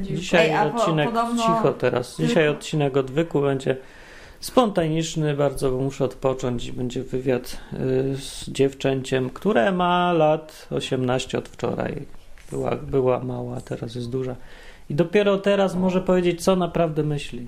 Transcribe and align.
Dzisiaj 0.00 0.50
Ej, 0.50 0.68
odcinek 0.72 1.08
podobno- 1.08 1.42
cicho 1.42 1.72
teraz. 1.72 2.16
Dzisiaj 2.18 2.48
odcinek 2.48 2.96
odwyku 2.96 3.40
będzie 3.40 3.76
spontaniczny, 4.40 5.34
bardzo 5.34 5.70
bo 5.70 5.76
muszę 5.78 6.04
odpocząć 6.04 6.66
i 6.66 6.72
będzie 6.72 7.02
wywiad 7.02 7.56
y, 7.72 8.16
z 8.16 8.50
dziewczęciem, 8.50 9.30
które 9.30 9.72
ma 9.72 10.12
lat 10.12 10.68
18 10.70 11.38
od 11.38 11.48
wczoraj. 11.48 12.06
Była, 12.50 12.76
była 12.76 13.18
mała, 13.18 13.60
teraz 13.60 13.94
jest 13.94 14.10
duża. 14.10 14.36
I 14.90 14.94
dopiero 14.94 15.38
teraz 15.38 15.74
może 15.74 16.00
powiedzieć, 16.00 16.44
co 16.44 16.56
naprawdę 16.56 17.02
myśli. 17.02 17.46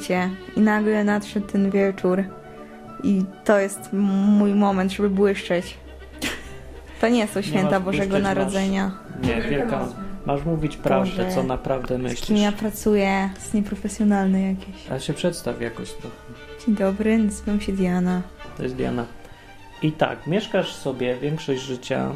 Życie 0.00 0.30
i 0.56 0.60
nagle 0.60 1.04
nadszedł 1.04 1.46
ten 1.46 1.70
wieczór. 1.70 2.24
I 3.02 3.24
to 3.44 3.58
jest 3.58 3.80
mój 3.92 4.54
moment, 4.54 4.92
żeby 4.92 5.10
błyszczeć. 5.10 5.76
To 7.00 7.08
nie 7.08 7.28
są 7.28 7.42
święta 7.42 7.70
masz 7.70 7.82
Bożego 7.82 8.08
błyszczeć, 8.08 8.24
masz- 8.24 8.36
Narodzenia. 8.36 8.90
Nie, 9.22 9.42
wielka. 9.42 9.86
Masz 10.26 10.44
mówić 10.44 10.76
prawdę, 10.76 11.10
Boże, 11.10 11.34
co 11.34 11.42
naprawdę 11.42 11.94
Z 12.08 12.20
kim 12.20 12.36
ja 12.36 12.50
myślisz. 12.50 12.60
pracuję? 12.60 13.30
Z 13.38 13.54
nieprofesjonalne 13.54 14.42
jakieś. 14.42 14.90
A 14.90 14.98
się 14.98 15.12
przedstaw 15.14 15.60
jakoś 15.60 15.92
trochę. 15.92 16.16
Dzień 16.66 16.74
dobry, 16.76 17.18
nazywam 17.18 17.60
się 17.60 17.72
Diana. 17.72 18.22
To 18.56 18.62
jest 18.62 18.74
Diana. 18.74 19.04
I 19.82 19.92
tak, 19.92 20.26
mieszkasz 20.26 20.72
sobie 20.74 21.16
większość 21.16 21.62
życia 21.62 22.10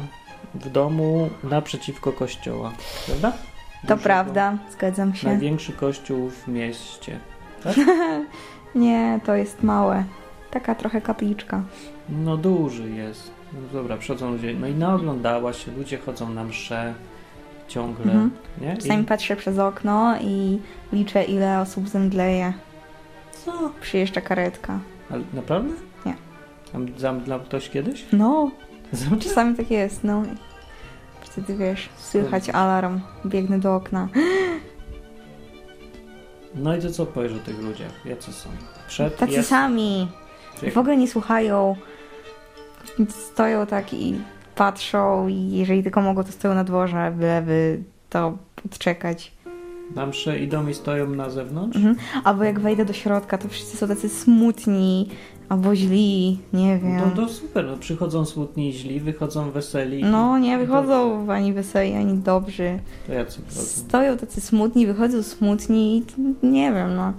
w 0.55 0.69
domu 0.69 1.29
naprzeciwko 1.43 2.11
kościoła, 2.11 2.71
prawda? 3.05 3.31
To 3.31 3.37
Dużego. 3.81 4.03
prawda, 4.03 4.57
zgadzam 4.71 5.15
się. 5.15 5.27
Największy 5.27 5.73
kościół 5.73 6.29
w 6.29 6.47
mieście. 6.47 7.19
Nie, 8.75 9.19
to 9.25 9.35
jest 9.35 9.63
małe. 9.63 10.03
Taka 10.51 10.75
trochę 10.75 11.01
kapliczka. 11.01 11.61
No 12.09 12.37
duży 12.37 12.89
jest. 12.89 13.31
No 13.53 13.59
dobra, 13.79 13.97
przychodzą 13.97 14.31
ludzie. 14.31 14.53
No 14.53 14.67
i 14.67 14.73
naoglądałaś 14.73 15.65
się, 15.65 15.71
ludzie 15.71 15.97
chodzą 15.97 16.29
na 16.29 16.43
msze 16.43 16.93
ciągle, 17.67 18.03
Mhm. 18.05 18.31
nie? 18.61 18.77
Czasami 18.77 19.01
I... 19.01 19.05
patrzę 19.05 19.35
przez 19.35 19.59
okno 19.59 20.15
i 20.21 20.59
liczę, 20.93 21.23
ile 21.23 21.61
osób 21.61 21.89
zemdleje. 21.89 22.53
Co? 23.31 23.51
Przyjeżdża 23.81 24.21
karetka. 24.21 24.79
Ale 25.11 25.21
naprawdę? 25.33 25.73
Nie. 26.05 26.15
A 26.73 26.99
zamdlał 26.99 27.39
ktoś 27.39 27.69
kiedyś? 27.69 28.05
No, 28.13 28.51
Zamdlał? 28.91 29.19
czasami 29.21 29.55
tak 29.55 29.71
jest, 29.71 30.03
no. 30.03 30.23
Wtedy 31.21 31.55
wiesz, 31.57 31.89
słychać 31.97 32.49
alarm, 32.49 32.99
biegnę 33.25 33.59
do 33.59 33.75
okna. 33.75 34.07
No 36.55 36.75
i 36.75 36.81
to 36.81 36.89
co 36.89 37.05
powiesz 37.05 37.33
o 37.33 37.39
tych 37.39 37.59
ludziach? 37.59 38.05
Jacy 38.05 38.33
są? 38.33 38.49
Przed, 38.87 39.17
Tacy 39.17 39.33
jest... 39.33 39.49
sami. 39.49 40.07
W 40.73 40.77
ogóle 40.77 40.97
nie 40.97 41.07
słuchają. 41.07 41.75
Stoją 43.09 43.65
tak 43.65 43.93
i 43.93 44.19
patrzą 44.55 45.27
i 45.27 45.51
jeżeli 45.51 45.83
tylko 45.83 46.01
mogą, 46.01 46.23
to 46.23 46.31
stoją 46.31 46.55
na 46.55 46.63
dworze, 46.63 47.13
byleby 47.17 47.83
to 48.09 48.37
odczekać. 48.65 49.31
Na 49.95 50.05
msze 50.05 50.39
idą 50.39 50.67
i 50.67 50.73
stoją 50.73 51.09
na 51.09 51.29
zewnątrz? 51.29 51.77
Mhm. 51.77 51.95
Albo 52.23 52.43
jak 52.43 52.59
wejdę 52.59 52.85
do 52.85 52.93
środka, 52.93 53.37
to 53.37 53.49
wszyscy 53.49 53.77
są 53.77 53.87
tacy 53.87 54.09
smutni, 54.09 55.09
albo 55.49 55.75
źli, 55.75 56.39
nie 56.53 56.77
wiem. 56.77 56.97
No 56.97 57.11
to 57.15 57.29
super, 57.29 57.65
no 57.65 57.77
przychodzą 57.77 58.25
smutni 58.25 58.69
i 58.69 58.73
źli, 58.73 58.99
wychodzą 58.99 59.51
weseli. 59.51 60.03
No, 60.03 60.39
nie 60.39 60.57
wychodzą 60.57 61.25
ani 61.31 61.53
weseli, 61.53 61.93
ani 61.93 62.17
dobrzy. 62.17 62.79
To 63.07 63.13
jacy 63.13 63.41
wychodzą? 63.41 63.61
Stoją 63.61 64.17
tacy 64.17 64.41
smutni, 64.41 64.87
wychodzą 64.87 65.23
smutni 65.23 65.97
i 65.97 66.45
nie 66.47 66.73
wiem, 66.73 66.95
no. 66.95 67.13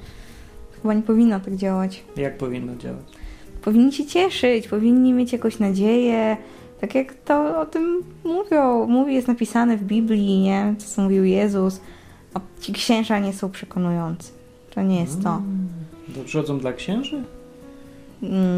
Chyba 0.82 0.94
nie 0.94 1.03
powinno 1.03 1.41
tak 1.41 1.56
działać. 1.56 2.04
Jak 2.16 2.38
powinno 2.38 2.76
działać? 2.76 3.04
Powinni 3.62 3.92
się 3.92 4.06
cieszyć, 4.06 4.69
powinni 4.69 5.12
mieć 5.12 5.32
jakąś 5.32 5.59
nadzieję. 5.59 6.36
Tak 6.81 6.94
jak 6.94 7.15
to 7.15 7.60
o 7.60 7.66
tym 7.66 8.03
mówią. 8.25 8.86
Mówi, 8.86 9.15
jest 9.15 9.28
napisane 9.28 9.76
w 9.76 9.82
Biblii, 9.82 10.38
nie? 10.38 10.75
Co 10.78 11.03
mówił 11.03 11.25
Jezus. 11.25 11.81
A 12.34 12.41
ci 12.60 12.72
księża 12.72 13.19
nie 13.19 13.32
są 13.32 13.50
przekonujący. 13.50 14.32
To 14.70 14.82
nie 14.82 15.00
jest 15.00 15.22
to. 15.22 15.31
Mm. 15.31 15.69
To 16.15 16.25
przychodzą 16.25 16.59
dla 16.59 16.72
księży? 16.72 17.22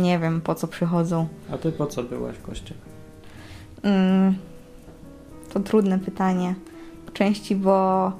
Nie 0.02 0.18
wiem, 0.18 0.40
po 0.40 0.54
co 0.54 0.68
przychodzą. 0.68 1.28
A 1.52 1.58
ty 1.58 1.72
po 1.72 1.86
co 1.86 2.02
byłaś 2.02 2.36
w 2.36 2.42
kościele? 2.42 2.80
Mm, 3.82 4.34
to 5.52 5.60
trudne 5.60 5.98
pytanie. 5.98 6.54
Po 7.06 7.12
części, 7.12 7.56
bo 7.56 8.12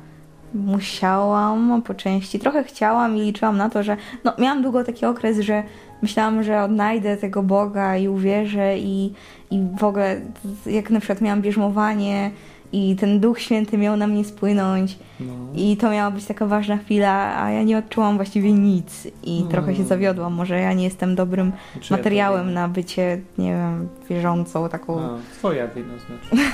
musiałam, 0.55 1.73
a 1.73 1.81
po 1.81 1.95
części 1.95 2.39
trochę 2.39 2.65
chciałam 2.65 3.17
i 3.17 3.21
liczyłam 3.21 3.57
na 3.57 3.71
to, 3.71 3.83
że 3.83 3.97
no, 4.25 4.33
miałam 4.39 4.63
długo 4.63 4.85
taki 4.85 5.07
okres, 5.07 5.39
że 5.39 5.63
myślałam, 6.03 6.43
że 6.43 6.63
odnajdę 6.63 7.17
tego 7.17 7.43
Boga 7.43 7.97
i 7.97 8.09
uwierzę 8.09 8.79
i, 8.79 9.13
i 9.51 9.67
w 9.79 9.85
ogóle 9.85 10.21
jak 10.67 10.91
na 10.91 11.01
przykład 11.01 11.21
miałam 11.21 11.43
bierzmowanie 11.43 12.31
i 12.73 12.97
ten 12.97 13.21
Duch 13.21 13.41
Święty 13.41 13.79
miał 13.79 13.97
na 13.97 14.07
mnie 14.07 14.25
spłynąć 14.25 14.99
No. 15.21 15.33
i 15.57 15.77
to 15.77 15.91
miała 15.91 16.11
być 16.11 16.25
taka 16.25 16.47
ważna 16.47 16.77
chwila, 16.77 17.43
a 17.43 17.51
ja 17.51 17.63
nie 17.63 17.79
odczułam 17.79 18.17
właściwie 18.17 18.53
nic 18.53 19.07
i 19.25 19.37
Mm. 19.39 19.49
trochę 19.51 19.75
się 19.75 19.85
zawiodłam. 19.85 20.33
Może 20.35 20.61
ja 20.61 20.73
nie 20.73 20.85
jestem 20.85 21.15
dobrym 21.15 21.53
Czy 21.81 21.93
ja 21.93 21.97
materiałem 21.97 22.47
to 22.47 22.53
na 22.53 22.69
bycie, 22.69 23.21
nie 23.39 23.53
wiem, 23.53 23.89
wierzącą 24.11 24.69
taką... 24.69 25.01
A, 25.01 25.09
twoja 25.33 25.69
wina 25.69 25.93
znaczy. 25.99 26.45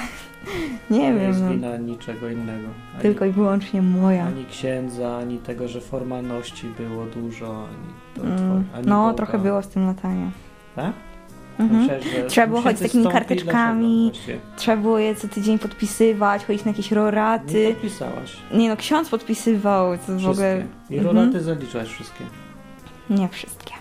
Nie 0.90 0.98
Nie 0.98 1.12
wiem, 1.14 1.22
jest 1.22 1.40
no, 1.42 1.50
wina 1.50 1.76
niczego 1.76 2.28
innego. 2.28 2.68
Ani, 2.92 3.02
tylko 3.02 3.24
i 3.24 3.30
wyłącznie 3.30 3.82
moja. 3.82 4.24
ani 4.26 4.44
księdza, 4.44 5.16
ani 5.16 5.38
tego, 5.38 5.68
że 5.68 5.80
formalności 5.80 6.66
było 6.78 7.06
dużo, 7.06 7.46
ani 7.68 7.94
to 8.14 8.22
Mm, 8.22 8.36
twoje, 8.38 8.62
ani 8.74 8.86
no, 8.86 9.02
Boga. 9.02 9.14
trochę 9.14 9.38
było 9.38 9.62
z 9.62 9.68
tym 9.68 9.86
latania. 9.86 10.30
Tak? 10.76 10.92
Mhm. 11.58 11.88
Trzeba 12.28 12.46
było 12.46 12.60
chodzić 12.60 12.78
z 12.78 12.82
takimi 12.82 13.06
karteczkami. 13.08 14.12
Trzeba 14.56 14.76
było 14.76 14.98
je 14.98 15.14
co 15.14 15.28
tydzień 15.28 15.58
podpisywać, 15.58 16.44
chodzić 16.44 16.64
na 16.64 16.70
jakieś 16.70 16.90
Nie 16.90 16.94
roraty. 16.96 17.72
podpisałaś. 17.72 18.36
Nie 18.54 18.68
no, 18.68 18.76
ksiądz 18.76 19.08
podpisywał, 19.08 19.98
to 20.06 20.18
w 20.18 20.28
ogóle... 20.28 20.62
I 20.90 20.98
Mhm. 20.98 21.16
roraty 21.16 21.40
zaliczałaś 21.40 21.88
wszystkie. 21.88 22.24
Nie 23.10 23.28
wszystkie. 23.28 23.74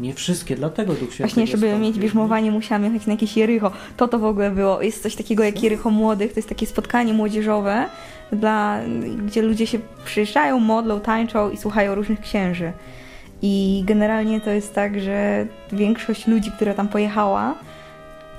Nie 0.00 0.14
wszystkie, 0.14 0.56
dlatego 0.56 0.92
Duch 0.94 1.00
Święty 1.14 1.22
Właśnie, 1.22 1.42
nie 1.44 1.46
żeby 1.46 1.78
mieć 1.78 1.98
bierzmowanie, 1.98 2.50
musiałam 2.50 2.84
jechać 2.84 3.06
na 3.06 3.12
jakieś 3.12 3.36
Jericho. 3.36 3.70
To 3.96 4.08
to 4.08 4.18
w 4.18 4.24
ogóle 4.24 4.50
było. 4.50 4.82
Jest 4.82 5.02
coś 5.02 5.16
takiego 5.16 5.44
jak 5.44 5.62
Jericho 5.62 5.90
Młodych, 5.90 6.32
to 6.32 6.38
jest 6.38 6.48
takie 6.48 6.66
spotkanie 6.66 7.12
młodzieżowe, 7.14 7.86
dla, 8.32 8.78
gdzie 9.26 9.42
ludzie 9.42 9.66
się 9.66 9.78
przyjeżdżają, 10.04 10.60
modlą, 10.60 11.00
tańczą 11.00 11.50
i 11.50 11.56
słuchają 11.56 11.94
różnych 11.94 12.20
księży. 12.20 12.72
I 13.42 13.82
generalnie 13.86 14.40
to 14.40 14.50
jest 14.50 14.74
tak, 14.74 15.00
że 15.00 15.46
większość 15.72 16.26
ludzi, 16.26 16.50
która 16.52 16.74
tam 16.74 16.88
pojechała, 16.88 17.54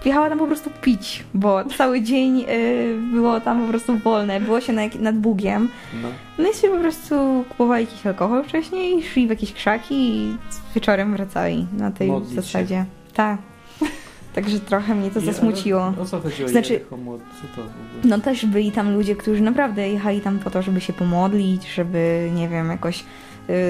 jechała 0.06 0.30
tam 0.30 0.40
po 0.40 0.48
prostu 0.48 0.70
pić, 0.82 1.24
bo 1.34 1.66
cały 1.66 2.02
dzień 2.02 2.46
y, 2.50 2.98
było 3.14 3.42
tam 3.42 3.62
po 3.62 3.68
prostu 3.68 3.98
wolne, 3.98 4.42
było 4.42 4.62
się 4.62 4.74
nad, 4.74 4.96
nad 4.96 5.18
Bugiem. 5.18 5.70
No. 6.02 6.08
No 6.38 6.50
i 6.50 6.54
sobie 6.54 6.74
po 6.74 6.80
prostu 6.80 7.46
kupowali 7.50 7.86
jakiś 7.86 8.06
alkohol 8.08 8.44
wcześniej, 8.44 9.04
szli 9.04 9.28
w 9.28 9.30
jakieś 9.30 9.54
krzaki 9.54 9.96
i 9.96 10.36
wieczorem 10.76 11.12
wracali 11.14 11.66
na 11.78 11.92
tej 11.92 12.08
Modlić 12.08 12.30
się. 12.36 12.42
zasadzie. 12.42 12.86
Tak. 13.14 13.38
Także 14.36 14.60
trochę 14.60 14.96
mnie 14.96 15.10
to 15.12 15.20
I- 15.20 15.26
zasmuciło. 15.26 15.94
O 16.02 16.06
co 16.06 16.20
chodziło? 16.20 16.50
Znaczy-? 16.50 16.80
Co 16.90 17.62
to? 17.62 17.68
No 18.04 18.20
też 18.20 18.46
byli 18.46 18.72
tam 18.72 18.94
ludzie, 18.94 19.16
którzy 19.16 19.42
naprawdę 19.42 19.90
jechali 19.90 20.22
tam 20.22 20.40
po 20.40 20.50
to, 20.50 20.62
żeby 20.62 20.82
się 20.82 20.94
pomodlić, 20.94 21.74
żeby, 21.74 22.32
nie 22.36 22.50
wiem, 22.50 22.70
jakoś 22.70 23.04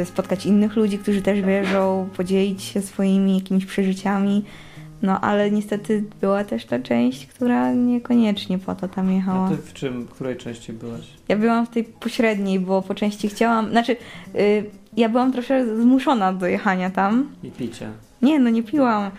spotkać 0.06 0.46
innych 0.46 0.76
ludzi, 0.76 0.98
którzy 0.98 1.22
też 1.22 1.42
wierzą, 1.42 2.10
podzielić 2.18 2.64
się 2.64 2.82
swoimi 2.82 3.36
jakimiś 3.36 3.66
przeżyciami. 3.66 4.46
No 5.02 5.22
ale 5.22 5.52
niestety 5.52 6.04
była 6.22 6.44
też 6.44 6.66
ta 6.66 6.80
część, 6.80 7.26
która 7.28 7.74
niekoniecznie 7.74 8.60
po 8.60 8.76
to 8.76 8.88
tam 8.88 9.12
jechała. 9.12 9.46
A 9.46 9.50
ty 9.50 9.58
w 9.58 9.74
czym, 9.74 10.04
w 10.06 10.10
której 10.10 10.38
części 10.38 10.74
byłaś? 10.74 11.02
Ja 11.28 11.38
byłam 11.38 11.66
w 11.66 11.70
tej 11.70 11.84
pośredniej, 11.84 12.60
bo 12.60 12.82
po 12.82 12.96
części 12.96 13.30
chciałam, 13.30 13.70
znaczy 13.70 13.96
y, 14.36 14.66
ja 14.98 15.10
byłam 15.10 15.32
troszkę 15.34 15.76
zmuszona 15.82 16.34
do 16.34 16.48
jechania 16.48 16.90
tam. 16.90 17.30
I 17.44 17.52
picie. 17.52 17.90
Nie, 18.22 18.40
no 18.40 18.50
nie 18.50 18.64
piłam. 18.64 19.12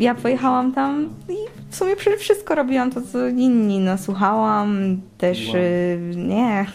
Ja 0.00 0.14
pojechałam 0.14 0.72
tam 0.72 1.08
i 1.28 1.34
w 1.70 1.76
sumie 1.76 1.96
przede 1.96 2.16
wszystko 2.16 2.54
robiłam 2.54 2.90
to, 2.90 3.02
co 3.02 3.28
inni. 3.28 3.78
No 3.80 3.98
słuchałam 3.98 5.00
też, 5.18 5.48
Wow. 5.48 5.56
y, 5.56 5.98
nie, 6.16 6.66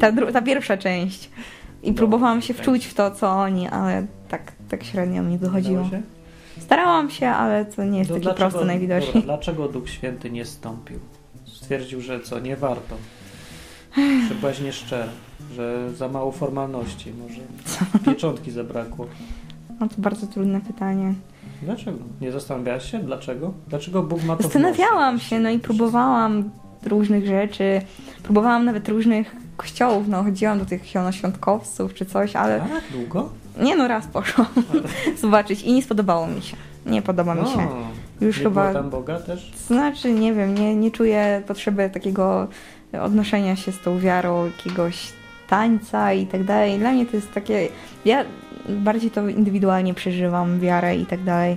ta, 0.00 0.12
ta 0.32 0.42
pierwsza 0.42 0.76
część. 0.76 1.30
I 1.84 1.90
No, 1.90 1.96
próbowałam 1.96 2.42
się 2.42 2.54
tak. 2.54 2.62
wczuć 2.62 2.86
w 2.86 2.94
to, 2.94 3.10
co 3.10 3.30
oni, 3.30 3.68
ale 3.68 4.06
tak, 4.28 4.52
tak 4.68 4.84
średnio 4.84 5.22
mi 5.22 5.38
wychodziło. 5.38 5.90
Się? 5.90 6.02
Starałam 6.58 7.10
się, 7.10 7.28
ale 7.28 7.64
to 7.64 7.84
nie 7.84 7.98
jest 7.98 8.10
To 8.10 8.20
takie 8.20 8.34
proste 8.34 8.64
najwidoczniej. 8.64 9.14
Dobra, 9.14 9.26
dlaczego 9.26 9.68
Duch 9.68 9.90
Święty 9.90 10.30
nie 10.30 10.44
stąpił? 10.44 10.98
Stwierdził, 11.46 12.00
że 12.00 12.20
co, 12.20 12.40
nie 12.40 12.56
warto. 12.56 12.96
Że 14.28 14.34
byłaś 14.34 14.60
nieszczera, 14.60 15.06
że 15.56 15.92
za 15.94 16.08
mało 16.08 16.32
formalności, 16.32 17.12
może 17.12 17.40
pieczątki 18.06 18.50
zabrakło. 18.50 19.06
No 19.80 19.88
to 19.88 19.94
bardzo 19.98 20.26
trudne 20.26 20.60
pytanie. 20.60 21.14
Dlaczego? 21.62 21.98
Nie 22.20 22.32
zastanawiałaś 22.32 22.90
się? 22.90 22.98
Dlaczego? 22.98 23.52
Dlaczego 23.68 24.02
Bóg 24.02 24.24
ma 24.24 24.36
to 24.36 24.42
Zastanawiałam 24.42 25.20
się, 25.20 25.40
no 25.40 25.50
i 25.50 25.58
próbowałam 25.58 26.50
różnych 26.86 27.26
rzeczy. 27.26 27.80
Próbowałam 28.22 28.64
nawet 28.64 28.88
różnych 28.88 29.36
kościołów, 29.56 30.08
no 30.08 30.22
chodziłam 30.22 30.58
do 30.58 30.66
tych 30.66 30.84
zielonoświątkowców 30.84 31.94
czy 31.94 32.06
coś, 32.06 32.36
ale 32.36 32.60
Tak? 32.60 32.82
Długo? 32.92 33.28
nie 33.60 33.76
no 33.76 33.88
raz 33.88 34.06
poszłam 34.06 34.46
zobaczyć 35.20 35.62
i 35.62 35.72
nie 35.72 35.82
spodobało 35.82 36.26
mi 36.26 36.42
się. 36.42 36.56
Nie 36.86 37.02
podoba 37.02 37.34
mi 37.34 37.46
się. 37.46 37.68
Już 38.20 38.38
nie 38.38 38.44
chyba... 38.44 38.72
tam 38.72 38.90
Boga 38.90 39.18
też? 39.18 39.52
Znaczy, 39.66 40.12
nie 40.12 40.34
wiem, 40.34 40.54
nie, 40.54 40.76
nie 40.76 40.90
czuję 40.90 41.42
potrzeby 41.46 41.90
takiego 41.90 42.48
odnoszenia 43.02 43.56
się 43.56 43.72
z 43.72 43.80
tą 43.80 43.98
wiarą, 43.98 44.46
jakiegoś 44.46 45.12
tańca 45.48 46.12
i 46.12 46.26
tak 46.26 46.44
dalej. 46.44 46.78
Dla 46.78 46.92
mnie 46.92 47.06
to 47.06 47.16
jest 47.16 47.32
takie. 47.32 47.68
Ja 48.04 48.24
bardziej 48.68 49.10
to 49.10 49.28
indywidualnie 49.28 49.94
przeżywam 49.94 50.60
wiarę 50.60 50.96
i 50.96 51.06
tak 51.06 51.24
dalej. 51.24 51.56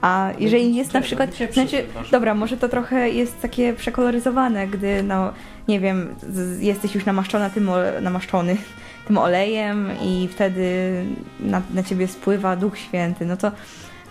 A 0.00 0.30
jeżeli 0.38 0.74
jest 0.74 0.94
na 0.94 1.00
przykład. 1.00 1.30
Znaczy, 1.52 1.84
dobra, 2.10 2.34
może 2.34 2.56
to 2.56 2.68
trochę 2.68 3.10
jest 3.10 3.40
takie 3.42 3.72
przekoloryzowane, 3.72 4.66
gdy, 4.68 5.02
no, 5.02 5.32
nie 5.68 5.80
wiem, 5.80 6.14
jesteś 6.60 6.94
już 6.94 7.04
namaszczona 7.06 7.50
tym, 7.50 7.70
namaszczony 8.00 8.56
tym 9.06 9.18
olejem 9.18 9.88
i 10.02 10.28
wtedy 10.32 10.92
na, 11.40 11.62
na 11.74 11.82
ciebie 11.82 12.08
spływa 12.08 12.56
Duch 12.56 12.78
Święty, 12.78 13.26
no 13.26 13.36
to 13.36 13.52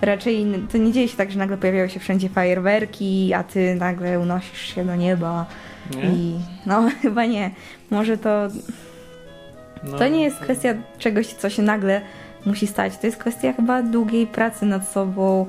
raczej 0.02 0.46
to 0.72 0.78
nie 0.78 0.92
dzieje 0.92 1.08
się 1.08 1.18
tak, 1.18 1.32
że 1.32 1.40
nagle 1.40 1.58
pojawiają 1.58 1.88
się 1.88 2.00
wszędzie 2.00 2.30
fajerwerki, 2.30 3.34
a 3.34 3.44
ty 3.44 3.76
nagle 3.76 4.20
unosisz 4.20 4.76
się 4.76 4.86
do 4.86 4.96
nieba 4.96 5.46
Nie? 5.96 6.04
i 6.04 6.36
no 6.66 6.90
chyba 7.02 7.26
nie. 7.26 7.52
Może 7.92 8.18
to, 8.18 8.48
No, 9.84 9.98
to 9.98 10.08
nie 10.08 10.24
jest 10.24 10.40
kwestia 10.40 10.74
czegoś, 10.98 11.28
co 11.28 11.50
się 11.50 11.62
nagle 11.62 12.02
musi 12.46 12.68
stać. 12.68 12.98
To 12.98 13.08
jest 13.08 13.18
kwestia 13.18 13.54
chyba 13.54 13.84
długiej 13.84 14.28
pracy 14.28 14.66
nad 14.66 14.88
sobą. 14.90 15.46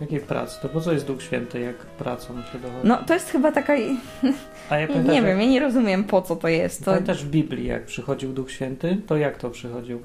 Jakiej 0.00 0.20
pracy? 0.20 0.58
To 0.62 0.68
po 0.68 0.80
co 0.80 0.92
jest 0.92 1.06
Duch 1.06 1.22
Święty, 1.22 1.60
jak 1.60 1.76
pracą 1.76 2.34
się 2.52 2.58
dochodzi? 2.58 2.88
No 2.88 2.96
to 2.96 3.14
jest 3.14 3.30
chyba 3.30 3.52
taka, 3.52 3.72
A 4.70 4.74
ja 4.74 4.80
nie 4.80 4.88
pamiętasz, 4.88 5.14
jak- 5.16 5.24
wiem, 5.24 5.40
ja 5.40 5.46
nie 5.46 5.60
rozumiem 5.60 6.04
po 6.04 6.22
co 6.22 6.36
to 6.36 6.48
jest. 6.48 6.84
To 6.84 6.90
Pamiętasz 6.90 7.24
w 7.24 7.30
Biblii, 7.30 7.66
jak 7.66 7.84
przychodził 7.86 8.32
Duch 8.32 8.50
Święty? 8.50 8.96
To 9.06 9.16
jak 9.16 9.38
to 9.38 9.50
przychodził? 9.50 10.00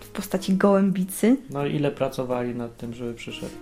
w 0.00 0.08
postaci 0.14 0.54
gołębicy. 0.56 1.36
No 1.50 1.66
ile 1.66 1.90
pracowali 1.90 2.54
nad 2.54 2.76
tym, 2.76 2.94
żeby 2.94 3.14
przyszedł? 3.14 3.52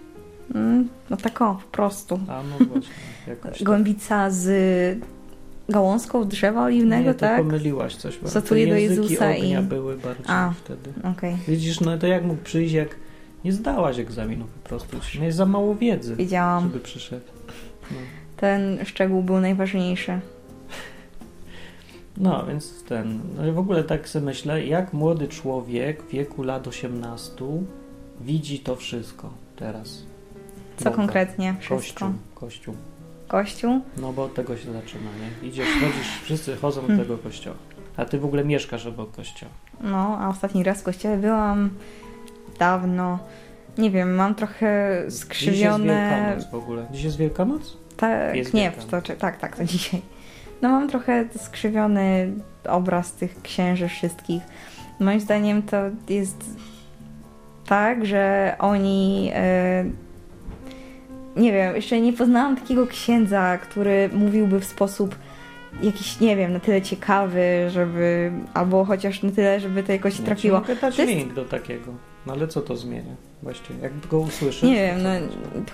Mm, 0.55 0.89
No 1.11 1.17
tak 1.17 1.43
o, 1.43 1.55
po 1.55 1.77
prostu. 1.77 2.21
A 2.29 2.43
no 2.43 2.65
właśnie, 2.67 2.91
jakoś 3.27 3.53
tak. 3.59 3.63
Gołębica 3.63 4.31
z 4.31 4.99
gałązką 5.69 6.25
drzewa 6.29 6.63
oliwnego, 6.65 7.09
Nie, 7.09 7.15
tak? 7.15 7.39
pomyliłaś 7.43 7.97
coś. 7.97 8.17
te 8.17 8.67
do 8.71 8.77
Jezusa 8.77 9.31
ognia 9.31 9.61
i- 9.61 9.63
były 9.63 9.97
bardziej 9.97 10.25
A. 10.29 10.53
wtedy. 10.65 10.93
Okej, 11.13 11.37
Widzisz, 11.49 11.81
no 11.81 11.99
to 11.99 12.07
jak 12.07 12.25
mógł 12.25 12.43
przyjść, 12.43 12.75
jak 12.75 12.89
nie 13.45 13.53
zdałaś 13.53 13.99
egzaminu 13.99 14.45
po 14.63 14.69
prostu. 14.69 14.97
Miałeś 15.19 15.35
za 15.35 15.47
mało 15.47 15.75
wiedzy, 15.75 16.17
wiedziałam. 16.17 16.63
żeby 16.63 16.81
przyszedł. 16.81 17.27
No. 17.91 17.97
Ten 18.41 18.85
szczegół 18.85 19.23
był 19.23 19.41
najważniejszy. 19.41 20.21
No, 22.17 22.47
więc 22.47 22.85
ten. 22.85 23.21
No 23.37 23.53
w 23.53 23.59
ogóle 23.59 23.85
tak 23.85 24.09
sobie 24.09 24.25
myślę, 24.25 24.67
jak 24.67 24.93
młody 24.93 25.29
człowiek 25.29 26.03
w 26.03 26.11
wieku 26.11 26.43
lat 26.43 26.69
18 26.69 27.45
widzi 28.21 28.59
to 28.59 28.77
wszystko 28.77 29.31
teraz. 29.57 30.03
Co 30.77 30.85
Boga. 30.85 30.97
konkretnie? 30.97 31.55
Wszystko. 31.61 31.77
Kościół, 31.77 32.13
kościół. 32.35 32.75
Kościół? 33.29 33.81
No 33.97 34.13
bo 34.13 34.25
od 34.25 34.35
tego 34.35 34.57
się 34.57 34.73
zaczyna, 34.73 35.11
nie? 35.43 35.49
Idziesz, 35.49 35.69
chodzisz, 35.69 36.21
wszyscy 36.23 36.57
chodzą 36.57 36.81
do 36.81 36.87
Hmm. 36.87 37.07
tego 37.07 37.19
kościoła. 37.19 37.57
A 37.97 38.05
ty 38.05 38.19
w 38.19 38.25
ogóle 38.25 38.45
mieszkasz 38.45 38.87
obok 38.87 39.11
kościoła. 39.17 39.53
No, 39.81 40.19
a 40.21 40.29
ostatni 40.29 40.63
raz 40.65 40.81
w 40.81 40.85
kościele 40.85 41.17
byłam 41.17 41.71
dawno. 42.59 43.19
Nie 43.79 43.91
wiem, 43.91 44.15
mam 44.15 44.35
trochę 44.35 44.97
Dziś 44.99 45.05
jest 45.05 45.19
skrzywione. 45.19 45.85
Wielkanoc 45.85 46.51
w 46.51 46.55
ogóle. 46.55 46.87
Dziś 46.93 47.03
jest 47.05 47.17
Wielkanoc? 47.17 47.77
Tak, 48.01 48.53
nie, 48.55 48.73
to, 48.91 49.03
czy- 49.03 49.17
tak, 49.17 49.37
tak, 49.39 49.57
to 49.57 49.65
dzisiaj. 49.75 50.03
No 50.63 50.69
mam 50.69 50.89
trochę 50.89 51.25
skrzywiony 51.39 52.33
obraz 52.69 53.13
tych 53.13 53.43
księży 53.43 53.89
wszystkich. 53.89 54.43
Moim 55.01 55.21
zdaniem 55.21 55.63
to 55.63 55.77
jest 56.09 56.45
tak, 57.67 58.07
że 58.07 58.55
oni. 58.59 59.31
E, 59.35 59.85
nie 61.37 61.53
wiem, 61.53 61.77
jeszcze 61.77 62.01
nie 62.01 62.13
poznałam 62.13 62.57
takiego 62.57 62.87
księdza, 62.87 63.59
który 63.59 64.11
mówiłby 64.13 64.61
w 64.61 64.65
sposób 64.65 65.15
jakiś, 65.83 66.21
nie 66.21 66.37
wiem, 66.37 66.53
na 66.53 66.61
tyle 66.61 66.83
ciekawy, 66.83 67.43
żeby. 67.71 68.33
albo 68.55 68.85
chociaż 68.85 69.23
na 69.23 69.31
tyle, 69.31 69.61
żeby 69.61 69.83
to 69.83 69.93
jakoś 69.93 70.15
trafiło. 70.21 70.61
dać 70.61 70.97
To 70.97 71.03
jest- 71.03 71.15
link 71.15 71.35
do 71.35 71.45
takiego. 71.45 71.93
No 72.27 72.33
ale 72.33 72.49
co 72.49 72.61
to 72.61 72.77
zmienia? 72.77 73.15
Właściwie, 73.43 73.81
jak 73.81 74.07
go 74.07 74.21
usłyszysz. 74.21 74.63
Nie 74.63 74.75
wiem, 74.75 75.03
no, 75.03 75.11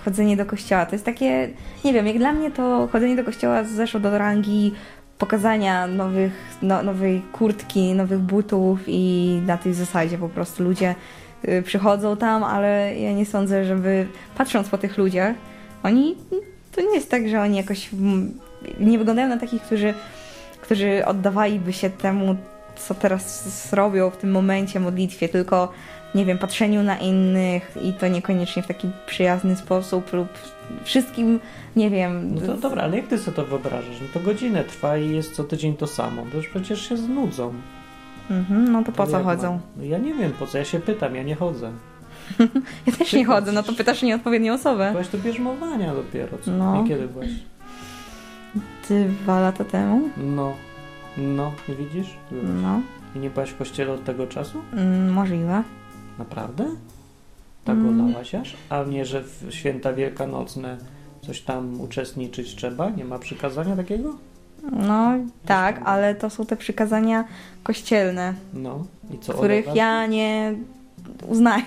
chodzenie 0.05 0.37
do 0.37 0.45
kościoła 0.45 0.85
to 0.85 0.91
jest 0.95 1.05
takie, 1.05 1.49
nie 1.85 1.93
wiem, 1.93 2.07
jak 2.07 2.17
dla 2.17 2.33
mnie 2.33 2.51
to 2.51 2.87
chodzenie 2.91 3.15
do 3.15 3.23
kościoła 3.23 3.63
zeszło 3.63 3.99
do 3.99 4.17
rangi 4.17 4.73
pokazania 5.17 5.87
nowych, 5.87 6.31
no, 6.61 6.83
nowej 6.83 7.21
kurtki, 7.31 7.93
nowych 7.93 8.19
butów 8.19 8.79
i 8.87 9.41
na 9.45 9.57
tej 9.57 9.73
zasadzie 9.73 10.17
po 10.17 10.29
prostu 10.29 10.63
ludzie 10.63 10.95
y, 11.47 11.61
przychodzą 11.61 12.17
tam, 12.17 12.43
ale 12.43 12.99
ja 12.99 13.13
nie 13.13 13.25
sądzę, 13.25 13.65
żeby 13.65 14.07
patrząc 14.37 14.69
po 14.69 14.77
tych 14.77 14.97
ludziach, 14.97 15.35
oni, 15.83 16.15
to 16.75 16.81
nie 16.81 16.95
jest 16.95 17.11
tak, 17.11 17.29
że 17.29 17.41
oni 17.41 17.57
jakoś 17.57 17.93
mm, 17.93 18.39
nie 18.79 18.97
wyglądają 18.97 19.27
na 19.29 19.37
takich, 19.37 19.61
którzy, 19.61 19.93
którzy 20.61 21.05
oddawaliby 21.05 21.73
się 21.73 21.89
temu, 21.89 22.35
co 22.75 22.93
teraz 22.93 23.73
robią 23.73 24.09
w 24.09 24.17
tym 24.17 24.31
momencie, 24.31 24.79
modlitwie, 24.79 25.29
tylko 25.29 25.71
nie 26.17 26.25
wiem, 26.25 26.37
patrzeniu 26.37 26.83
na 26.83 26.97
innych 26.97 27.77
i 27.81 27.93
to 27.93 28.07
niekoniecznie 28.07 28.63
w 28.63 28.67
taki 28.67 28.89
przyjazny 29.05 29.55
sposób 29.55 30.13
lub 30.13 30.27
wszystkim, 30.83 31.39
nie 31.75 31.89
wiem. 31.89 32.35
No 32.35 32.41
to 32.41 32.53
dobra, 32.57 32.83
ale 32.83 32.97
jak 32.97 33.07
ty 33.07 33.17
sobie 33.17 33.35
to 33.35 33.45
wyobrażasz? 33.45 34.01
No 34.01 34.07
to 34.13 34.19
godzinę 34.19 34.63
trwa 34.63 34.97
i 34.97 35.11
jest 35.11 35.35
co 35.35 35.43
tydzień 35.43 35.75
to 35.77 35.87
samo. 35.87 36.23
To 36.31 36.37
już 36.37 36.47
przecież 36.47 36.89
się 36.89 36.97
znudzą. 36.97 37.53
Mhm, 38.29 38.71
no 38.71 38.83
to 38.83 38.91
po 38.91 39.05
To 39.05 39.11
co 39.11 39.23
chodzą? 39.23 39.51
mam? 39.51 39.59
No 39.77 39.83
ja 39.83 39.97
nie 39.97 40.13
wiem 40.13 40.31
po 40.31 40.47
co, 40.47 40.57
ja 40.57 40.65
się 40.65 40.79
pytam, 40.79 41.15
ja 41.15 41.23
nie 41.23 41.35
chodzę. 41.35 41.71
Ja 42.87 42.93
też 42.93 43.09
Ty 43.11 43.17
nie 43.17 43.25
chodzę, 43.25 43.51
no 43.51 43.63
to 43.63 43.73
pytasz 43.73 44.01
nieodpowiednią 44.01 44.53
osobę. 44.53 44.91
Byłaś 44.91 45.07
do 45.07 45.17
bierzmowania 45.17 45.93
dopiero, 45.95 46.37
co? 46.41 46.51
No. 46.51 46.81
Nie 46.81 46.89
kiedy 46.89 47.07
byłaś? 47.07 47.29
Dwa 49.23 49.39
lata 49.39 49.63
temu? 49.63 50.09
No. 50.17 50.53
No, 51.17 51.51
nie 51.69 51.75
widzisz? 51.75 52.07
No, 52.61 52.81
I 53.15 53.19
nie 53.19 53.29
byłaś 53.29 53.49
w 53.49 53.57
kościele 53.57 53.91
od 53.93 54.03
tego 54.03 54.27
czasu? 54.27 54.61
mm, 54.73 55.11
możliwe. 55.13 55.63
Naprawdę? 56.19 56.65
Tak 57.65 57.77
Mm. 57.77 58.01
olałaś 58.09 58.35
aż? 58.35 58.55
A 58.69 58.83
nie, 58.83 59.05
że 59.05 59.23
w 59.23 59.47
święta 59.49 59.93
wielkanocne 59.93 60.77
coś 61.21 61.41
tam 61.41 61.81
uczestniczyć 61.81 62.55
trzeba? 62.55 62.89
Nie 62.89 63.05
ma 63.05 63.19
przykazania 63.19 63.75
takiego? 63.75 64.15
No 64.71 65.11
tak, 65.45 65.81
ale 65.85 66.15
to 66.15 66.29
są 66.29 66.45
te 66.45 66.55
przykazania 66.57 67.25
kościelne, 67.63 68.33
No. 68.53 68.85
I 69.13 69.19
co? 69.19 69.33
których 69.33 69.57
olewasz? 69.65 69.75
ja 69.77 70.05
nie 70.07 70.53
uznaję. 71.27 71.63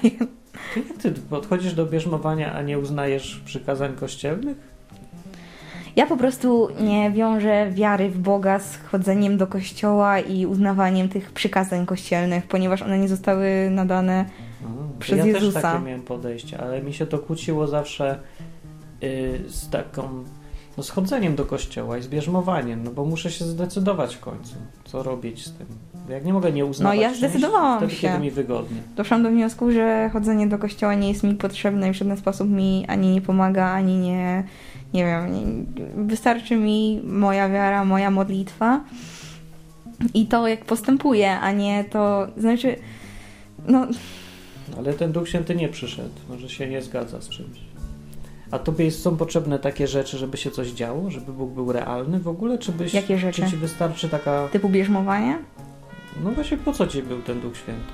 Ty 0.75 0.81
jak 0.89 0.97
ty 0.99 1.11
podchodzisz 1.13 1.75
do 1.75 1.87
bierzmowania, 1.87 2.53
a 2.53 2.63
nie 2.63 2.79
uznajesz 2.79 3.43
przykazań 3.45 3.97
kościelnych? 3.97 4.57
Ja 5.97 6.07
po 6.07 6.17
prostu 6.17 6.69
nie 6.81 7.11
wiążę 7.11 7.71
wiary 7.71 8.11
w 8.11 8.19
Boga 8.19 8.59
z 8.59 8.77
chodzeniem 8.77 9.37
do 9.39 9.47
kościoła 9.47 10.19
i 10.21 10.47
uznawaniem 10.47 11.09
tych 11.09 11.33
przykazań 11.33 11.87
kościelnych, 11.87 12.47
ponieważ 12.47 12.83
one 12.83 12.99
nie 12.99 13.09
zostały 13.09 13.69
nadane 13.71 14.25
A, 14.65 15.01
Przez 15.01 15.19
ja 15.19 15.25
Jezusa. 15.27 15.53
też 15.53 15.63
takie 15.63 15.85
miałem 15.85 16.03
podejście, 16.03 16.61
ale 16.61 16.83
mi 16.83 16.93
się 16.95 17.07
to 17.07 17.19
kłóciło 17.19 17.67
zawsze 17.67 18.19
y, 19.03 19.41
z 19.49 19.71
taką 19.71 20.25
no, 20.77 20.83
z 20.83 20.91
chodzeniem 20.91 21.35
do 21.37 21.45
kościoła 21.45 21.99
i 21.99 22.03
z 22.03 22.09
bierzmowaniem, 22.09 22.85
no 22.85 22.91
bo 22.91 23.05
muszę 23.05 23.31
się 23.31 23.45
zdecydować 23.45 24.17
w 24.17 24.21
końcu, 24.21 24.55
co 24.85 25.03
robić 25.03 25.47
z 25.47 25.53
tym. 25.53 25.67
Jak 26.09 26.25
nie 26.25 26.33
mogę 26.33 26.53
nie 26.53 26.65
uznawać 26.65 26.97
No, 26.97 27.03
ja 27.03 27.15
zdecydowałam 27.15 27.79
wtedy, 27.79 27.95
się. 27.95 28.09
kiedy 28.09 28.19
mi 28.21 28.31
wygodnie. 28.31 28.77
Doszłam 28.97 29.23
do 29.23 29.31
wniosku, 29.31 29.73
że 29.73 30.11
chodzenie 30.13 30.47
do 30.47 30.59
kościoła 30.59 30.95
nie 30.95 31.09
jest 31.09 31.23
mi 31.23 31.35
potrzebne 31.35 31.89
i 31.89 31.93
w 31.93 31.97
żaden 31.97 32.17
sposób 32.17 32.49
mi 32.49 32.85
ani 32.89 33.11
nie 33.15 33.21
pomaga, 33.21 33.67
ani 33.67 33.99
nie, 33.99 34.45
nie 34.95 35.05
wiem, 35.05 35.67
wystarczy 36.07 36.57
mi 36.57 37.01
moja 37.05 37.49
wiara, 37.49 37.85
moja 37.85 38.11
modlitwa 38.11 38.81
i 40.15 40.27
to, 40.27 40.49
jak 40.49 40.65
postępuję, 40.65 41.41
a 41.41 41.53
nie 41.53 41.85
to, 41.85 42.27
znaczy, 42.37 42.77
no, 43.69 43.87
Ale 44.79 44.93
ten 44.93 45.13
Duch 45.13 45.29
Święty 45.29 45.55
nie 45.55 45.69
przyszedł, 45.69 46.15
może 46.29 46.49
się 46.49 46.69
nie 46.69 46.83
zgadza 46.83 47.21
z 47.21 47.29
czymś. 47.29 47.59
A 48.51 48.59
tobie 48.59 48.91
są 48.91 49.17
potrzebne 49.17 49.59
takie 49.59 49.87
rzeczy, 49.87 50.19
żeby 50.19 50.37
się 50.37 50.51
coś 50.51 50.69
działo, 50.71 51.11
żeby 51.11 51.33
Bóg 51.33 51.51
był 51.51 51.73
realny 51.73 52.21
w 52.21 52.29
ogóle, 52.29 52.59
czy 52.59 52.73
byś, 52.73 52.95
Jakie 52.95 53.19
rzeczy? 53.19 53.43
czy 53.43 53.51
ci 53.51 53.57
wystarczy 53.57 54.09
taka, 54.09 54.49
typu 54.49 54.69
bierzmowanie. 54.69 55.39
no 56.25 56.31
właśnie 56.31 56.57
po 56.57 56.73
co 56.73 56.87
ci 56.87 57.03
był 57.03 57.23
ten 57.23 57.41
Duch 57.41 57.57
Święty? 57.57 57.93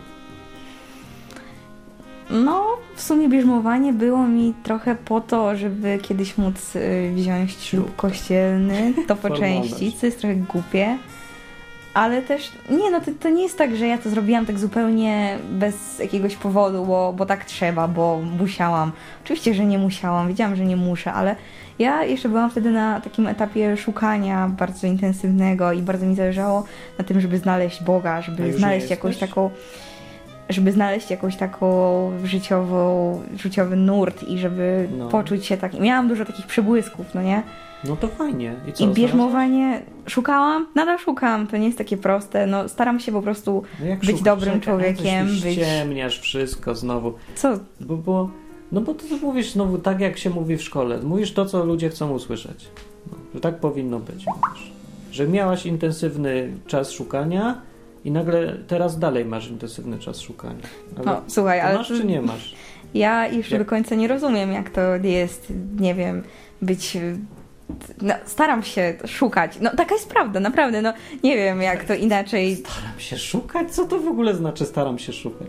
No, 2.31 2.67
w 2.95 3.03
sumie 3.03 3.29
bierzmowanie 3.29 3.93
było 3.93 4.27
mi 4.27 4.55
trochę 4.63 4.95
po 4.95 5.21
to, 5.21 5.57
żeby 5.57 5.99
kiedyś 6.03 6.39
móc 6.39 6.77
y, 6.77 7.13
wziąć 7.15 7.53
ślub 7.53 7.97
kościelny, 7.97 8.93
to 9.09 9.17
po 9.17 9.31
części, 9.31 9.93
co 9.93 10.07
jest 10.07 10.19
trochę 10.19 10.35
głupie. 10.35 10.99
Ale 11.95 12.23
też, 12.23 12.53
nie 12.71 12.91
no, 12.91 13.01
to, 13.01 13.11
to 13.21 13.31
nie 13.31 13.43
jest 13.43 13.59
tak, 13.59 13.77
że 13.77 13.87
ja 13.87 13.99
to 13.99 14.11
zrobiłam 14.11 14.47
tak 14.47 14.59
zupełnie 14.59 15.39
bez 15.51 15.99
jakiegoś 15.99 16.37
powodu, 16.37 16.85
bo, 16.85 17.13
bo 17.13 17.27
tak 17.27 17.45
trzeba, 17.45 17.89
bo 17.89 18.21
musiałam. 18.39 18.93
Oczywiście, 19.25 19.55
że 19.55 19.65
nie 19.65 19.79
musiałam, 19.79 20.29
wiedziałam, 20.29 20.57
że 20.57 20.65
nie 20.65 20.77
muszę, 20.77 21.13
ale 21.13 21.37
ja 21.79 22.05
jeszcze 22.05 22.29
byłam 22.29 22.51
wtedy 22.51 22.71
na 22.71 23.01
takim 23.01 23.27
etapie 23.27 23.77
szukania 23.77 24.49
bardzo 24.49 24.87
intensywnego 24.87 25.73
i 25.73 25.83
bardzo 25.83 26.07
mi 26.07 26.15
zależało 26.15 26.65
na 26.99 27.05
tym, 27.05 27.21
żeby 27.21 27.39
znaleźć 27.39 27.83
Boga, 27.83 28.23
żeby 28.23 28.53
znaleźć 28.53 28.91
jakąś 28.91 29.17
taką 29.17 29.51
żeby 30.49 30.73
znaleźć 30.73 31.11
jakąś 31.11 31.37
taką 31.37 32.11
życiową, 32.25 33.23
życiowy 33.37 33.77
nurt 33.77 34.23
i 34.23 34.39
żeby 34.39 34.89
No. 34.99 35.09
poczuć 35.09 35.47
się 35.47 35.57
tak. 35.57 35.81
Miałam 35.81 36.09
dużo 36.09 36.25
takich 36.25 36.47
przebłysków, 36.47 37.07
no 37.15 37.23
nie? 37.23 37.43
No 37.85 37.97
to 37.97 38.09
fajnie. 38.09 38.55
I 38.69 38.73
co? 38.73 38.85
I 38.85 38.89
bierzmowanie 38.89 39.83
szukałam, 40.07 40.67
nadal 40.75 40.99
szukam, 40.99 41.47
to 41.47 41.57
nie 41.57 41.67
jest 41.67 41.79
takie 41.79 41.97
proste. 41.97 42.47
No 42.47 42.69
staram 42.69 43.01
się 43.01 43.13
po 43.13 43.23
prostu, 43.23 43.63
No 43.81 43.87
być 43.97 44.05
szukasz? 44.07 44.23
dobrym 44.23 44.61
Czekaj, 44.61 44.63
człowiekiem, 44.63 45.27
być- 45.27 46.19
wszystko 46.21 46.75
znowu. 46.75 47.13
co, 47.35 47.59
Bo, 47.81 47.97
bo, 47.97 48.31
no 48.73 48.81
bo 48.81 48.95
to 48.95 49.05
mówisz 49.23 49.51
znowu 49.53 49.79
tak, 49.79 50.01
jak 50.01 50.19
się 50.19 50.31
mówi 50.31 50.57
w 50.57 50.63
szkole. 50.63 50.99
Mówisz 51.03 51.33
to, 51.33 51.47
co 51.47 51.65
ludzie 51.65 51.89
chcą 51.89 52.11
usłyszeć. 52.13 52.69
No, 53.13 53.19
że 53.35 53.41
tak 53.41 53.61
powinno 53.61 53.99
być. 53.99 54.25
Mówisz. 54.27 54.73
Że 55.13 55.29
miałaś 55.29 55.67
intensywny 55.67 56.49
czas 56.67 56.91
szukania 56.91 57.61
i 58.07 58.11
nagle 58.11 58.57
teraz 58.67 58.99
dalej 58.99 59.25
masz 59.25 59.49
intensywny 59.49 59.99
czas 59.99 60.21
szukania. 60.21 60.63
Ale 60.97 61.05
no 61.07 61.23
słuchaj, 61.29 61.61
ale 61.61 61.79
masz 61.79 61.89
czy 61.89 62.05
nie 62.05 62.23
masz? 62.23 62.55
ja 62.95 63.27
jeszcze 63.27 63.55
Jak- 63.55 63.65
do 63.65 63.71
końca 63.71 63.95
nie 63.95 64.09
rozumiem, 64.09 64.53
jak 64.53 64.71
to 64.71 64.81
jest, 64.97 65.53
nie 65.81 65.95
wiem, 65.95 66.23
być... 66.63 66.99
No, 68.03 68.15
staram 68.27 68.63
się 68.63 68.95
szukać. 69.07 69.59
No 69.61 69.71
taka 69.77 69.95
jest 69.95 70.09
prawda, 70.09 70.41
naprawdę. 70.41 70.83
No 70.83 70.93
nie 71.25 71.37
wiem, 71.37 71.63
jak 71.63 71.85
to 71.85 71.95
inaczej 71.95 72.57
Staram 72.57 73.01
się 73.01 73.19
szukać? 73.19 73.71
Co 73.71 73.85
to 73.87 73.99
w 74.01 74.09
ogóle 74.09 74.35
znaczy 74.35 74.65
staram 74.65 74.99
się 74.99 75.13
szukać? 75.13 75.49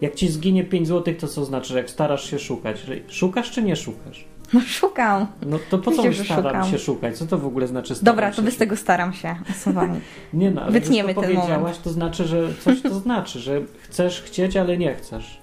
Jak 0.00 0.14
ci 0.14 0.28
zginie 0.28 0.64
5 0.64 0.88
zł, 0.88 1.14
to 1.14 1.28
co 1.28 1.44
znaczy, 1.44 1.74
jak 1.74 1.90
starasz 1.90 2.30
się 2.30 2.38
szukać? 2.38 2.86
Szukasz 3.08 3.50
czy 3.50 3.62
nie 3.62 3.76
szukasz? 3.76 4.24
No 4.52 4.60
szukam. 4.60 5.26
No 5.46 5.58
to 5.70 5.78
po 5.78 5.90
co 5.90 6.12
że 6.12 6.24
staram 6.24 6.44
szukam. 6.44 6.70
się 6.70 6.78
szukać? 6.78 7.18
Co 7.18 7.26
to 7.26 7.38
w 7.38 7.46
ogóle 7.46 7.66
znaczy 7.66 7.94
staram 7.94 8.14
Dobra, 8.16 8.30
to 8.32 8.42
bez 8.42 8.56
tego 8.56 8.76
staram 8.76 9.12
się. 9.12 9.36
Nie 10.32 10.50
no, 10.50 10.62
ale 10.62 10.72
Wytniemy 10.72 11.14
to 11.14 11.20
ten 11.20 11.30
powiedziałaś, 11.30 11.58
moment. 11.60 11.82
to 11.82 11.90
znaczy, 11.90 12.24
że 12.24 12.54
coś 12.60 12.82
to 12.82 12.94
znaczy, 12.94 13.38
że 13.38 13.60
chcesz 13.82 14.22
chcieć, 14.22 14.56
ale 14.56 14.78
nie 14.78 14.94
chcesz. 14.94 15.40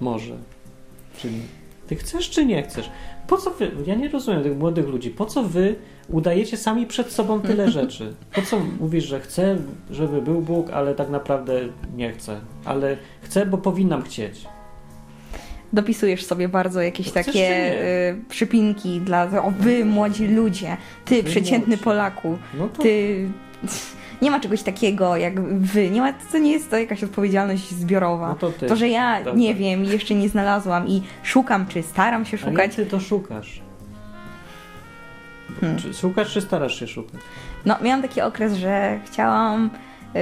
Może. 0.00 0.34
Czyli 1.18 1.40
ty 1.86 1.96
chcesz 1.96 2.30
czy 2.30 2.46
nie 2.46 2.62
chcesz? 2.62 2.90
Po 3.26 3.36
co 3.36 3.50
wy, 3.50 3.70
ja 3.86 3.94
nie 3.94 4.08
rozumiem 4.08 4.42
tych 4.42 4.58
młodych 4.58 4.88
ludzi, 4.88 5.10
po 5.10 5.26
co 5.26 5.42
wy 5.42 5.74
udajecie 6.08 6.56
sami 6.56 6.86
przed 6.86 7.12
sobą 7.12 7.40
tyle 7.40 7.70
rzeczy? 7.80 8.14
Po 8.34 8.42
co 8.42 8.60
mówisz, 8.80 9.04
że 9.04 9.20
chcę, 9.20 9.56
żeby 9.90 10.22
był 10.22 10.40
Bóg, 10.40 10.70
ale 10.70 10.94
tak 10.94 11.10
naprawdę 11.10 11.60
nie 11.96 12.12
chcę? 12.12 12.40
Ale 12.64 12.96
chcę, 13.22 13.46
bo 13.46 13.58
powinnam 13.58 14.02
chcieć. 14.02 14.46
Dopisujesz 15.72 16.24
sobie 16.24 16.48
bardzo 16.48 16.80
jakieś 16.82 17.10
takie 17.12 17.72
y, 18.10 18.24
przypinki 18.28 19.00
dla 19.00 19.42
o 19.42 19.50
wy 19.50 19.84
młodzi 19.84 20.28
ludzie, 20.28 20.76
ty 21.04 21.22
Wy 21.22 21.30
przeciętny 21.30 21.68
młodzi. 21.68 21.84
Polaku, 21.84 22.38
No 22.58 22.68
to 22.68 22.82
ty 22.82 23.28
nie 24.22 24.30
ma 24.30 24.40
czegoś 24.40 24.62
takiego 24.62 25.16
jak 25.16 25.40
wy, 25.60 25.90
nie 25.90 26.00
ma, 26.00 26.12
to 26.32 26.38
nie 26.38 26.52
jest 26.52 26.70
to 26.70 26.78
jakaś 26.78 27.04
odpowiedzialność 27.04 27.70
zbiorowa. 27.70 28.28
No 28.28 28.34
to 28.34 28.50
ty. 28.52 28.66
To, 28.66 28.76
że 28.76 28.88
ja 28.88 29.18
Dobra. 29.18 29.32
nie 29.40 29.54
wiem, 29.54 29.84
i 29.84 29.88
jeszcze 29.88 30.14
nie 30.14 30.28
znalazłam 30.28 30.88
i 30.88 31.02
szukam, 31.22 31.66
czy 31.66 31.82
staram 31.82 32.24
się 32.24 32.38
szukać. 32.38 32.76
ty 32.76 32.86
to 32.86 33.00
szukasz? 33.00 33.60
Hmm. 35.60 35.78
Czy 35.78 35.94
szukasz, 35.94 36.32
czy 36.32 36.40
starasz 36.40 36.80
się 36.80 36.86
szukać? 36.86 37.20
No, 37.66 37.76
miałam 37.82 38.02
taki 38.02 38.20
okres, 38.20 38.54
że 38.54 39.00
chciałam. 39.06 39.70
Yy, 40.14 40.20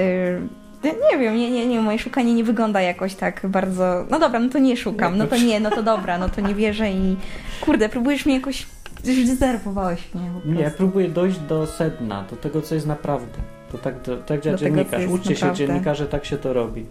nie 0.83 1.17
wiem, 1.19 1.35
nie, 1.37 1.51
nie, 1.51 1.67
nie, 1.67 1.81
moje 1.81 1.99
szukanie 1.99 2.33
nie 2.33 2.43
wygląda 2.43 2.81
jakoś 2.81 3.15
tak 3.15 3.41
bardzo. 3.47 4.05
No 4.09 4.19
dobra, 4.19 4.39
no 4.39 4.49
to 4.49 4.59
nie 4.59 4.77
szukam, 4.77 5.17
no 5.17 5.27
to 5.27 5.37
nie, 5.37 5.59
no 5.59 5.69
to 5.69 5.83
dobra, 5.83 6.17
no 6.17 6.29
to 6.29 6.41
nie 6.41 6.55
wierzę 6.55 6.91
i. 6.91 7.15
Kurde, 7.61 7.89
próbujesz 7.89 8.25
mnie 8.25 8.35
jakoś. 8.35 8.65
Zdenerwowałeś 9.03 10.13
mnie. 10.13 10.29
Po 10.43 10.49
Nie, 10.49 10.55
prostu. 10.59 10.77
próbuję 10.77 11.09
dojść 11.09 11.39
do 11.39 11.67
sedna, 11.67 12.23
do 12.29 12.35
tego, 12.35 12.61
co 12.61 12.75
jest 12.75 12.87
naprawdę. 12.87 13.37
To 13.71 13.77
tak, 13.77 14.01
to, 14.01 14.17
tak 14.17 14.41
działa 14.41 14.57
Do 14.57 14.63
tego, 14.63 14.75
dziennikarz. 14.75 15.01
jest 15.01 15.13
Uczcie 15.13 15.35
się 15.35 15.45
naprawdę. 15.45 15.55
dziennikarze, 15.67 16.05
tak 16.07 16.25
się 16.25 16.37
to 16.37 16.53
robi. 16.53 16.85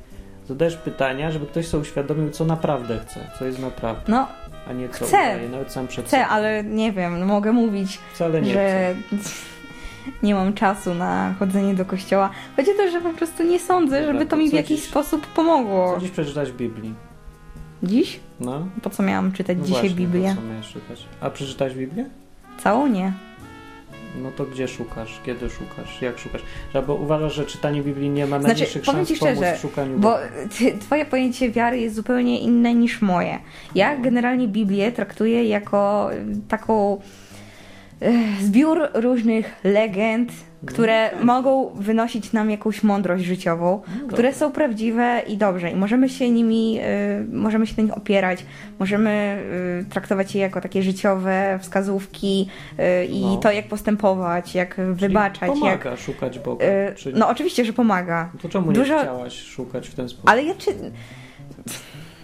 Zadajesz 0.48 0.76
pytania, 0.76 1.30
żeby 1.30 1.46
ktoś 1.46 1.66
sobie 1.68 1.82
uświadomił, 1.82 2.30
co 2.30 2.44
naprawdę 2.44 2.98
chce, 3.06 3.20
co 3.38 3.44
jest 3.44 3.58
naprawdę, 3.58 4.02
No, 4.08 4.28
a 4.68 4.72
nie 4.72 4.88
co 4.88 4.94
Chcę. 5.06 5.06
udaje, 5.06 5.48
nawet 5.48 5.72
sam 5.72 5.88
przed 5.88 6.06
chcę, 6.06 6.26
ale 6.26 6.64
nie 6.64 6.92
wiem, 6.92 7.24
mogę 7.26 7.52
mówić, 7.52 7.98
Wcale 8.14 8.42
nie 8.42 8.52
że 8.52 8.94
chcę. 9.10 9.16
Nie 10.22 10.34
mam 10.34 10.52
czasu 10.54 10.94
na 10.94 11.34
chodzenie 11.38 11.74
do 11.74 11.84
kościoła. 11.84 12.30
Chodzi 12.56 12.70
o 12.70 12.74
to, 12.74 12.90
że 12.90 13.00
po 13.00 13.10
prostu 13.10 13.42
nie 13.42 13.58
sądzę, 13.60 14.06
żeby 14.06 14.26
to 14.26 14.36
mi 14.36 14.50
w 14.50 14.52
jakiś 14.52 14.80
dziś? 14.80 14.88
sposób 14.88 15.26
pomogło. 15.26 15.94
Co 15.94 16.00
dziś 16.00 16.10
przeczytać 16.10 16.52
Biblii? 16.52 16.94
Dziś? 17.82 18.20
No, 18.40 18.66
Po 18.82 18.90
co 18.90 19.02
miałam 19.02 19.32
czytać 19.32 19.58
no 19.58 19.64
dzisiaj 19.64 19.80
właśnie, 19.80 19.96
Biblię? 19.96 20.34
Po 20.36 20.42
co 20.42 20.48
miałeś 20.48 20.66
czytać? 20.68 21.06
A 21.20 21.30
przeczytałeś 21.30 21.74
Biblię? 21.74 22.04
Całą 22.58 22.86
nie. 22.86 23.12
No 24.22 24.30
to 24.36 24.44
gdzie 24.44 24.68
szukasz? 24.68 25.20
Kiedy 25.26 25.50
szukasz? 25.50 26.02
Jak 26.02 26.18
szukasz? 26.18 26.42
Bo 26.86 26.94
uważasz, 26.94 27.34
że 27.34 27.44
czytanie 27.46 27.82
Biblii 27.82 28.10
nie 28.10 28.26
ma 28.26 28.28
Znaczy, 28.40 28.46
najmniejszych 28.46 28.82
powiem 28.82 28.98
szans 28.98 29.08
ci 29.08 29.16
szczerze, 29.16 29.56
w 29.56 29.60
szukaniu 29.60 29.98
Bo 29.98 30.16
ty, 30.58 30.78
twoje 30.78 31.06
pojęcie 31.06 31.50
wiary 31.50 31.78
jest 31.80 31.96
zupełnie 31.96 32.40
inne 32.40 32.74
niż 32.74 33.02
moje. 33.02 33.38
Ja 33.74 33.96
No. 33.96 34.02
generalnie 34.04 34.48
Biblię 34.48 34.92
traktuję 34.92 35.44
jako 35.44 36.10
taką 36.48 37.00
zbiór 38.40 38.88
różnych 38.94 39.54
legend, 39.64 40.32
które 40.66 41.10
tak. 41.10 41.24
mogą 41.24 41.70
wynosić 41.74 42.32
nam 42.32 42.50
jakąś 42.50 42.82
mądrość 42.82 43.24
życiową, 43.24 43.82
No 44.02 44.08
które 44.08 44.32
są 44.34 44.52
prawdziwe 44.52 45.22
i 45.28 45.36
dobrze. 45.36 45.70
I 45.70 45.76
możemy 45.76 46.08
się 46.08 46.30
nimi, 46.30 46.78
y, 46.80 47.32
możemy 47.32 47.66
się 47.66 47.74
na 47.76 47.82
nich 47.82 47.96
opierać, 47.96 48.44
możemy 48.78 49.38
y, 49.86 49.90
traktować 49.90 50.34
je 50.34 50.40
jako 50.40 50.60
takie 50.60 50.82
życiowe 50.82 51.58
wskazówki 51.62 52.48
y, 53.02 53.06
i 53.06 53.20
No. 53.20 53.36
to, 53.36 53.52
jak 53.52 53.68
postępować, 53.68 54.54
jak 54.54 54.74
Czyli 54.74 54.94
wybaczać, 54.94 55.42
jak... 55.42 55.50
Pomaga 55.50 55.96
szukać 55.96 56.38
Boga. 56.38 56.64
y. 56.66 56.94
No 57.14 57.28
oczywiście, 57.28 57.64
że 57.64 57.72
pomaga. 57.72 58.30
To 58.42 58.48
czemu 58.48 58.72
dużo- 58.72 58.94
nie 58.94 59.00
chciałaś 59.02 59.42
szukać 59.42 59.88
w 59.88 59.94
ten 59.94 60.08
sposób? 60.08 60.30
Ale 60.30 60.44
ja 60.44 60.54
czy... 60.54 60.70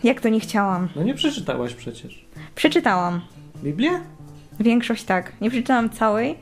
Jak 0.04 0.20
to 0.20 0.28
nie 0.28 0.40
chciałam? 0.40 0.88
No 0.96 1.02
nie 1.02 1.14
przeczytałaś 1.14 1.74
przecież. 1.74 2.24
Przeczytałam. 2.54 3.20
Biblię? 3.62 3.90
Większość 4.60 5.04
tak. 5.04 5.32
Nie 5.40 5.50
przeczytałam 5.50 5.90
całej, 5.90 6.34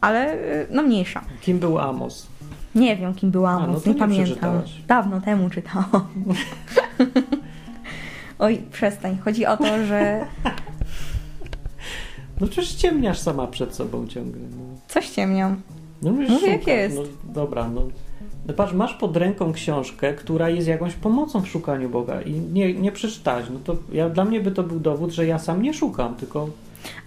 ale 0.00 0.34
y, 0.34 0.66
no 0.70 0.82
mniejsza. 0.82 1.20
Kim 1.40 1.58
był 1.58 1.78
Amos? 1.78 2.26
Nie 2.74 2.96
wiem, 2.96 3.14
kim 3.14 3.30
była 3.30 3.50
A, 3.50 3.58
no 3.58 3.64
Amos, 3.64 3.86
nie, 3.86 3.92
nie 3.92 3.98
pamiętam. 3.98 4.62
Dawno 4.88 5.20
temu 5.20 5.50
czytałam. 5.50 6.08
Oj, 8.38 8.62
przestań. 8.72 9.18
Chodzi 9.24 9.46
o 9.46 9.56
to, 9.56 9.86
że 9.86 10.26
No 12.40 12.46
przecież 12.46 12.74
ciemniasz 12.74 13.18
sama 13.18 13.46
przed 13.46 13.74
sobą 13.74 14.06
ciągle. 14.06 14.40
No, 14.40 14.64
coś 14.88 15.10
ciemniam. 15.10 15.60
no 16.02 16.10
Mówię, 16.10 16.50
jak 16.50 16.66
jest. 16.66 16.96
No, 16.96 17.02
dobra, 17.34 17.68
no. 17.68 17.82
No 18.46 18.54
patrz, 18.54 18.72
masz 18.72 18.94
pod 18.94 19.16
ręką 19.16 19.52
książkę, 19.52 20.14
która 20.14 20.48
jest 20.48 20.68
jakąś 20.68 20.94
pomocą 20.94 21.40
w 21.40 21.48
szukaniu 21.48 21.88
Boga 21.88 22.22
i 22.22 22.32
nie, 22.32 22.74
nie 22.74 22.92
przeczytałeś. 22.92 23.46
No 23.52 23.58
to 23.64 23.76
ja, 23.92 24.10
dla 24.10 24.24
mnie 24.24 24.40
by 24.40 24.50
to 24.50 24.62
był 24.62 24.80
dowód, 24.80 25.10
że 25.10 25.26
ja 25.26 25.38
sam 25.38 25.62
nie 25.62 25.74
szukam, 25.74 26.14
tylko 26.14 26.48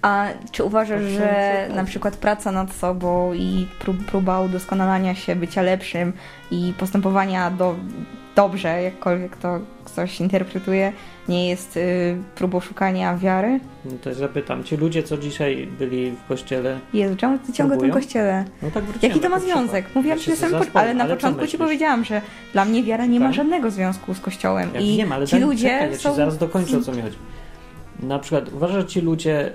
A 0.01 0.27
czy 0.51 0.63
uważasz, 0.63 1.01
że 1.01 1.07
książę, 1.07 1.65
na 1.69 1.75
tak. 1.75 1.85
przykład 1.85 2.17
praca 2.17 2.51
nad 2.51 2.73
sobą 2.73 3.33
i 3.33 3.67
prób, 3.79 4.05
próba 4.05 4.41
udoskonalania 4.41 5.15
się, 5.15 5.35
bycia 5.35 5.61
lepszym 5.61 6.13
i 6.51 6.73
postępowania 6.77 7.51
do, 7.51 7.75
dobrze, 8.35 8.81
jakkolwiek 8.81 9.37
to 9.37 9.59
ktoś 9.85 10.19
interpretuje, 10.19 10.93
nie 11.29 11.49
jest 11.49 11.77
y, 11.77 12.17
próbą 12.35 12.59
szukania 12.59 13.17
wiary? 13.17 13.59
no 13.85 13.91
to 14.01 14.09
ja 14.09 14.15
zapytam, 14.15 14.63
ci 14.63 14.77
ludzie, 14.77 15.03
co 15.03 15.17
dzisiaj 15.17 15.67
byli 15.79 16.11
w 16.11 16.27
kościele, 16.27 16.79
Jezu, 16.93 17.15
czemu 17.15 17.39
ty 17.39 17.53
ciągle 17.53 17.77
o 17.77 17.79
tym 17.79 17.91
kościele? 17.91 18.45
no 18.61 18.71
tak 18.71 18.83
Jaki 19.01 19.19
to 19.19 19.29
ma 19.29 19.39
związek? 19.39 19.85
Mówiłam 19.95 20.17
Ja 20.17 20.23
ci 20.23 20.29
na 20.29 20.35
samym 20.35 20.53
początku, 20.53 20.77
ale 20.79 20.93
na 20.93 21.05
początku 21.05 21.47
ci 21.47 21.57
powiedziałam, 21.57 22.05
że 22.05 22.21
dla 22.53 22.65
mnie 22.65 22.83
wiara 22.83 23.05
nie 23.05 23.19
ma 23.19 23.25
Tak? 23.25 23.35
żadnego 23.35 23.71
związku 23.71 24.13
z 24.13 24.19
kościołem. 24.19 24.69
Jak 24.73 24.83
I 24.83 24.97
wiem, 24.97 25.11
ale 25.11 25.27
ci 25.27 25.39
ludzie 25.39 25.69
czekaj, 25.69 25.91
ja 25.91 25.97
ci 25.97 26.03
są... 26.03 26.13
zaraz 26.13 26.37
dokończę 26.37 26.77
o 26.77 26.81
co 26.81 26.91
mi 26.91 27.01
chodzi. 27.01 27.17
Na 27.99 28.19
przykład 28.19 28.53
uważasz, 28.53 28.77
że 28.81 28.85
ci 28.87 29.01
ludzie 29.01 29.51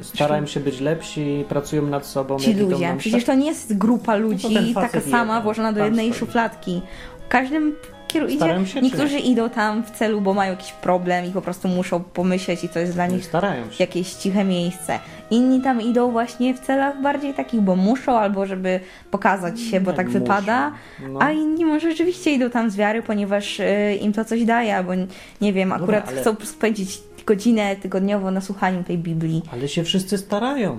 y, 0.00 0.04
starają 0.04 0.46
się 0.46 0.60
być 0.60 0.80
lepsi, 0.80 1.44
pracują 1.48 1.82
nad 1.86 2.06
sobą. 2.06 2.38
Ci 2.38 2.54
ludzie. 2.54 2.94
Przecież 2.98 3.24
to 3.24 3.34
nie 3.34 3.46
jest 3.46 3.76
grupa 3.78 4.12
No 4.12 4.18
ludzi 4.18 4.54
ten 4.54 4.74
taka 4.74 5.00
sama 5.00 5.32
jeden, 5.34 5.42
włożona 5.42 5.72
do 5.72 5.84
jednej 5.84 6.06
stoi. 6.08 6.18
szufladki. 6.18 6.82
W 7.26 7.28
każdym 7.28 7.74
się 8.12 8.26
idzie. 8.28 8.66
Się, 8.66 8.80
Niektórzy 8.80 9.18
idą 9.18 9.50
tam 9.50 9.82
w 9.84 9.90
celu, 9.90 10.20
bo 10.20 10.34
mają 10.34 10.50
jakiś 10.50 10.72
problem 10.72 11.24
i 11.26 11.30
po 11.30 11.42
prostu 11.42 11.68
muszą 11.68 12.00
pomyśleć 12.00 12.64
i 12.64 12.68
to 12.68 12.78
jest 12.78 12.92
dla 12.94 13.06
nie? 13.06 13.14
nich 13.14 13.24
Starają 13.24 13.70
się. 13.70 13.76
jakieś 13.84 14.12
ciche 14.12 14.44
miejsce. 14.44 14.98
Inni 15.30 15.60
tam 15.60 15.80
idą 15.82 16.10
właśnie 16.10 16.54
w 16.54 16.60
celach 16.60 17.02
bardziej 17.02 17.34
takich, 17.34 17.60
bo 17.60 17.76
muszą, 17.76 18.18
albo 18.18 18.46
żeby 18.46 18.80
pokazać 19.10 19.60
się, 19.60 19.80
bo 19.80 19.90
Jak 19.90 19.96
tak 19.96 20.06
muszą. 20.06 20.18
wypada. 20.18 20.72
No. 21.10 21.18
A 21.22 21.30
inni 21.30 21.64
może 21.64 21.90
rzeczywiście 21.90 22.30
idą 22.32 22.50
tam 22.50 22.70
z 22.70 22.76
wiary, 22.76 23.02
ponieważ 23.02 23.60
y, 23.60 23.64
im 24.00 24.12
to 24.12 24.24
coś 24.24 24.44
daje, 24.44 24.76
albo 24.76 24.92
nie 25.40 25.52
wiem, 25.52 25.68
Dobra, 25.68 25.82
akurat 25.84 26.08
ale- 26.08 26.20
chcą 26.20 26.36
spędzić 26.44 26.98
godzinę 27.26 27.76
tygodniowo 27.76 28.30
na 28.30 28.40
słuchaniu 28.40 28.84
tej 28.84 28.98
Biblii. 28.98 29.42
Ale 29.52 29.68
się 29.68 29.84
wszyscy 29.84 30.18
starają. 30.18 30.76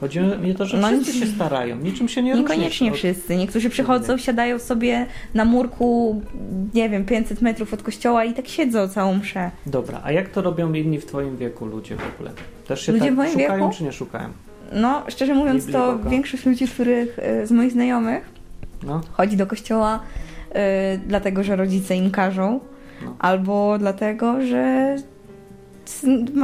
Chodzi 0.00 0.20
o 0.20 0.22
mnie 0.22 0.54
to, 0.54 0.66
że 0.66 0.76
No, 0.78 0.88
wszyscy 0.88 1.12
się 1.12 1.26
starają. 1.26 1.76
Niczym 1.76 2.08
się 2.08 2.22
nie 2.22 2.32
różnisz 2.32 2.50
Niekoniecznie 2.50 2.92
wszyscy. 2.92 3.36
Niektórzy 3.36 3.70
przychodzą, 3.70 4.18
siadają 4.18 4.58
sobie 4.58 5.06
na 5.34 5.44
murku, 5.44 6.22
nie 6.74 6.90
wiem, 6.90 7.04
500 7.04 7.42
metrów 7.42 7.74
od 7.74 7.82
kościoła 7.82 8.24
i 8.24 8.34
tak 8.34 8.48
siedzą 8.48 8.88
całą 8.88 9.14
mszę. 9.14 9.50
Dobra, 9.66 10.00
a 10.04 10.12
jak 10.12 10.28
to 10.28 10.42
robią 10.42 10.72
inni 10.72 10.98
w 11.00 11.06
twoim 11.06 11.36
wieku 11.36 11.66
ludzie 11.66 11.96
w 11.96 12.14
ogóle? 12.14 12.30
Też 12.68 12.86
się 12.86 12.92
Ludzie 12.92 13.04
tak 13.04 13.14
w 13.14 13.16
moim 13.16 13.30
szukają, 13.32 13.58
wieku? 13.64 13.78
czy 13.78 13.84
nie 13.84 13.92
szukają? 13.92 14.28
No, 14.72 15.02
szczerze 15.08 15.34
mówiąc, 15.34 15.56
Biblii 15.66 15.72
to 15.82 15.92
Boga. 15.92 16.10
większość 16.10 16.46
ludzi, 16.46 16.68
których 16.68 17.18
y, 17.42 17.46
z 17.46 17.50
moich 17.50 17.72
znajomych 17.72 18.24
No, 18.86 19.00
chodzi 19.12 19.36
do 19.36 19.46
kościoła 19.46 20.00
y, 20.50 20.54
dlatego, 21.06 21.42
że 21.44 21.56
rodzice 21.56 21.96
im 21.96 22.10
każą, 22.10 22.60
No. 23.04 23.16
albo 23.18 23.78
dlatego, 23.78 24.42
że 24.46 24.96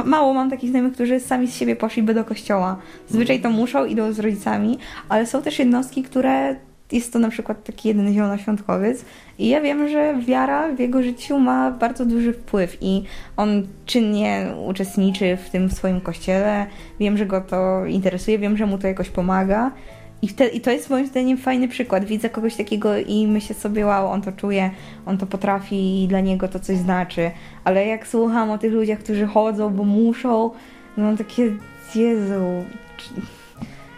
mało 0.05 0.33
mam 0.33 0.49
takich 0.49 0.69
znajomych, 0.69 0.93
którzy 0.93 1.19
sami 1.19 1.47
z 1.47 1.55
siebie 1.55 1.75
poszliby 1.75 2.13
do 2.13 2.25
kościoła. 2.25 2.77
Zazwyczaj 3.09 3.41
to 3.41 3.49
muszą, 3.49 3.85
idą 3.85 4.13
z 4.13 4.19
rodzicami, 4.19 4.77
ale 5.09 5.25
są 5.25 5.41
też 5.41 5.59
jednostki, 5.59 6.03
które 6.03 6.55
jest 6.91 7.13
to 7.13 7.19
na 7.19 7.29
przykład 7.29 7.63
taki 7.63 7.87
jeden 7.87 8.13
zielonoświątkowiec 8.13 9.05
i 9.39 9.47
ja 9.47 9.61
wiem, 9.61 9.89
że 9.89 10.15
wiara 10.19 10.75
w 10.75 10.79
jego 10.79 11.03
życiu 11.03 11.39
ma 11.39 11.71
bardzo 11.71 12.05
duży 12.05 12.33
wpływ 12.33 12.77
i 12.81 13.03
on 13.37 13.67
czynnie 13.85 14.47
uczestniczy 14.67 15.37
w 15.37 15.49
tym 15.49 15.71
swoim 15.71 16.01
kościele. 16.01 16.65
Wiem, 16.99 17.17
że 17.17 17.25
go 17.25 17.41
to 17.41 17.85
interesuje, 17.85 18.39
wiem, 18.39 18.57
że 18.57 18.65
mu 18.65 18.77
to 18.77 18.87
jakoś 18.87 19.09
pomaga. 19.09 19.71
I, 20.25 20.27
wte, 20.27 20.47
I 20.47 20.61
to 20.61 20.71
jest 20.71 20.89
moim 20.89 21.07
zdaniem 21.07 21.37
fajny 21.37 21.67
przykład. 21.67 22.05
Widzę 22.05 22.29
kogoś 22.29 22.55
takiego 22.55 22.97
i 22.97 23.27
myślę 23.27 23.55
sobie, 23.55 23.85
wow, 23.85 24.07
on 24.07 24.21
to 24.21 24.31
czuje, 24.31 24.71
on 25.05 25.17
to 25.17 25.25
potrafi 25.25 26.03
i 26.03 26.07
dla 26.07 26.19
niego 26.19 26.47
to 26.47 26.59
coś 26.59 26.77
znaczy. 26.77 27.31
Ale 27.63 27.85
jak 27.85 28.07
słucham 28.07 28.51
o 28.51 28.57
tych 28.57 28.73
ludziach, 28.73 28.99
którzy 28.99 29.25
chodzą, 29.25 29.73
bo 29.73 29.83
muszą, 29.83 30.51
no 30.97 31.03
mam 31.03 31.17
takie, 31.17 31.51
Jezu, 31.95 32.63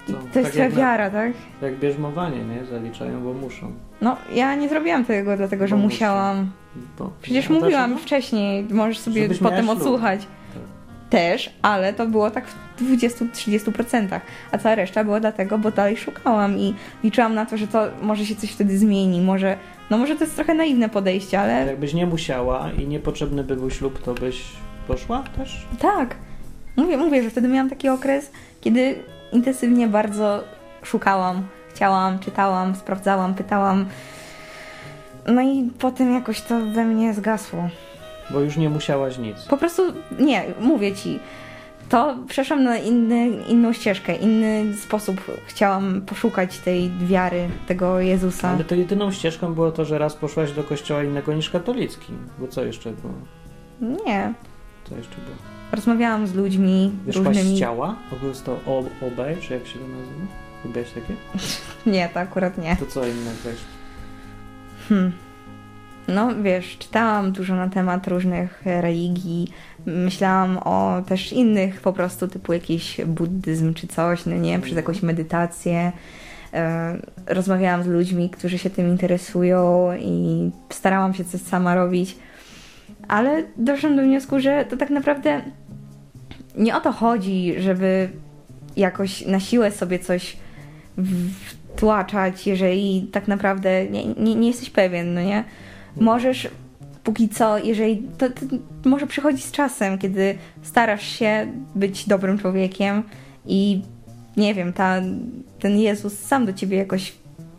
To 0.08 0.14
to 0.14 0.20
tak 0.20 0.36
jest 0.36 0.52
twoja 0.52 0.70
wiara, 0.70 1.10
tak? 1.10 1.32
jak 1.62 1.80
bierzmowanie, 1.80 2.38
nie? 2.46 2.66
Zaliczają, 2.66 3.24
bo 3.24 3.34
muszą. 3.34 3.72
No, 4.02 4.18
ja 4.34 4.56
nie 4.56 4.70
zrobiłam 4.70 5.06
tego, 5.06 5.38
dlatego 5.38 5.68
że 5.68 5.76
Bo 5.76 5.82
musiałam. 5.82 6.52
Bo... 7.00 7.12
Przecież 7.22 7.50
A 7.50 7.54
mówiłam 7.54 7.98
wcześniej, 7.98 8.66
możesz 8.70 9.00
sobie 9.00 9.30
potem 9.30 9.70
odsłuchać. 9.70 10.28
Też, 11.10 11.54
ale 11.62 11.94
to 11.94 12.06
było 12.08 12.32
tak 12.32 12.46
w 12.48 12.82
20-30%, 12.82 14.20
a 14.52 14.58
cała 14.58 14.76
reszta 14.76 15.04
była 15.04 15.20
dlatego, 15.20 15.58
bo 15.58 15.72
dalej 15.72 15.98
szukałam 15.98 16.58
i 16.58 16.74
liczyłam 17.04 17.36
na 17.36 17.46
to, 17.46 17.58
że 17.58 17.68
to 17.68 17.88
może 18.02 18.26
się 18.26 18.36
coś 18.36 18.52
wtedy 18.52 18.78
zmieni, 18.78 19.22
może, 19.22 19.58
no 19.90 19.98
może 19.98 20.16
to 20.16 20.24
jest 20.24 20.36
trochę 20.36 20.54
naiwne 20.54 20.90
podejście, 20.90 21.40
ale 21.40 21.66
Jakbyś 21.66 21.94
nie 21.94 22.06
musiała 22.06 22.72
i 22.72 22.88
niepotrzebny 22.88 23.44
by 23.44 23.56
był 23.56 23.70
ślub, 23.72 24.02
to 24.04 24.14
byś 24.14 24.44
poszła 24.88 25.24
też? 25.38 25.68
tak. 25.82 26.16
Mówię, 26.76 26.98
mówię, 26.98 27.24
że 27.24 27.30
wtedy 27.30 27.48
miałam 27.48 27.70
taki 27.70 27.90
okres, 27.90 28.32
kiedy 28.62 28.96
intensywnie 29.32 29.88
bardzo 29.88 30.44
szukałam, 30.84 31.48
chciałam, 31.76 32.20
czytałam, 32.20 32.76
sprawdzałam, 32.76 33.34
pytałam. 33.34 33.86
No 35.28 35.42
i 35.42 35.70
potem 35.80 36.14
jakoś 36.14 36.42
to 36.42 36.60
we 36.66 36.86
mnie 36.86 37.14
zgasło. 37.14 37.70
Bo 38.30 38.40
już 38.40 38.58
nie 38.58 38.70
musiałaś 38.70 39.18
nic. 39.18 39.42
Po 39.46 39.58
prostu 39.58 39.82
nie, 40.20 40.46
mówię 40.62 40.96
ci. 40.96 41.20
To 41.90 42.16
przeszłam 42.30 42.64
na 42.64 42.78
inny, 42.78 43.28
inną 43.48 43.74
ścieżkę, 43.74 44.16
inny 44.16 44.74
sposób 44.78 45.22
chciałam 45.48 46.02
poszukać 46.02 46.58
tej 46.58 46.92
wiary, 47.00 47.50
tego 47.68 48.00
Jezusa. 48.00 48.50
Ale 48.50 48.64
to 48.64 48.76
jedyną 48.76 49.12
ścieżką 49.12 49.54
było 49.54 49.72
to, 49.72 49.86
że 49.86 49.98
raz 49.98 50.16
poszłaś 50.16 50.52
do 50.52 50.64
kościoła 50.64 51.04
innego 51.04 51.34
niż 51.34 51.50
katolicki. 51.50 52.14
Bo 52.40 52.48
co 52.48 52.64
jeszcze 52.64 52.92
było? 52.92 53.14
Nie. 54.06 54.34
Co 54.90 54.96
jeszcze 54.96 55.16
było? 55.16 55.36
Rozmawiałam 55.72 56.28
z 56.28 56.34
ludźmi 56.36 56.92
Wyszłaś 57.06 57.26
różnymi. 57.26 57.56
z 57.58 57.60
ciała? 57.60 57.96
Augusto 58.12 58.60
O- 58.68 59.08
Obej, 59.08 59.38
czy 59.42 59.54
jak 59.54 59.68
się 59.68 59.80
to 59.80 59.86
nazywa? 59.88 60.26
Lubiłaś 60.66 60.88
takie? 60.92 61.14
Nie, 61.94 62.10
to 62.14 62.20
akurat 62.20 62.58
nie. 62.58 62.76
To 62.76 62.86
co 62.86 63.06
inne 63.08 63.32
weź? 63.44 63.56
Hmm. 64.90 65.12
No 66.08 66.30
wiesz, 66.44 66.78
czytałam 66.78 67.32
dużo 67.32 67.56
na 67.56 67.70
temat 67.70 68.08
różnych 68.08 68.62
religii, 68.66 69.52
myślałam 69.86 70.58
o 70.58 71.02
też 71.08 71.34
innych 71.34 71.82
po 71.82 71.94
prostu, 71.94 72.28
typu 72.28 72.54
jakiś 72.54 73.02
buddyzm 73.06 73.74
czy 73.74 73.88
coś, 73.88 74.26
no 74.26 74.36
nie, 74.36 74.60
przez 74.60 74.76
jakąś 74.76 75.04
medytację. 75.04 75.92
E, 76.54 76.98
Rozmawiałam 77.28 77.84
z 77.84 77.88
ludźmi, 77.88 78.30
którzy 78.30 78.58
się 78.58 78.70
tym 78.70 78.88
interesują 78.88 79.90
i 80.00 80.50
starałam 80.70 81.14
się 81.14 81.26
coś 81.26 81.42
sama 81.42 81.76
robić, 81.76 82.18
ale 83.08 83.44
doszłam 83.58 83.96
do 83.96 84.02
wniosku, 84.02 84.40
że 84.40 84.66
to 84.66 84.78
tak 84.78 84.90
naprawdę 84.90 85.42
nie 86.58 86.76
o 86.76 86.82
to 86.82 86.92
chodzi, 86.92 87.56
żeby 87.60 88.10
jakoś 88.78 89.26
na 89.26 89.40
siłę 89.40 89.72
sobie 89.72 90.00
coś 90.00 90.38
wtłaczać, 91.76 92.48
jeżeli 92.48 93.10
tak 93.12 93.28
naprawdę 93.28 93.86
nie, 93.86 94.06
nie, 94.06 94.36
nie 94.36 94.48
jesteś 94.48 94.70
pewien, 94.70 95.14
no 95.14 95.22
nie? 95.22 95.44
Możesz 96.00 96.48
póki 97.04 97.30
co, 97.30 97.58
jeżeli 97.58 98.04
to, 98.18 98.30
to 98.84 98.90
może 98.90 99.08
przychodzi 99.08 99.42
z 99.42 99.52
czasem, 99.52 99.98
kiedy 99.98 100.38
starasz 100.62 101.08
się 101.08 101.52
być 101.76 102.08
dobrym 102.08 102.38
człowiekiem 102.40 103.04
i 103.46 103.82
nie 104.38 104.54
wiem, 104.54 104.74
ta, 104.74 105.02
ten 105.60 105.78
Jezus 105.80 106.20
sam 106.20 106.46
do 106.46 106.54
ciebie 106.54 106.78
jakoś 106.78 107.14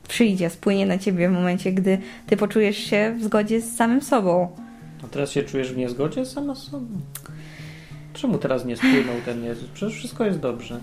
przyjdzie, 0.09 0.51
spłynie 0.51 0.87
na 0.87 0.98
ciebie 0.98 1.29
w 1.29 1.33
momencie, 1.33 1.72
gdy 1.72 1.98
ty 2.27 2.37
poczujesz 2.37 2.77
się 2.77 3.14
w 3.18 3.24
zgodzie 3.24 3.61
z 3.61 3.77
samym 3.77 4.03
sobą. 4.03 4.48
A 5.05 5.09
teraz 5.09 5.31
się 5.31 5.42
czujesz 5.42 5.72
w 5.72 5.77
niezgodzie 5.77 6.27
sama 6.27 6.55
z 6.55 6.62
sobą? 6.62 6.87
Czemu 8.12 8.38
teraz 8.38 8.64
nie 8.64 8.77
spłynął 8.77 9.14
ten 9.24 9.44
Jezus? 9.44 9.68
Przecież 9.74 9.96
wszystko 9.98 10.24
jest 10.24 10.38
dobrze. 10.40 10.81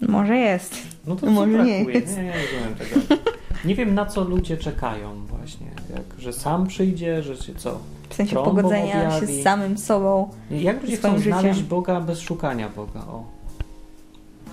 Może 0.00 0.36
jest. 0.36 0.76
No 1.06 1.16
to 1.16 1.26
Może 1.26 1.64
nie 1.64 1.74
brakuje? 1.74 2.00
jest. 2.00 2.16
Nie, 2.16 2.22
nie 2.22 2.32
rozumiem 2.32 2.74
tego. 2.78 3.22
Nie 3.64 3.74
wiem 3.74 3.94
na 3.94 4.06
co 4.06 4.24
ludzie 4.24 4.56
czekają 4.56 5.26
właśnie. 5.46 5.66
Jak, 5.96 6.20
że 6.20 6.32
sam 6.32 6.66
przyjdzie, 6.66 7.22
że 7.22 7.36
się 7.36 7.54
co? 7.54 7.78
W 8.08 8.14
sensie 8.14 8.32
Trąbą 8.32 8.50
pogodzenia 8.50 9.10
się 9.10 9.16
objawi. 9.16 9.40
z 9.40 9.44
samym 9.44 9.78
sobą. 9.78 10.30
Jak 10.50 10.82
ludzie 10.82 10.96
chcą 10.96 11.18
znaleźć 11.18 11.54
życiem. 11.54 11.68
Boga 11.68 12.00
bez 12.00 12.20
szukania 12.20 12.68
Boga? 12.68 13.00
O. 13.00 13.24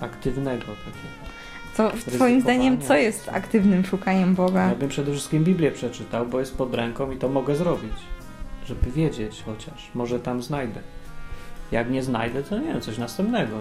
Aktywnego 0.00 0.60
takiego. 0.60 1.24
Co 1.74 2.10
twoim 2.10 2.40
zdaniem, 2.40 2.80
co 2.80 2.94
jest 2.96 3.28
aktywnym 3.28 3.84
szukaniem 3.84 4.34
Boga? 4.34 4.68
Ja 4.68 4.74
bym 4.74 4.88
przede 4.88 5.12
wszystkim 5.12 5.44
Biblię 5.44 5.70
przeczytał, 5.70 6.26
bo 6.26 6.40
jest 6.40 6.56
pod 6.56 6.74
ręką 6.74 7.10
i 7.10 7.16
to 7.16 7.28
mogę 7.28 7.56
zrobić. 7.56 7.92
Żeby 8.66 8.90
wiedzieć 8.90 9.42
chociaż. 9.46 9.90
Może 9.94 10.20
tam 10.20 10.42
znajdę. 10.42 10.80
Jak 11.72 11.90
nie 11.90 12.02
znajdę, 12.02 12.42
to 12.42 12.58
nie 12.58 12.66
wiem, 12.66 12.80
coś 12.80 12.98
następnego. 12.98 13.56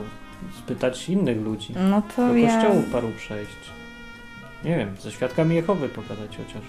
Spytać 0.57 1.09
innych 1.09 1.41
ludzi. 1.41 1.73
No 1.89 2.01
to 2.15 2.27
Do 2.27 2.35
ja... 2.35 2.61
kościołu 2.61 2.83
paru 2.91 3.09
przejść. 3.17 3.57
Nie 4.65 4.77
wiem, 4.77 4.95
ze 5.01 5.11
świadkami 5.11 5.55
Jehowy 5.55 5.89
pogadać 5.89 6.37
chociaż. 6.37 6.61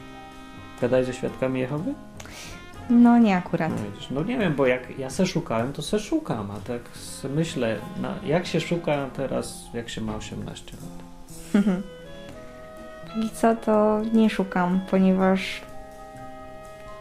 Gadaj 0.85 1.05
ze 1.05 1.13
świadkami 1.13 1.61
Jehowy? 1.61 1.95
No 2.91 3.19
nie 3.19 3.37
akurat. 3.37 3.71
No 3.71 3.77
widzisz, 3.91 4.11
no 4.11 4.23
nie 4.23 4.39
wiem, 4.39 4.55
bo 4.55 4.67
jak 4.67 4.99
ja 4.99 5.11
se 5.11 5.27
szukałem, 5.27 5.73
to 5.73 5.83
se 5.83 5.99
szukam, 5.99 6.51
a 6.51 6.55
tak 6.69 6.81
myślę, 7.35 7.77
na, 8.01 8.15
jak 8.27 8.47
się 8.47 8.61
szuka 8.61 9.11
teraz, 9.17 9.65
jak 9.75 9.89
się 9.89 10.01
ma 10.01 10.17
18 10.17 10.77
lat. 10.77 11.65
Póki 13.15 13.31
co 13.31 13.57
to 13.57 14.01
nie 14.13 14.31
szukam, 14.31 14.81
ponieważ 14.91 15.61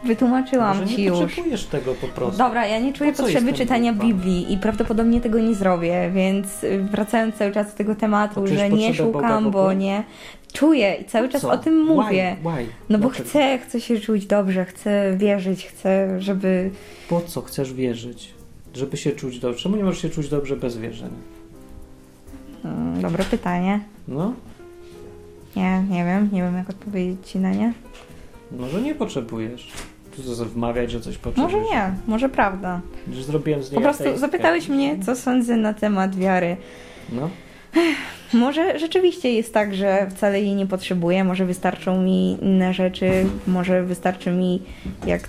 wytłumaczyłam 0.06 0.78
Może 0.80 0.92
ci 0.94 0.98
nie 1.02 1.04
już. 1.08 1.18
potrzebujesz 1.18 1.64
tego 1.64 1.94
po 1.94 2.06
prostu. 2.08 2.38
Dobra, 2.38 2.66
ja 2.66 2.78
nie 2.80 2.92
czuję 2.92 3.12
Po 3.12 3.22
potrzeby 3.22 3.52
czytania? 3.52 3.92
Biblii 3.92 4.52
i 4.52 4.58
prawdopodobnie 4.58 5.20
tego 5.20 5.38
nie 5.38 5.54
zrobię, 5.54 6.10
więc 6.14 6.64
y, 6.64 6.82
wracając 6.90 7.34
cały 7.34 7.52
czas 7.52 7.70
do 7.70 7.76
tego 7.78 7.94
tematu, 7.94 8.46
że 8.46 8.70
nie 8.70 8.94
szukam, 8.94 9.50
bo 9.50 9.72
nie. 9.72 10.04
Czuję 10.52 10.94
i 10.94 11.04
cały 11.04 11.28
czas 11.28 11.42
Co? 11.42 11.50
o 11.50 11.58
tym 11.58 11.84
mówię. 11.84 12.36
Why? 12.42 12.50
Why? 12.50 12.66
No 12.88 12.98
bo 12.98 13.08
Dlaczego? 13.08 13.28
chcę, 13.28 13.58
chcę 13.58 13.80
się 13.80 14.00
czuć 14.00 14.26
dobrze, 14.26 14.64
chcę 14.64 15.14
wierzyć, 15.16 15.66
chcę, 15.66 16.20
żeby. 16.20 16.70
Po 17.08 17.20
co 17.20 17.40
chcesz 17.42 17.72
wierzyć? 17.72 18.34
Żeby 18.74 18.96
się 18.96 19.12
czuć 19.12 19.38
dobrze. 19.38 19.58
Czemu 19.62 19.76
nie 19.76 19.84
możesz 19.84 20.02
się 20.02 20.08
czuć 20.10 20.28
dobrze 20.28 20.56
bez 20.56 20.78
wierzenia? 20.78 21.10
Mm, 22.64 23.00
dobre 23.02 23.24
pytanie. 23.24 23.80
No, 24.08 24.32
Nie, 25.56 25.82
nie 25.90 26.04
wiem, 26.04 26.28
nie 26.32 26.42
wiem 26.42 26.56
jak 26.56 26.70
odpowiedzieć 26.70 27.18
ci 27.30 27.38
na 27.38 27.50
nie. 27.50 27.72
może 28.58 28.82
nie 28.82 28.94
potrzebujesz. 28.94 29.72
Tu 30.16 30.36
co, 30.36 30.44
wmawiać, 30.44 30.90
że 30.90 31.00
coś 31.00 31.18
potrzebujesz. 31.18 31.52
Może 31.54 31.74
nie, 31.74 31.92
może 32.06 32.28
prawda. 32.28 32.80
Że 33.12 33.22
zrobiłem 33.22 33.62
z 33.62 33.70
niej 33.70 33.74
Po 33.74 33.80
prostu 33.82 34.02
ateistkę. 34.02 34.20
zapytałeś 34.20 34.68
mnie, 34.68 34.96
co 35.06 35.16
sądzę 35.16 35.56
na 35.56 35.74
temat 35.74 36.16
wiary. 36.16 36.56
No, 37.12 37.30
Może 38.32 38.78
rzeczywiście 38.78 39.32
jest 39.32 39.54
tak, 39.54 39.74
że 39.74 40.06
wcale 40.10 40.40
jej 40.42 40.54
nie 40.54 40.66
potrzebuję, 40.66 41.24
może 41.24 41.46
wystarczą 41.46 42.02
mi 42.02 42.38
inne 42.42 42.74
rzeczy, 42.74 43.10
może 43.46 43.82
wystarczy 43.82 44.30
mi, 44.30 44.62
jak 45.06 45.28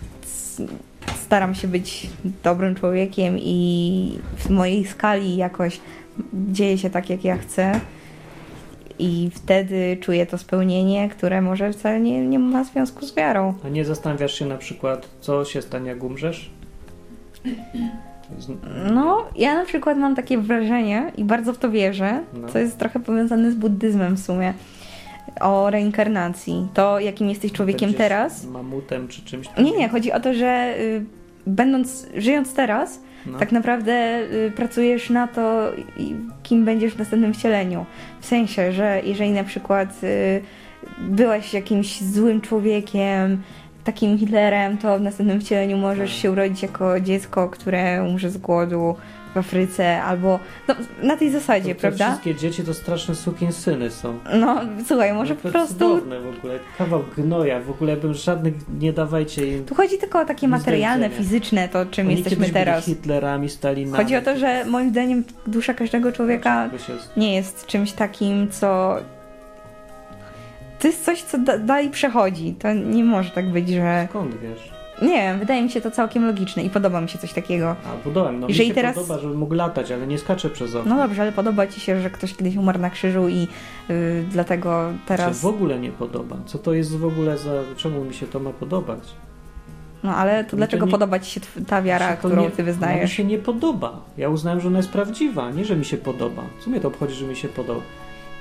staram 1.26 1.56
się 1.56 1.68
być 1.68 2.10
dobrym 2.44 2.76
człowiekiem 2.76 3.38
i 3.40 4.20
w 4.38 4.50
mojej 4.50 4.86
skali 4.86 5.36
jakoś 5.36 5.80
dzieje 6.34 6.78
się 6.78 6.90
tak, 6.90 7.10
jak 7.10 7.24
ja 7.24 7.38
chcę. 7.38 7.80
I 9.00 9.30
wtedy 9.34 9.98
czuję 10.02 10.26
to 10.26 10.38
spełnienie, 10.38 11.10
które 11.10 11.42
może 11.42 11.74
wcale 11.74 12.00
nie, 12.00 12.28
nie 12.28 12.40
ma 12.40 12.64
związku 12.64 13.06
z 13.06 13.16
wiarą. 13.16 13.54
A 13.66 13.70
nie 13.70 13.86
zastanawiasz 13.86 14.34
się 14.40 14.46
na 14.46 14.58
przykład, 14.58 15.10
co 15.22 15.46
się 15.46 15.62
stanie, 15.62 15.90
jak 15.90 16.04
umrzesz? 16.04 16.50
No, 18.94 19.26
ja 19.36 19.56
na 19.56 19.66
przykład 19.66 19.98
mam 19.98 20.16
takie 20.16 20.38
wrażenie 20.38 21.12
i 21.18 21.24
bardzo 21.24 21.54
w 21.54 21.58
to 21.58 21.72
wierzę, 21.72 22.24
No. 22.34 22.48
co 22.50 22.60
jest 22.60 22.78
trochę 22.78 23.00
powiązane 23.00 23.52
z 23.52 23.56
buddyzmem 23.56 24.16
w 24.16 24.20
sumie, 24.20 24.54
o 25.42 25.70
reinkarnacji. 25.70 26.68
To, 26.74 27.00
jakim 27.00 27.30
jesteś 27.30 27.52
człowiekiem 27.52 27.90
Będziesz 27.90 27.98
teraz. 28.08 28.46
Mamutem 28.46 29.08
czy 29.08 29.22
czymś 29.22 29.48
Nie, 29.58 29.72
nie, 29.72 29.90
chodzi 29.90 30.12
o 30.12 30.20
to, 30.20 30.34
że 30.34 30.76
y, 30.80 31.06
będąc, 31.48 32.08
żyjąc 32.18 32.54
teraz, 32.54 33.00
No. 33.26 33.40
tak 33.40 33.52
naprawdę 33.52 34.20
y, 34.48 34.52
pracujesz 34.56 35.10
na 35.10 35.28
to, 35.28 35.72
i- 35.98 36.16
kim 36.44 36.66
będziesz 36.66 36.94
w 36.94 37.00
następnym 37.00 37.34
wcieleniu. 37.34 37.86
W 38.20 38.26
sensie, 38.26 38.72
że 38.72 39.02
jeżeli 39.04 39.32
na 39.32 39.44
przykład 39.44 40.04
y, 40.04 40.42
byłeś 41.02 41.54
jakimś 41.54 42.02
złym 42.02 42.42
człowiekiem, 42.42 43.42
takim 43.84 44.18
Hitlerem, 44.18 44.78
to 44.78 44.98
w 45.00 45.02
następnym 45.02 45.42
wcieleniu 45.42 45.78
możesz 45.78 46.12
Tak. 46.12 46.20
się 46.20 46.32
urodzić 46.32 46.62
jako 46.62 47.00
dziecko, 47.00 47.50
które 47.50 48.04
umrze 48.10 48.30
z 48.30 48.38
głodu 48.38 48.96
w 49.36 49.38
Afryce, 49.38 50.04
albo 50.04 50.40
no, 50.68 50.76
na 51.04 51.18
tej 51.18 51.32
zasadzie, 51.32 51.76
To 51.76 51.82
te 51.82 51.82
prawda? 51.82 52.06
wszystkie 52.06 52.36
dzieci 52.36 52.64
to 52.64 52.74
straszne 52.74 53.16
sukinsyny 53.16 53.92
są. 53.92 54.20
No, 54.40 54.62
słuchaj, 54.88 55.14
może 55.14 55.34
No 55.34 55.40
po 55.42 55.48
to 55.48 55.52
prostu... 55.52 55.76
Cudowne 55.80 56.20
w 56.20 56.38
ogóle, 56.38 56.60
kawał 56.78 57.04
gnoja, 57.18 57.60
w 57.60 57.70
ogóle 57.70 57.98
bym 57.98 58.14
żadnych, 58.14 58.54
nie 58.80 58.94
dawajcie 58.94 59.58
im. 59.58 59.66
Tu 59.66 59.76
chodzi 59.76 59.98
tylko 59.98 60.20
o 60.22 60.26
takie 60.26 60.48
materialne, 60.48 61.10
fizyczne, 61.10 61.70
to 61.70 61.86
czym 61.86 62.08
Oni 62.08 62.16
jesteśmy 62.16 62.50
teraz. 62.50 62.86
Hitlerami, 62.86 63.50
Stalinami. 63.50 63.98
Chodzi 64.04 64.16
o 64.16 64.22
to, 64.22 64.38
że 64.38 64.66
moim 64.66 64.90
zdaniem 64.90 65.24
dusza 65.48 65.74
każdego 65.74 66.12
człowieka 66.12 66.70
się- 66.88 66.94
nie 67.18 67.36
jest 67.36 67.66
czymś 67.66 67.92
takim, 67.92 68.50
co. 68.52 68.98
To 70.80 70.88
jest 70.88 71.06
coś, 71.06 71.22
co 71.22 71.38
da 71.38 71.58
dalej 71.58 71.90
przechodzi. 71.90 72.54
To 72.60 72.74
nie 72.74 73.04
może 73.04 73.30
tak 73.30 73.52
być, 73.52 73.70
że. 73.70 74.08
Skąd 74.10 74.36
wiesz? 74.42 74.75
Nie 75.02 75.14
wiem, 75.14 75.40
wydaje 75.40 75.62
mi 75.64 75.70
się 75.70 75.82
to 75.82 75.92
całkiem 75.92 76.26
logiczne 76.26 76.64
i 76.64 76.70
podoba 76.70 77.02
mi 77.02 77.10
się 77.10 77.18
coś 77.18 77.34
takiego. 77.34 77.70
A, 77.86 78.04
budowałem. 78.04 78.40
No 78.40 78.48
Jeżeli 78.48 78.70
mi 78.70 78.76
się 78.76 78.82
teraz- 78.82 78.96
podoba, 78.96 79.20
żeby 79.20 79.34
mógł 79.36 79.54
latać, 79.54 79.92
ale 79.92 80.08
nie 80.08 80.18
skacze 80.18 80.50
przez 80.50 80.76
okno. 80.76 80.96
No 80.96 81.02
dobrze, 81.08 81.22
ale 81.22 81.32
podoba 81.32 81.68
ci 81.68 81.80
się, 81.80 82.02
że 82.02 82.10
ktoś 82.10 82.34
kiedyś 82.36 82.56
umarł 82.56 82.80
na 82.80 82.90
krzyżu 82.90 83.30
i 83.30 83.40
yy, 83.90 84.26
dlatego 84.32 84.92
Się 84.94 84.98
teraz. 85.08 85.42
w 85.42 85.46
ogóle 85.46 85.80
nie 85.80 85.92
podoba. 85.92 86.38
Co 86.46 86.58
to 86.60 86.74
jest 86.74 86.98
w 86.98 87.06
ogóle 87.06 87.38
za... 87.38 87.52
Czemu 87.78 88.04
mi 88.06 88.14
się 88.14 88.28
to 88.28 88.40
ma 88.40 88.50
podobać? 88.50 89.00
No 90.04 90.16
ale 90.16 90.44
to 90.44 90.52
to 90.52 90.58
dlaczego 90.58 90.86
nie- 90.86 90.92
podoba 90.92 91.20
ci 91.20 91.32
się 91.32 91.42
ta 91.68 91.82
wiara, 91.82 92.16
którą 92.18 92.42
nie- 92.42 92.50
ty 92.50 92.54
Ona 92.62 92.64
mi 92.64 92.66
wyznajesz? 92.74 93.12
się 93.12 93.24
nie 93.24 93.38
podoba. 93.38 94.02
Ja 94.18 94.30
uznałem, 94.30 94.60
że 94.62 94.68
ona 94.68 94.78
jest 94.78 94.90
prawdziwa, 94.90 95.52
nie, 95.52 95.66
że 95.66 95.76
mi 95.76 95.86
się 95.86 95.98
podoba. 95.98 96.44
Co 96.60 96.70
mnie 96.70 96.80
to 96.80 96.88
obchodzi, 96.88 97.14
że 97.16 97.26
mi 97.26 97.36
się 97.36 97.48
podoba? 97.48 97.82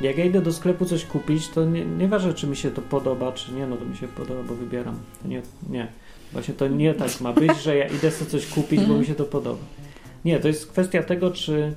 Jak 0.00 0.18
ja 0.18 0.24
idę 0.24 0.40
do 0.40 0.52
sklepu 0.52 0.84
coś 0.84 1.04
kupić, 1.04 1.48
to 1.48 1.64
nie, 1.64 1.84
nieważne, 1.84 2.34
czy 2.34 2.46
mi 2.46 2.56
się 2.56 2.70
to 2.70 2.82
podoba, 2.82 3.32
czy 3.32 3.52
nie, 3.52 3.66
no 3.66 3.76
to 3.76 3.84
mi 3.84 3.96
się 3.96 4.08
podoba, 4.08 4.42
bo 4.48 4.54
wybieram. 4.54 4.94
To 5.22 5.28
nie, 5.28 5.42
nie. 5.70 5.88
Właśnie 6.34 6.54
to 6.54 6.68
nie 6.68 6.94
tak 6.94 7.20
ma 7.20 7.32
być, 7.32 7.56
że 7.62 7.76
ja 7.76 7.86
idę 7.88 8.10
sobie 8.10 8.30
coś 8.30 8.46
kupić, 8.46 8.80
bo 8.84 8.94
mi 8.94 9.06
się 9.06 9.14
to 9.14 9.24
podoba. 9.24 9.58
Nie, 10.24 10.40
to 10.40 10.48
jest 10.48 10.66
kwestia 10.66 11.02
tego, 11.02 11.30
czy... 11.30 11.74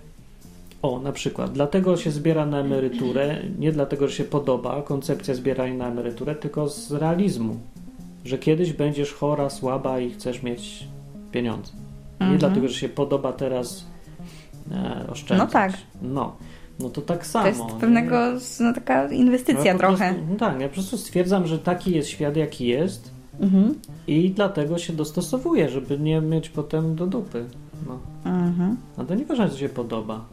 O, 0.81 0.99
na 0.99 1.11
przykład, 1.11 1.51
dlatego 1.51 1.97
się 1.97 2.11
zbiera 2.11 2.45
na 2.45 2.59
emeryturę, 2.59 3.37
nie 3.59 3.71
dlatego, 3.71 4.07
że 4.07 4.15
się 4.15 4.23
podoba 4.23 4.81
koncepcja 4.81 5.33
zbierania 5.35 5.73
na 5.73 5.87
emeryturę, 5.87 6.35
tylko 6.35 6.69
z 6.69 6.91
realizmu. 6.91 7.59
Że 8.25 8.37
kiedyś 8.37 8.73
będziesz 8.73 9.13
chora, 9.13 9.49
słaba 9.49 9.99
i 9.99 10.11
chcesz 10.11 10.43
mieć 10.43 10.87
pieniądze. 11.31 11.71
Nie 12.19 12.25
Mhm. 12.25 12.39
dlatego, 12.39 12.67
że 12.67 12.73
się 12.73 12.89
podoba 12.89 13.33
teraz 13.33 13.85
e, 14.71 15.05
oszczędzać. 15.09 15.47
No 15.47 15.53
tak. 15.53 15.71
No. 16.01 16.35
No 16.79 16.89
to 16.89 17.01
tak 17.01 17.25
samo. 17.27 17.43
To 17.43 17.49
jest 17.49 17.75
pewnego, 17.79 18.15
no, 18.59 18.73
taka 18.73 19.07
No 19.07 19.13
inwestycja 19.13 19.65
ja 19.65 19.73
po 19.73 19.79
trochę. 19.79 20.13
Prostu, 20.13 20.27
no 20.29 20.35
tak, 20.35 20.61
ja 20.61 20.67
po 20.67 20.73
prostu 20.73 20.97
stwierdzam, 20.97 21.47
że 21.47 21.59
taki 21.59 21.91
jest 21.95 22.09
świat, 22.09 22.35
jaki 22.37 22.67
jest 22.67 23.11
Mhm. 23.41 23.73
i 24.07 24.29
dlatego 24.31 24.77
się 24.77 24.93
dostosowuję, 24.93 25.69
żeby 25.69 25.99
nie 25.99 26.21
mieć 26.21 26.49
potem 26.49 26.95
do 26.95 27.07
dupy. 27.07 27.45
No. 27.87 27.99
Mhm. 28.31 28.77
A 28.97 29.03
to 29.03 29.15
nieważne, 29.15 29.49
co 29.49 29.57
się 29.57 29.69
podoba. 29.69 30.25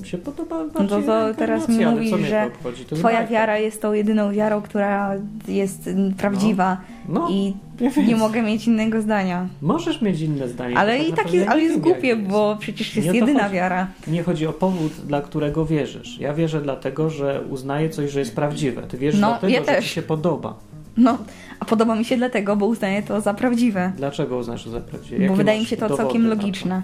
Mi 0.00 0.06
się 0.06 0.18
podoba 0.18 0.56
No 0.64 0.68
bardziej 0.70 1.02
to, 1.04 1.28
to 1.28 1.34
teraz 1.34 1.68
mi 1.68 1.86
mówisz, 1.86 2.28
że 2.28 2.50
to 2.88 2.96
twoja 2.96 3.16
bajka. 3.16 3.32
wiara 3.32 3.58
jest 3.58 3.82
tą 3.82 3.92
jedyną 3.92 4.32
wiarą, 4.32 4.62
która 4.62 5.12
jest 5.48 5.88
mm, 5.88 6.14
prawdziwa 6.14 6.80
No, 7.08 7.28
i 7.30 7.54
więc 7.78 7.96
nie 7.96 8.16
mogę 8.16 8.42
mieć 8.42 8.66
innego 8.66 9.02
zdania. 9.02 9.48
Możesz 9.62 10.02
mieć 10.02 10.20
inne 10.20 10.48
zdanie. 10.48 10.78
Ale 10.78 10.98
i 10.98 11.06
tak 11.10 11.16
naprawdę 11.16 11.36
jest, 11.36 11.48
ale 11.50 11.62
jest 11.62 11.80
głupie, 11.80 12.06
jest. 12.08 12.22
bo 12.22 12.56
przecież 12.60 12.96
jest 12.96 13.08
Nie 13.08 13.18
jedyna 13.20 13.42
chodzi. 13.42 13.54
wiara. 13.54 13.86
Nie 14.06 14.22
chodzi 14.22 14.46
o 14.46 14.52
powód, 14.52 14.92
dla 15.06 15.20
którego 15.22 15.66
wierzysz. 15.66 16.18
Ja 16.20 16.34
wierzę 16.34 16.60
dlatego, 16.62 17.10
że 17.10 17.42
uznaję 17.50 17.90
coś, 17.90 18.10
że 18.10 18.18
jest 18.20 18.34
prawdziwe. 18.34 18.82
Ty 18.82 18.98
wierzysz 18.98 19.20
No, 19.20 19.28
dlatego, 19.28 19.52
ja 19.52 19.64
że 19.64 19.82
ci 19.82 19.88
się 19.88 20.02
podoba. 20.02 20.54
No, 20.96 21.18
a 21.60 21.64
podoba 21.64 21.94
mi 21.94 22.04
się 22.04 22.16
dlatego, 22.16 22.56
bo 22.56 22.66
uznaję 22.66 23.02
to 23.02 23.20
za 23.20 23.34
prawdziwe. 23.34 23.92
Dlaczego 23.96 24.36
uznasz 24.36 24.64
to 24.64 24.70
za 24.70 24.80
prawdziwe? 24.80 25.16
Bo 25.16 25.22
Jakie 25.22 25.36
wydaje 25.36 25.60
mi 25.60 25.66
się 25.66 25.76
to 25.76 25.96
całkiem 25.96 26.26
logiczne. 26.28 26.82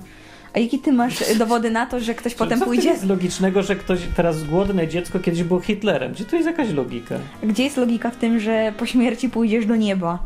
A 0.54 0.58
jakie 0.58 0.78
ty 0.78 0.92
masz 0.92 1.20
y, 1.20 1.36
dowody 1.38 1.70
na 1.70 1.86
to, 1.86 2.00
że 2.00 2.14
ktoś 2.14 2.34
potem 2.34 2.58
co 2.58 2.64
pójdzie? 2.64 2.88
jest 2.88 3.06
logicznego, 3.06 3.62
że 3.62 3.76
ktoś 3.76 4.00
teraz 4.16 4.44
głodne 4.44 4.88
dziecko 4.88 5.20
kiedyś 5.20 5.42
było 5.42 5.60
Hitlerem? 5.60 6.12
Gdzie 6.12 6.24
tu 6.24 6.36
jest 6.36 6.48
jakaś 6.48 6.70
logika? 6.72 7.14
Gdzie 7.42 7.64
jest 7.64 7.76
logika 7.76 8.10
w 8.10 8.16
tym, 8.16 8.40
że 8.40 8.72
po 8.78 8.86
śmierci 8.86 9.28
pójdziesz 9.28 9.66
do 9.66 9.76
nieba? 9.76 10.18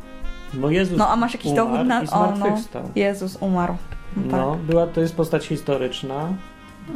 No 0.55 0.71
Jezus 0.71 0.99
No 0.99 1.09
a 1.09 1.17
masz 1.17 1.33
jakiś 1.33 1.53
umarł 1.53 1.69
dowód 1.69 1.87
na... 1.87 2.03
i 2.03 2.09
O, 2.09 2.27
no. 2.31 2.37
zmartwychwstał. 2.37 2.83
Jezus 2.97 3.37
umarł. 3.41 3.77
No, 4.17 4.23
tak. 4.23 4.41
No, 4.41 4.59
była, 4.69 4.87
to 4.87 5.01
jest 5.01 5.17
postać 5.17 5.47
historyczna. 5.47 6.29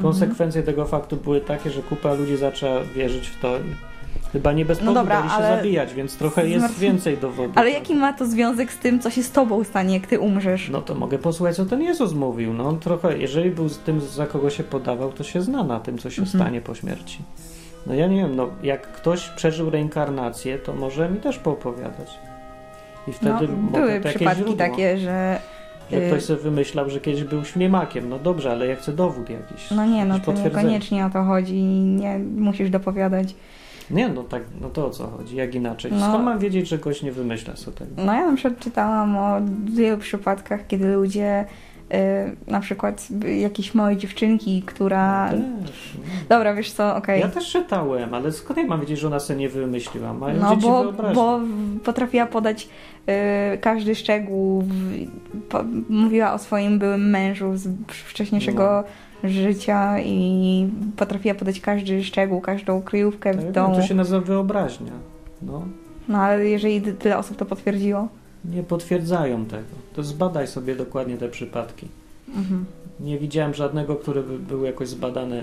Konsekwencje 0.03 0.63
tego 0.63 0.87
faktu 0.87 1.17
były 1.17 1.41
takie, 1.41 1.71
że 1.71 1.83
kupa 1.83 2.15
ludzi 2.15 2.37
zaczęła 2.37 2.81
wierzyć 2.97 3.29
w 3.29 3.41
to. 3.41 3.53
Chyba 4.33 4.53
nie 4.53 4.65
bez 4.65 4.79
No 4.81 4.87
powodu 4.87 5.01
dobra, 5.01 5.17
dali 5.23 5.31
się 5.31 5.57
zabijać, 5.57 5.95
więc 5.95 6.17
trochę 6.17 6.49
jest 6.49 6.79
więcej 6.79 7.19
dowodów. 7.19 7.59
Ale 7.59 7.71
jaki 7.71 7.95
ma 7.95 8.13
to 8.13 8.27
związek 8.27 8.73
z 8.73 8.79
tym, 8.79 9.01
co 9.01 9.11
się 9.11 9.23
z 9.23 9.31
tobą 9.33 9.65
stanie, 9.65 9.95
jak 9.95 10.07
ty 10.07 10.21
umrzesz? 10.21 10.69
No 10.69 10.83
to 10.83 10.95
mogę 10.95 11.19
posłuchać, 11.19 11.57
co 11.57 11.67
ten 11.67 11.83
Jezus 11.83 12.13
mówił. 12.15 12.53
No 12.53 12.69
on 12.69 12.79
trochę, 12.79 13.19
jeżeli 13.19 13.51
był 13.51 13.69
z 13.69 13.79
tym, 13.79 14.01
za 14.01 14.27
kogo 14.27 14.51
się 14.51 14.65
podawał, 14.65 15.13
to 15.13 15.25
się 15.25 15.41
zna 15.43 15.63
na 15.65 15.81
tym, 15.81 15.99
co 15.99 16.11
się 16.11 16.23
Mhm. 16.23 16.43
stanie 16.43 16.61
po 16.61 16.75
śmierci. 16.75 17.19
No 17.87 17.95
ja 17.95 18.07
nie 18.07 18.17
wiem, 18.17 18.37
no 18.37 18.49
jak 18.63 18.93
ktoś 18.93 19.29
przeżył 19.29 19.71
reinkarnację, 19.71 20.59
to 20.59 20.73
może 20.75 21.09
mi 21.11 21.21
też 21.21 21.39
poopowiadać. 21.39 22.19
I 23.09 23.11
No, 23.11 23.17
wtedy 23.39 23.53
mogę 23.53 23.79
były 23.81 24.01
przypadki 24.01 24.37
źródło, 24.43 24.57
takie, 24.57 24.99
że... 24.99 25.41
że 25.91 26.05
y- 26.05 26.07
ktoś 26.07 26.23
sobie 26.25 26.41
wymyślał, 26.43 26.91
że 26.91 27.01
kiedyś 27.01 27.25
był 27.25 27.45
ślimakiem. 27.45 28.09
No 28.09 28.19
dobrze, 28.19 28.51
ale 28.51 28.67
ja 28.67 28.77
chcę 28.77 28.93
dowód 28.93 29.31
jakiś. 29.31 29.71
No 29.71 29.87
nie, 29.87 30.05
no 30.05 30.19
to 30.21 30.33
niekoniecznie 30.33 31.07
o 31.07 31.11
to 31.11 31.25
chodzi. 31.25 31.63
Nie 31.63 32.19
musisz 32.19 32.71
dopowiadać. 32.71 33.35
Nie, 33.91 34.09
no 34.09 34.23
tak, 34.23 34.43
no 34.61 34.71
to 34.71 34.87
o 34.87 34.91
co 34.91 35.07
chodzi, 35.07 35.37
jak 35.37 35.55
inaczej. 35.55 35.93
No. 35.93 36.09
Skąd 36.09 36.25
mam 36.25 36.39
wiedzieć, 36.39 36.69
że 36.69 36.79
ktoś 36.79 37.03
nie 37.03 37.13
wymyśla 37.13 37.57
sobie 37.57 37.77
tego? 37.77 37.91
No 37.97 38.13
ja 38.13 38.31
na 38.31 38.37
przykład 38.37 38.61
czytałam 38.61 39.17
o 39.17 39.41
wielu 39.65 39.99
przypadkach, 39.99 40.67
kiedy 40.67 40.95
ludzie, 40.95 41.45
y, 41.95 42.51
na 42.51 42.61
przykład 42.61 43.09
y, 43.25 43.37
jakieś 43.37 43.75
małe 43.75 43.97
dziewczynki, 43.97 44.63
która... 44.67 45.31
Też, 45.31 45.95
no. 45.99 46.03
Dobra, 46.29 46.55
wiesz 46.55 46.73
co, 46.73 46.97
okej. 46.97 47.21
Ja 47.21 47.29
też 47.29 47.53
czytałem, 47.53 48.15
ale 48.15 48.33
skąd 48.33 48.59
ja 48.59 48.67
mam 48.67 48.81
wiedzieć, 48.81 48.99
że 48.99 49.07
ona 49.07 49.21
sobie 49.21 49.39
nie 49.39 49.49
wymyśliła? 49.49 50.15
Mają 50.15 50.41
No 50.41 50.57
bo, 50.57 50.93
bo 51.15 51.41
potrafiła 51.85 52.27
podać 52.27 52.69
y, 53.55 53.59
każdy 53.59 53.95
szczegół, 53.95 54.63
w, 54.63 55.07
po, 55.49 55.65
mówiła 55.89 56.33
o 56.33 56.39
swoim 56.39 56.79
byłym 56.79 57.11
mężu 57.11 57.57
z 57.57 57.69
wcześniejszego 57.89 58.85
No. 58.87 59.10
Życia 59.25 59.99
i 60.01 60.69
potrafiła 60.97 61.35
podać 61.35 61.61
każdy 61.61 62.05
szczegół, 62.05 62.41
każdą 62.41 62.83
kryjówkę 62.83 63.33
Tak, 63.35 63.43
w 63.43 63.45
no, 63.47 63.53
domu. 63.53 63.75
To 63.75 63.83
się 63.83 63.95
nazywa 63.95 64.21
wyobraźnia. 64.21 64.93
No, 65.43 65.63
No 66.09 66.19
ale 66.19 66.49
jeżeli 66.49 66.81
tyle 66.93 67.19
osób 67.19 67.37
to 67.37 67.45
potwierdziło. 67.47 68.09
nie 68.45 68.63
potwierdzają 68.63 69.45
tego. 69.47 69.65
To 69.95 70.03
zbadaj 70.03 70.47
sobie 70.47 70.75
dokładnie 70.77 71.17
te 71.17 71.29
przypadki. 71.29 71.89
Mhm. 72.37 72.65
Nie 73.01 73.19
widziałem 73.19 73.55
żadnego, 73.55 73.97
który 73.97 74.23
by 74.23 74.39
był 74.39 74.65
jakoś 74.65 74.89
zbadany 74.89 75.43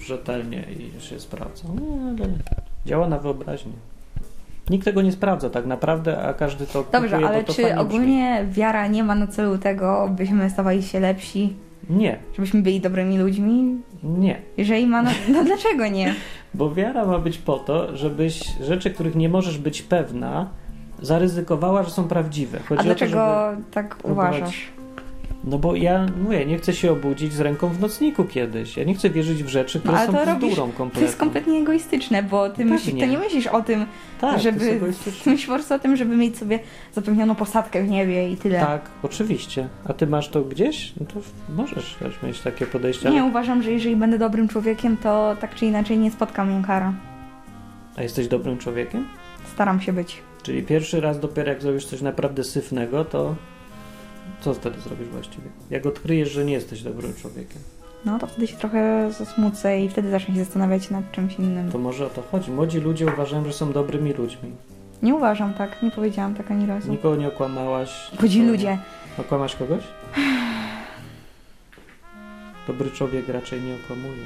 rzetelnie 0.00 0.64
i 0.78 1.00
się 1.00 1.20
sprawdzał. 1.20 1.70
Nie, 1.74 2.24
ale 2.24 2.32
działa 2.86 3.08
na 3.08 3.18
wyobraźnię. 3.18 3.72
Nikt 4.70 4.84
tego 4.84 5.02
nie 5.02 5.12
sprawdza 5.12 5.50
tak 5.50 5.66
naprawdę, 5.66 6.22
a 6.22 6.34
każdy 6.34 6.66
to 6.66 6.84
Dobrze, 6.92 7.16
ale 7.16 7.44
to 7.44 7.54
czy 7.54 7.78
ogólnie 7.78 8.46
wiara 8.50 8.86
nie 8.86 9.04
ma 9.04 9.14
na 9.14 9.26
celu 9.26 9.58
tego, 9.58 10.08
byśmy 10.16 10.50
stawali 10.50 10.82
się 10.82 11.00
lepsi. 11.00 11.54
Nie, 11.90 12.18
żebyśmy 12.36 12.62
byli 12.62 12.80
dobrymi 12.80 13.18
ludźmi? 13.18 13.76
nie. 14.02 14.40
Jeżeli 14.56 14.86
ma, 14.86 15.02
no, 15.02 15.10
no 15.28 15.44
dlaczego 15.44 15.88
nie? 15.88 16.14
Bo 16.54 16.74
wiara 16.74 17.06
ma 17.06 17.18
być 17.18 17.38
po 17.38 17.58
to, 17.58 17.96
żebyś 17.96 18.42
rzeczy, 18.60 18.90
których 18.90 19.14
nie 19.14 19.28
możesz 19.28 19.58
być 19.58 19.82
pewna, 19.82 20.48
zaryzykowała, 21.02 21.82
że 21.82 21.90
są 21.90 22.08
prawdziwe. 22.08 22.58
Chodzi 22.58 22.80
A 22.80 22.82
to, 22.82 22.84
dlaczego 22.84 23.50
żeby 23.50 23.64
tak 23.70 23.96
uważasz? 24.04 24.68
No 25.44 25.58
bo 25.58 25.76
ja 25.76 26.06
mówię, 26.22 26.46
nie 26.46 26.58
chcę 26.58 26.72
się 26.72 26.92
obudzić 26.92 27.32
z 27.32 27.40
ręką 27.40 27.68
w 27.68 27.80
nocniku 27.80 28.24
kiedyś. 28.24 28.76
Ja 28.76 28.84
nie 28.84 28.94
chcę 28.94 29.10
wierzyć 29.10 29.44
w 29.44 29.48
rzeczy, 29.48 29.80
które 29.80 29.98
No, 29.98 30.06
są 30.06 30.12
to 30.12 30.36
bzdurą 30.36 30.70
To 30.70 30.76
kompletną. 30.78 31.06
jest 31.06 31.16
kompletnie 31.16 31.58
egoistyczne, 31.58 32.22
bo 32.22 32.50
ty, 32.50 32.64
No 32.64 32.74
myśl, 32.74 32.90
ty 32.90 33.06
nie 33.06 33.18
myślisz 33.18 33.46
o 33.46 33.62
tym, 33.62 33.86
tak, 34.20 34.34
to 34.34 34.40
żeby... 34.42 34.58
Ty 34.58 34.80
myślisz 35.30 35.46
po 35.46 35.52
prostu 35.54 35.74
o 35.74 35.78
tym, 35.78 35.96
żeby 35.96 36.16
mieć 36.16 36.38
sobie 36.38 36.58
zapewnioną 36.94 37.34
posadkę 37.34 37.82
w 37.82 37.88
niebie 37.88 38.30
i 38.30 38.36
tyle. 38.36 38.60
Tak, 38.60 38.90
oczywiście. 39.02 39.68
A 39.84 39.92
ty 39.92 40.06
masz 40.06 40.28
to 40.28 40.42
gdzieś? 40.42 40.92
No 41.00 41.06
to 41.06 41.20
możesz 41.48 41.94
też 41.94 42.22
mieć 42.22 42.40
takie 42.40 42.66
podejście. 42.66 43.10
Nie, 43.10 43.20
Ale... 43.20 43.30
uważam, 43.30 43.62
że 43.62 43.72
jeżeli 43.72 43.96
będę 43.96 44.18
dobrym 44.18 44.48
człowiekiem, 44.48 44.96
to 44.96 45.36
tak 45.40 45.54
czy 45.54 45.66
inaczej 45.66 45.98
nie 45.98 46.10
spotka 46.10 46.44
mnie 46.44 46.64
kara. 46.66 46.92
A 47.96 48.02
jesteś 48.02 48.28
dobrym 48.28 48.58
człowiekiem? 48.58 49.06
Staram 49.54 49.80
się 49.80 49.92
być. 49.92 50.22
Czyli 50.42 50.62
pierwszy 50.62 51.00
raz 51.00 51.20
dopiero 51.20 51.48
jak 51.48 51.62
zrobisz 51.62 51.84
coś 51.86 52.00
naprawdę 52.02 52.44
syfnego, 52.44 53.04
to 53.04 53.34
co 54.40 54.54
wtedy 54.54 54.80
zrobisz 54.80 55.08
właściwie? 55.08 55.48
Jak 55.70 55.86
odkryjesz, 55.86 56.30
że 56.30 56.44
nie 56.44 56.52
jesteś 56.52 56.82
dobrym 56.82 57.14
człowiekiem, 57.14 57.58
No 58.04 58.18
to 58.18 58.26
wtedy 58.26 58.46
się 58.46 58.56
trochę 58.56 59.12
zasmucę 59.12 59.80
i 59.80 59.88
wtedy 59.88 60.10
zacznę 60.10 60.34
się 60.34 60.44
zastanawiać 60.44 60.90
nad 60.90 61.12
czymś 61.12 61.34
innym. 61.38 61.70
to 61.72 61.78
może 61.78 62.06
o 62.06 62.10
to 62.10 62.22
chodzi. 62.22 62.50
Młodzi 62.50 62.80
ludzie 62.80 63.06
uważają, 63.06 63.44
że 63.44 63.52
są 63.52 63.72
dobrymi 63.72 64.12
ludźmi. 64.12 64.52
Nie 65.02 65.14
uważam 65.14 65.54
tak, 65.54 65.82
nie 65.82 65.90
powiedziałam 65.90 66.34
tak 66.34 66.50
ani 66.50 66.66
razu. 66.66 66.90
Nikogo 66.90 67.16
nie 67.16 67.28
okłamałaś. 67.28 68.10
Młodzi 68.20 68.40
nikogo- 68.40 68.50
ludzie. 68.50 68.78
Okłamasz 69.18 69.56
kogoś? 69.56 69.82
Dobry 72.66 72.90
człowiek 72.90 73.28
raczej 73.28 73.62
nie 73.62 73.74
okłamuje. 73.74 74.22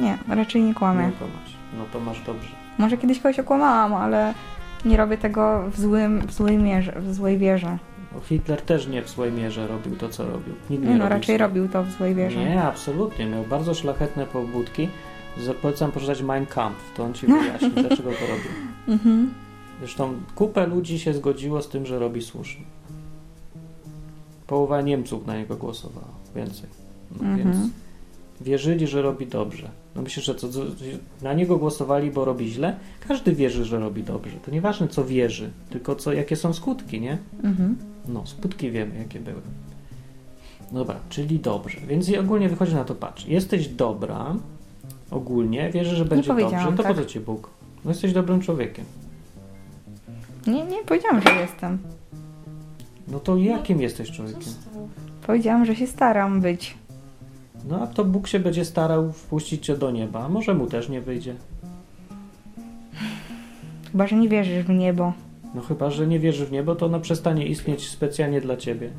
Nie, 0.00 0.18
raczej 0.36 0.62
nie 0.62 0.68
Nie, 0.68 0.74
kłamie. 0.74 1.02
nie 1.02 1.08
okłamasz. 1.08 1.56
No 1.78 1.84
to 1.92 2.00
masz 2.00 2.20
dobrze. 2.20 2.48
Może 2.78 2.96
kiedyś 2.96 3.20
kogoś 3.20 3.38
okłamałam, 3.38 3.94
ale 3.94 4.34
nie 4.84 4.96
robię 4.96 5.18
tego 5.18 5.64
w, 5.70 5.80
złym, 5.80 6.20
w 6.26 6.32
złej 6.32 6.58
mierze, 6.58 6.92
w 7.00 7.14
złej 7.14 7.38
wierze. 7.38 7.78
Hitler 8.20 8.62
też 8.62 8.86
nie 8.86 9.02
w 9.02 9.10
złej 9.10 9.32
mierze 9.32 9.66
robił 9.66 9.96
to, 9.96 10.08
co 10.08 10.24
robił. 10.26 10.54
Nikt 10.70 10.82
nie, 10.82 10.88
Nie 10.88 10.94
no, 10.96 11.04
robił 11.04 11.18
raczej 11.18 11.38
robił 11.38 11.68
to 11.68 11.84
w 11.84 11.90
złej 11.90 12.14
wierze. 12.14 12.38
Nie, 12.38 12.62
absolutnie. 12.62 13.26
Miał 13.26 13.44
bardzo 13.44 13.74
szlachetne 13.74 14.26
pobudki. 14.26 14.88
Polecam 15.62 15.92
poczytać 15.92 16.22
Mein 16.22 16.46
Kampf, 16.46 16.94
to 16.96 17.04
on 17.04 17.14
ci 17.14 17.26
wyjaśni, 17.32 17.70
dlaczego 17.70 18.10
to 18.10 18.20
robił. 18.26 18.50
Mhm. 18.88 19.30
Zresztą 19.78 20.12
kupę 20.34 20.66
ludzi 20.66 20.98
się 20.98 21.14
zgodziło 21.14 21.62
z 21.62 21.68
tym, 21.68 21.86
że 21.86 21.98
robi 21.98 22.22
słusznie. 22.22 22.64
Połowa 24.46 24.80
Niemców 24.80 25.26
na 25.26 25.36
niego 25.36 25.56
głosowała, 25.56 26.06
więcej. 26.36 26.68
No, 27.20 27.28
Mhm. 27.28 27.38
Więc 27.52 27.70
wierzyli, 28.40 28.86
że 28.86 29.02
robi 29.02 29.26
dobrze. 29.26 29.70
No 29.96 30.02
myślę, 30.02 30.22
że 30.22 30.34
co, 30.34 30.48
co, 30.48 30.60
na 31.22 31.32
niego 31.32 31.56
głosowali, 31.56 32.10
bo 32.10 32.24
robi 32.24 32.48
źle. 32.50 32.76
Każdy 33.08 33.32
wierzy, 33.32 33.64
że 33.64 33.78
robi 33.80 34.02
dobrze. 34.02 34.32
To 34.44 34.50
nieważne, 34.50 34.88
co 34.88 35.04
wierzy, 35.04 35.50
tylko 35.70 35.96
co, 35.96 36.12
jakie 36.12 36.36
są 36.36 36.52
skutki, 36.52 37.00
nie? 37.00 37.18
Mhm. 37.42 37.76
No, 38.08 38.26
skutki 38.26 38.70
wiemy, 38.70 38.98
jakie 38.98 39.20
były. 39.20 39.40
Dobra, 40.72 40.96
czyli 41.08 41.38
dobrze. 41.38 41.80
Więc 41.88 42.10
ogólnie 42.20 42.48
wychodzi 42.48 42.74
na 42.74 42.84
to, 42.84 42.94
patrz, 42.94 43.26
jesteś 43.26 43.68
dobra, 43.68 44.34
ogólnie, 45.10 45.70
wierzysz, 45.70 45.98
że 45.98 46.04
będzie 46.04 46.28
dobrze, 46.28 46.72
to 46.76 46.82
tak. 46.82 46.96
po 46.96 47.02
co 47.02 47.04
ci 47.04 47.20
Bóg? 47.20 47.50
No 47.84 47.90
jesteś 47.90 48.12
dobrym 48.12 48.40
człowiekiem. 48.40 48.84
Nie, 50.46 50.64
nie 50.64 50.82
powiedziałam, 50.82 51.22
że 51.22 51.34
jestem. 51.34 51.78
No 53.08 53.20
to 53.20 53.36
jakim 53.36 53.80
jesteś 53.80 54.10
człowiekiem? 54.10 54.52
Powiedziałam, 55.26 55.66
że 55.66 55.76
się 55.76 55.86
staram 55.86 56.40
być. 56.40 56.74
No 57.68 57.82
a 57.82 57.86
to 57.86 58.04
Bóg 58.04 58.28
się 58.28 58.38
będzie 58.40 58.64
starał 58.64 59.12
wpuścić 59.12 59.66
cię 59.66 59.76
do 59.76 59.90
nieba, 59.90 60.24
a 60.24 60.28
może 60.28 60.54
mu 60.54 60.66
też 60.66 60.88
nie 60.88 61.00
wyjdzie. 61.00 61.34
Chyba, 63.92 64.06
że 64.06 64.16
nie 64.16 64.28
wierzysz 64.28 64.64
w 64.64 64.68
niebo. 64.68 65.12
No 65.54 65.62
chyba, 65.62 65.90
że 65.90 66.06
nie 66.06 66.18
wierzysz 66.18 66.48
w 66.48 66.52
niebo, 66.52 66.74
to 66.74 66.86
ono 66.86 67.00
przestanie 67.00 67.46
istnieć 67.46 67.88
specjalnie 67.88 68.40
dla 68.40 68.56
ciebie, 68.56 68.90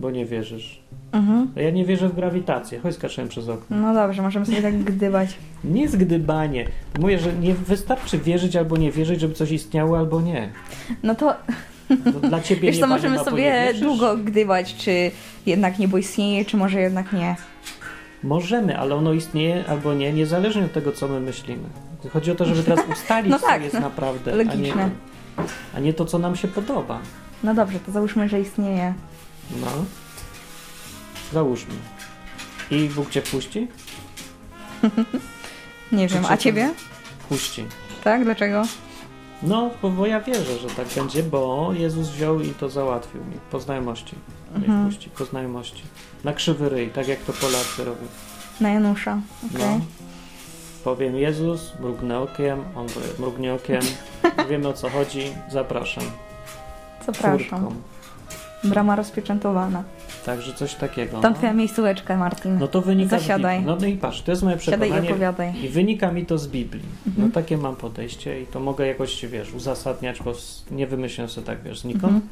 bo 0.00 0.10
nie 0.10 0.26
wierzysz. 0.26 0.80
Mhm. 1.12 1.50
A 1.56 1.60
ja 1.60 1.70
nie 1.70 1.84
wierzę 1.84 2.08
w 2.08 2.14
grawitację. 2.14 2.80
Chodź 2.80 2.94
skaczyłem 2.94 3.28
przez 3.28 3.48
okno. 3.48 3.76
No 3.76 3.94
dobrze, 3.94 4.22
możemy 4.22 4.46
sobie 4.46 4.62
tak 4.62 4.82
gdybać. 4.82 5.38
Nie 5.64 5.82
jest 5.82 5.96
gdybanie. 5.96 6.68
Mówię, 7.00 7.18
że 7.18 7.32
nie 7.32 7.54
wystarczy 7.54 8.18
wierzyć 8.18 8.56
albo 8.56 8.76
nie 8.76 8.92
wierzyć, 8.92 9.20
żeby 9.20 9.34
coś 9.34 9.50
istniało 9.50 9.98
albo 9.98 10.20
nie. 10.20 10.50
No 11.02 11.14
to 11.14 11.34
No, 11.90 12.28
dla 12.28 12.40
ciebie 12.40 12.62
wiesz 12.70 12.78
co, 12.80 12.86
nie 12.86 12.92
możemy 12.92 13.16
bo 13.16 13.22
nie 13.22 13.30
sobie 13.30 13.74
długo 13.80 14.16
gdybać, 14.16 14.76
czy 14.76 15.10
jednak 15.46 15.78
niebo 15.78 15.98
istnieje, 15.98 16.44
czy 16.44 16.56
może 16.56 16.80
jednak 16.80 17.12
nie. 17.12 17.36
Możemy, 18.22 18.78
ale 18.78 18.94
ono 18.94 19.12
istnieje 19.12 19.64
albo 19.68 19.94
nie, 19.94 20.12
niezależnie 20.12 20.64
od 20.64 20.72
tego, 20.72 20.92
co 20.92 21.08
my 21.08 21.20
myślimy. 21.20 21.68
Chodzi 22.12 22.30
o 22.30 22.34
to, 22.34 22.44
żeby 22.44 22.62
teraz 22.62 22.80
ustalić, 22.92 23.30
No 23.30 23.38
co 23.38 23.46
tak, 23.46 23.62
jest 23.62 23.74
no. 23.74 23.80
naprawdę, 23.80 24.32
a 24.32 24.36
nie, 24.36 24.44
Logiczne. 24.44 24.90
A 25.74 25.80
nie 25.80 25.92
to, 25.94 26.04
co 26.04 26.18
nam 26.18 26.36
się 26.36 26.48
podoba. 26.48 26.98
No 27.42 27.54
dobrze, 27.54 27.80
to 27.80 27.92
załóżmy, 27.92 28.28
że 28.28 28.40
istnieje. 28.40 28.94
No. 29.60 29.66
Załóżmy. 31.32 31.74
I 32.70 32.88
Bóg 32.88 33.10
cię 33.10 33.22
wpuści? 33.22 33.68
Nie 35.92 36.08
Czy 36.08 36.14
wiem, 36.14 36.24
cię 36.24 36.30
a 36.30 36.36
ciebie? 36.36 36.70
Wpuści. 37.18 37.64
Tak? 38.04 38.24
Dlaczego? 38.24 38.62
No, 39.42 39.70
bo, 39.82 39.90
bo 39.90 40.06
ja 40.06 40.20
wierzę, 40.20 40.58
że 40.58 40.68
tak 40.68 40.86
będzie, 40.96 41.22
bo 41.22 41.70
Jezus 41.72 42.08
wziął 42.08 42.40
i 42.40 42.48
to 42.50 42.70
załatwił 42.70 43.24
mi. 43.24 43.34
Po 43.50 43.60
znajomości. 43.60 44.14
Nie 44.58 44.66
Mhm. 44.66 44.90
wpuści, 44.90 45.10
po 45.10 45.24
znajomości. 45.24 45.82
Na 46.24 46.32
krzywy 46.32 46.68
ryj, 46.68 46.90
tak 46.90 47.08
jak 47.08 47.18
to 47.20 47.32
Polacy 47.32 47.84
robią. 47.84 48.06
Na 48.60 48.68
Janusza. 48.70 49.18
Okej. 49.54 49.66
No. 49.68 49.80
Powiem 50.86 51.16
Jezus, 51.16 51.72
mrugnę 51.80 52.18
okiem, 52.18 52.58
on 52.76 52.86
powie, 52.86 53.06
mrugnie 53.18 53.54
okiem. 53.54 53.80
Wiemy 54.50 54.68
o 54.68 54.72
co 54.72 54.88
chodzi, 54.88 55.22
zapraszam. 55.50 56.04
Zapraszam. 57.06 57.68
Brama 58.64 58.96
rozpieczętowana. 58.96 59.82
Także 60.26 60.54
coś 60.54 60.74
takiego. 60.74 61.20
Tam 61.20 61.32
no. 61.32 61.38
twoja 61.38 61.52
miejscóweczka, 61.52 62.16
Martin. 62.16 62.58
No 62.58 62.68
to 62.68 62.80
wynika 62.80 63.18
Zasiadaj. 63.18 63.58
Biblii. 63.58 63.76
No 63.80 63.86
i 63.86 63.96
patrz, 63.96 64.22
to 64.22 64.32
jest 64.32 64.42
moje 64.42 64.58
Siadaj 64.58 64.88
i 64.88 64.92
przekonanie. 64.92 65.10
opowiadaj. 65.10 65.64
I 65.64 65.68
wynika 65.68 66.12
mi 66.12 66.26
to 66.26 66.38
z 66.38 66.48
Biblii. 66.48 66.84
No 67.06 67.10
Mhm. 67.10 67.32
takie 67.32 67.56
mam 67.56 67.76
podejście 67.76 68.40
i 68.40 68.46
to 68.46 68.60
mogę 68.60 68.86
jakoś, 68.86 69.26
wiesz, 69.26 69.54
uzasadniać, 69.54 70.22
bo 70.22 70.32
nie 70.70 70.86
wymyślę 70.86 71.28
sobie 71.28 71.46
tak, 71.46 71.62
wiesz, 71.62 71.80
znikąd. 71.80 72.04
Mhm. 72.04 72.28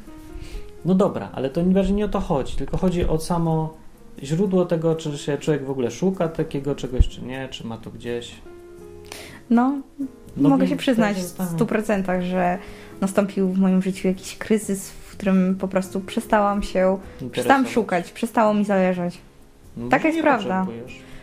No 0.85 0.93
dobra, 0.93 1.29
ale 1.33 1.49
to 1.49 1.61
nie, 1.61 1.83
nie 1.83 2.05
o 2.05 2.09
to 2.09 2.19
chodzi, 2.19 2.55
tylko 2.57 2.77
chodzi 2.77 3.07
o 3.07 3.19
samo 3.19 3.73
źródło 4.23 4.65
tego, 4.65 4.95
czy 4.95 5.17
się 5.17 5.37
człowiek 5.37 5.65
w 5.65 5.69
ogóle 5.69 5.91
szuka 5.91 6.27
takiego 6.27 6.75
czegoś, 6.75 7.07
czy 7.07 7.21
nie, 7.21 7.49
czy 7.49 7.67
ma 7.67 7.77
to 7.77 7.91
gdzieś. 7.91 8.31
No, 9.49 9.81
No 10.37 10.49
mogę 10.49 10.67
się 10.67 10.75
przyznać 10.75 11.15
to 11.17 11.19
w 11.19 11.23
jest 11.23 11.37
tak. 11.37 11.47
100%, 11.49 12.21
że 12.21 12.57
nastąpił 13.01 13.49
w 13.49 13.57
moim 13.57 13.81
życiu 13.81 14.07
jakiś 14.07 14.37
kryzys, 14.37 14.89
w 14.89 15.11
którym 15.11 15.55
po 15.59 15.67
prostu 15.67 16.01
przestałam 16.01 16.63
się, 16.63 16.97
przestałam 17.31 17.67
szukać, 17.67 18.11
przestało 18.11 18.53
mi 18.53 18.65
zależeć. 18.65 19.17
No, 19.77 19.89
Taka 19.89 20.07
jest 20.07 20.21
prawda. 20.21 20.67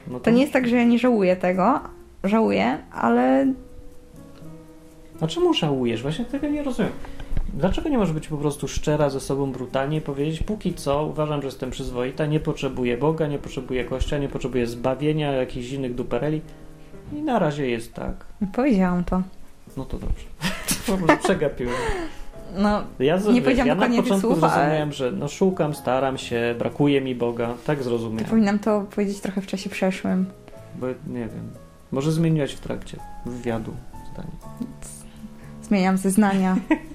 No 0.09 0.21
To 0.21 0.31
nie 0.31 0.41
jest 0.41 0.53
tak, 0.53 0.69
że 0.69 0.77
ja 0.77 0.85
nie 0.85 0.99
żałuję 0.99 1.37
tego, 1.37 1.81
żałuję, 2.25 2.79
ale 2.93 3.47
A 5.21 5.27
czemu 5.27 5.55
żałujesz? 5.55 6.03
Właśnie 6.03 6.25
tego 6.25 6.49
nie 6.49 6.63
rozumiem. 6.63 6.93
Dlaczego 7.55 7.89
nie 7.89 7.99
możesz 7.99 8.15
być 8.15 8.29
po 8.29 8.37
prostu 8.37 8.69
szczera 8.69 9.11
ze 9.11 9.21
sobą 9.21 9.53
brutalnie 9.53 9.97
i 9.97 10.01
powiedzieć, 10.01 10.43
póki 10.43 10.75
co 10.75 11.07
uważam, 11.07 11.41
że 11.41 11.47
jestem 11.47 11.71
przyzwoita, 11.71 12.27
nie 12.27 12.41
potrzebuję 12.41 12.97
Boga, 12.97 13.27
nie 13.27 13.39
potrzebuję 13.39 13.85
Kościoła, 13.85 14.23
nie 14.23 14.29
potrzebuję 14.29 14.67
zbawienia, 14.67 15.33
jakichś 15.33 15.71
innych 15.71 15.95
dupereli 15.95 16.41
i 17.13 17.23
na 17.23 17.39
razie 17.39 17.71
jest 17.71 17.95
tak. 17.95 18.25
powiedziałam 18.53 19.05
to. 19.05 19.23
No 19.77 19.85
to 19.85 19.99
dobrze. 19.99 20.25
Po 20.87 20.97
prostu 20.97 21.25
przegapiłem. 21.25 21.75
No, 22.57 22.83
Ja, 22.99 23.17
Nie 23.17 23.33
wiesz, 23.33 23.43
powiedziałam 23.43 23.69
ja 23.69 23.75
na 23.75 23.81
dokładnie 23.81 23.97
tych 23.97 24.05
początku 24.05 24.29
słów, 24.29 24.41
zrozumiałem, 24.41 24.93
że 24.93 25.13
no 25.13 25.29
szukam, 25.29 25.75
staram 25.75 26.19
się, 26.19 26.55
brakuje 26.59 27.01
mi 27.01 27.15
Boga. 27.15 27.55
Tak 27.67 27.83
zrozumiałem. 27.83 28.31
powinnam 28.31 28.59
to 28.59 28.85
powiedzieć 28.95 29.21
trochę 29.21 29.41
w 29.41 29.47
czasie 29.47 29.71
przeszłym. 29.71 30.27
Bo 30.81 30.87
nie 30.87 31.21
wiem. 31.21 31.51
Może 31.93 32.13
zmieniłaś 32.13 32.53
w 32.53 32.61
trakcie 32.61 32.97
wywiadu 33.27 33.73
zdanie. 34.13 34.31
Zmieniam 35.63 35.97
zeznania. 35.97 36.57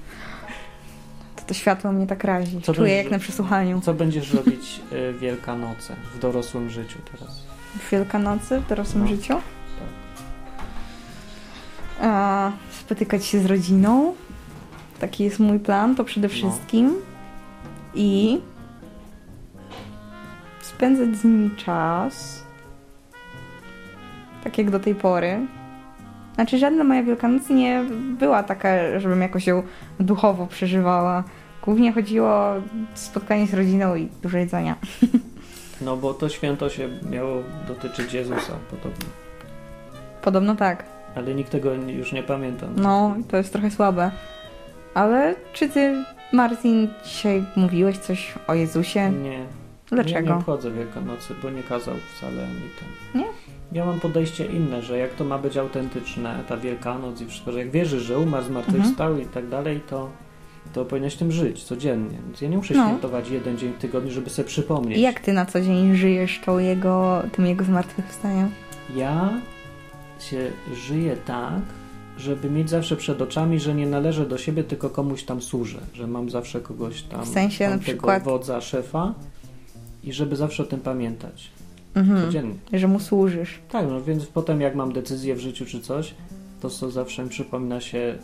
To 1.47 1.53
światło 1.53 1.91
mnie 1.91 2.07
tak 2.07 2.23
razi. 2.23 2.61
Co 2.61 2.73
Czuję 2.73 2.95
jak 2.95 3.11
na 3.11 3.19
przesłuchaniu. 3.19 3.81
Co 3.81 3.93
będziesz 3.93 4.33
robić 4.33 4.81
y, 4.91 5.13
Wielkanoce 5.19 5.95
w 6.15 6.19
dorosłym 6.19 6.69
życiu 6.69 6.99
teraz? 7.11 7.43
W 7.75 7.89
Wielkanocy, 7.91 8.59
w 8.59 8.67
dorosłym 8.67 9.01
No. 9.03 9.07
życiu. 9.09 9.33
Tak. 9.33 9.87
A, 12.01 12.51
spotykać 12.71 13.25
się 13.25 13.39
z 13.39 13.45
rodziną. 13.45 14.13
Taki 14.99 15.23
jest 15.23 15.39
mój 15.39 15.59
plan, 15.59 15.95
to 15.95 16.03
przede 16.03 16.27
No. 16.27 16.33
wszystkim. 16.33 16.93
I 17.95 18.41
spędzać 20.61 21.15
z 21.15 21.23
nimi 21.23 21.51
czas. 21.55 22.43
Tak 24.43 24.57
jak 24.57 24.71
do 24.71 24.79
tej 24.79 24.95
pory. 24.95 25.39
Znaczy, 26.35 26.57
żadna 26.57 26.83
moja 26.83 27.03
Wielkanoc 27.03 27.49
nie 27.49 27.83
była 28.19 28.43
taka, 28.43 28.99
żebym 28.99 29.21
jakoś 29.21 29.47
ją 29.47 29.63
duchowo 29.99 30.47
przeżywała. 30.47 31.23
Głównie 31.67 31.93
chodziło 31.93 32.29
o 32.29 32.53
spotkanie 32.93 33.47
z 33.47 33.53
rodziną 33.53 33.95
i 33.95 34.07
dużo 34.23 34.37
jedzenia. 34.37 34.75
No 35.81 35.97
bo 35.97 36.13
to 36.13 36.29
święto 36.29 36.69
się 36.69 36.89
miało 37.11 37.43
dotyczyć 37.67 38.13
Jezusa 38.13 38.53
podobno. 38.71 39.05
Podobno 40.21 40.55
tak. 40.55 40.85
Ale 41.15 41.35
nikt 41.35 41.51
tego 41.51 41.73
już 41.73 42.11
nie 42.11 42.23
pamięta. 42.23 42.67
No, 42.77 43.15
to 43.27 43.37
jest 43.37 43.53
trochę 43.53 43.71
słabe. 43.71 44.11
Ale 44.93 45.35
czy 45.53 45.69
ty, 45.69 46.03
Martin, 46.33 46.87
dzisiaj 47.05 47.43
mówiłeś 47.55 47.97
coś 47.97 48.33
o 48.47 48.53
Jezusie? 48.53 49.09
Nie. 49.11 49.31
Ja 49.31 49.39
nie 49.39 49.47
Dlaczego? 49.89 50.35
obchodzę 50.35 50.71
Wielkanocy, 50.71 51.33
bo 51.43 51.49
nie 51.49 51.63
kazał 51.63 51.95
wcale 52.15 52.43
ani 52.43 52.61
ten. 52.79 53.21
Nie? 53.21 53.27
Ja 53.71 53.85
mam 53.85 53.99
podejście 53.99 54.45
inne, 54.45 54.81
że 54.81 54.97
jak 54.97 55.13
to 55.13 55.23
ma 55.23 55.37
być 55.37 55.57
autentyczne, 55.57 56.43
ta 56.47 56.57
Wielkanoc 56.57 57.21
i 57.21 57.25
wszystko, 57.25 57.51
że 57.51 57.59
jak 57.59 57.71
wierzysz, 57.71 58.03
że 58.03 58.17
umarł, 58.19 58.45
Mhm. 58.45 58.45
zmartwychwstał 58.45 59.17
i 59.17 59.25
tak 59.25 59.47
dalej, 59.47 59.81
to, 59.89 60.09
to 60.73 60.85
powinieneś 60.85 61.15
tym 61.15 61.31
żyć 61.31 61.63
codziennie. 61.63 62.17
Więc 62.27 62.41
ja 62.41 62.49
nie 62.49 62.57
muszę 62.57 62.73
No. 62.73 62.87
świętować 62.87 63.29
jeden 63.29 63.57
dzień 63.57 63.73
w 63.73 63.77
tygodniu, 63.77 64.11
żeby 64.11 64.29
sobie 64.29 64.47
przypomnieć. 64.47 64.97
I 64.97 65.01
jak 65.01 65.19
ty 65.19 65.33
na 65.33 65.45
co 65.45 65.61
dzień 65.61 65.95
żyjesz 65.95 66.41
tą 66.45 66.59
jego, 66.59 67.23
tym 67.31 67.45
jego 67.45 67.63
zmartwychwstaniem? 67.65 68.49
Ja 68.95 69.29
się 70.19 70.51
żyję 70.87 71.17
tak, 71.25 71.61
żeby 72.17 72.49
mieć 72.49 72.69
zawsze 72.69 72.95
przed 72.95 73.21
oczami, 73.21 73.59
że 73.59 73.75
nie 73.75 73.87
należę 73.87 74.25
do 74.25 74.37
siebie, 74.37 74.63
tylko 74.63 74.89
komuś 74.89 75.23
tam 75.23 75.41
służę, 75.41 75.79
że 75.93 76.07
mam 76.07 76.29
zawsze 76.29 76.61
kogoś 76.61 77.01
tam, 77.01 77.25
W 77.25 77.27
sensie 77.27 77.69
na 77.69 77.77
przykład- 77.77 78.23
wodza, 78.23 78.61
szefa 78.61 79.13
i 80.03 80.13
żeby 80.13 80.35
zawsze 80.35 80.63
o 80.63 80.65
tym 80.65 80.79
pamiętać. 80.79 81.49
Mhm. 81.95 82.25
Codziennie. 82.25 82.53
Że 82.73 82.87
mu 82.87 82.99
służysz. 82.99 83.59
Tak, 83.71 83.85
no 83.89 84.01
więc 84.01 84.25
potem 84.25 84.61
jak 84.61 84.75
mam 84.75 84.93
decyzję 84.93 85.35
w 85.35 85.39
życiu 85.39 85.65
czy 85.65 85.81
coś, 85.81 86.13
to 86.61 86.69
co 86.69 86.91
zawsze 86.91 87.23
mi 87.23 87.29
przypomina 87.29 87.81
się, 87.81 88.15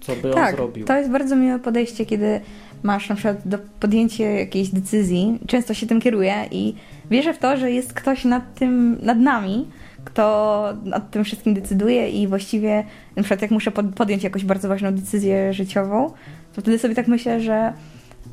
co 0.00 0.16
by 0.16 0.28
on 0.28 0.34
tak, 0.34 0.56
zrobił. 0.56 0.86
to 0.86 0.96
jest 0.96 1.10
bardzo 1.10 1.36
miłe 1.36 1.58
podejście, 1.58 2.06
kiedy 2.06 2.40
masz 2.82 3.08
na 3.08 3.14
przykład 3.14 3.48
do 3.48 3.58
podjęcia 3.80 4.24
jakiejś 4.24 4.68
decyzji, 4.68 5.38
często 5.46 5.74
się 5.74 5.86
tym 5.86 6.00
kieruję 6.00 6.34
i 6.50 6.74
wierzę 7.10 7.34
w 7.34 7.38
to, 7.38 7.56
że 7.56 7.70
jest 7.70 7.92
ktoś 7.92 8.24
nad 8.24 8.54
tym, 8.54 8.98
nad 9.02 9.18
nami, 9.18 9.66
kto 10.04 10.64
nad 10.84 11.10
tym 11.10 11.24
wszystkim 11.24 11.54
decyduje 11.54 12.10
i 12.10 12.28
właściwie 12.28 12.84
na 13.16 13.22
przykład 13.22 13.42
jak 13.42 13.50
muszę 13.50 13.70
pod- 13.70 13.94
podjąć 13.94 14.24
jakąś 14.24 14.44
bardzo 14.44 14.68
ważną 14.68 14.94
decyzję 14.94 15.52
życiową, 15.52 16.12
to 16.54 16.60
wtedy 16.60 16.78
sobie 16.78 16.94
tak 16.94 17.08
myślę, 17.08 17.40
że 17.40 17.72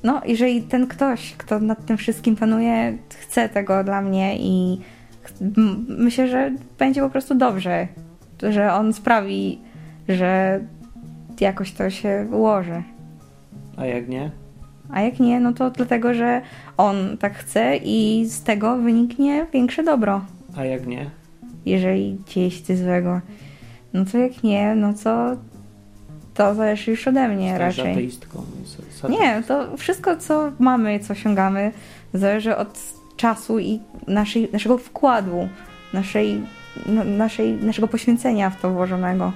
no, 0.03 0.21
jeżeli 0.25 0.61
ten 0.61 0.87
ktoś, 0.87 1.33
kto 1.37 1.59
nad 1.59 1.85
tym 1.85 1.97
wszystkim 1.97 2.35
panuje, 2.35 2.97
chce 3.09 3.49
tego 3.49 3.83
dla 3.83 4.01
mnie 4.01 4.37
i 4.39 4.81
myślę, 5.87 6.27
że 6.27 6.51
będzie 6.79 7.01
po 7.01 7.09
prostu 7.09 7.35
dobrze, 7.35 7.87
że 8.43 8.73
on 8.73 8.93
sprawi, 8.93 9.59
że 10.09 10.59
jakoś 11.41 11.71
to 11.71 11.89
się 11.89 12.27
ułoży. 12.31 12.83
A 13.77 13.85
jak 13.85 14.07
nie? 14.09 14.31
A 14.91 15.01
jak 15.01 15.19
nie, 15.19 15.39
no 15.39 15.53
to 15.53 15.69
dlatego, 15.71 16.13
że 16.13 16.41
on 16.77 17.17
tak 17.19 17.35
chce 17.35 17.77
i 17.77 18.25
z 18.25 18.43
tego 18.43 18.77
wyniknie 18.77 19.45
większe 19.53 19.83
dobro, 19.83 20.21
A 20.57 20.65
jak 20.65 20.87
nie? 20.87 21.09
jeżeli 21.65 22.17
dzieje 22.27 22.51
się 22.51 22.63
coś 22.63 22.77
złego. 22.77 23.21
No 23.93 24.05
to 24.05 24.17
jak 24.17 24.43
nie, 24.43 24.75
no 24.75 24.93
to 25.03 25.35
to 26.33 26.55
zależy 26.55 26.91
już 26.91 27.07
ode 27.07 27.27
mnie 27.27 27.55
Stajesz 27.55 27.77
raczej. 27.77 27.91
ateistką. 27.93 28.43
Nie, 29.09 29.43
to 29.47 29.77
wszystko, 29.77 30.17
co 30.17 30.51
mamy, 30.59 30.99
co 30.99 31.13
osiągamy, 31.13 31.71
zależy 32.13 32.55
od 32.57 32.79
czasu 33.17 33.59
i 33.59 33.79
naszej, 34.07 34.49
naszego 34.53 34.77
wkładu, 34.77 35.49
naszej, 35.93 36.41
no, 36.85 37.03
naszej, 37.03 37.53
naszego 37.53 37.87
poświęcenia 37.87 38.49
w 38.49 38.61
to 38.61 38.71
włożonego. 38.71 39.31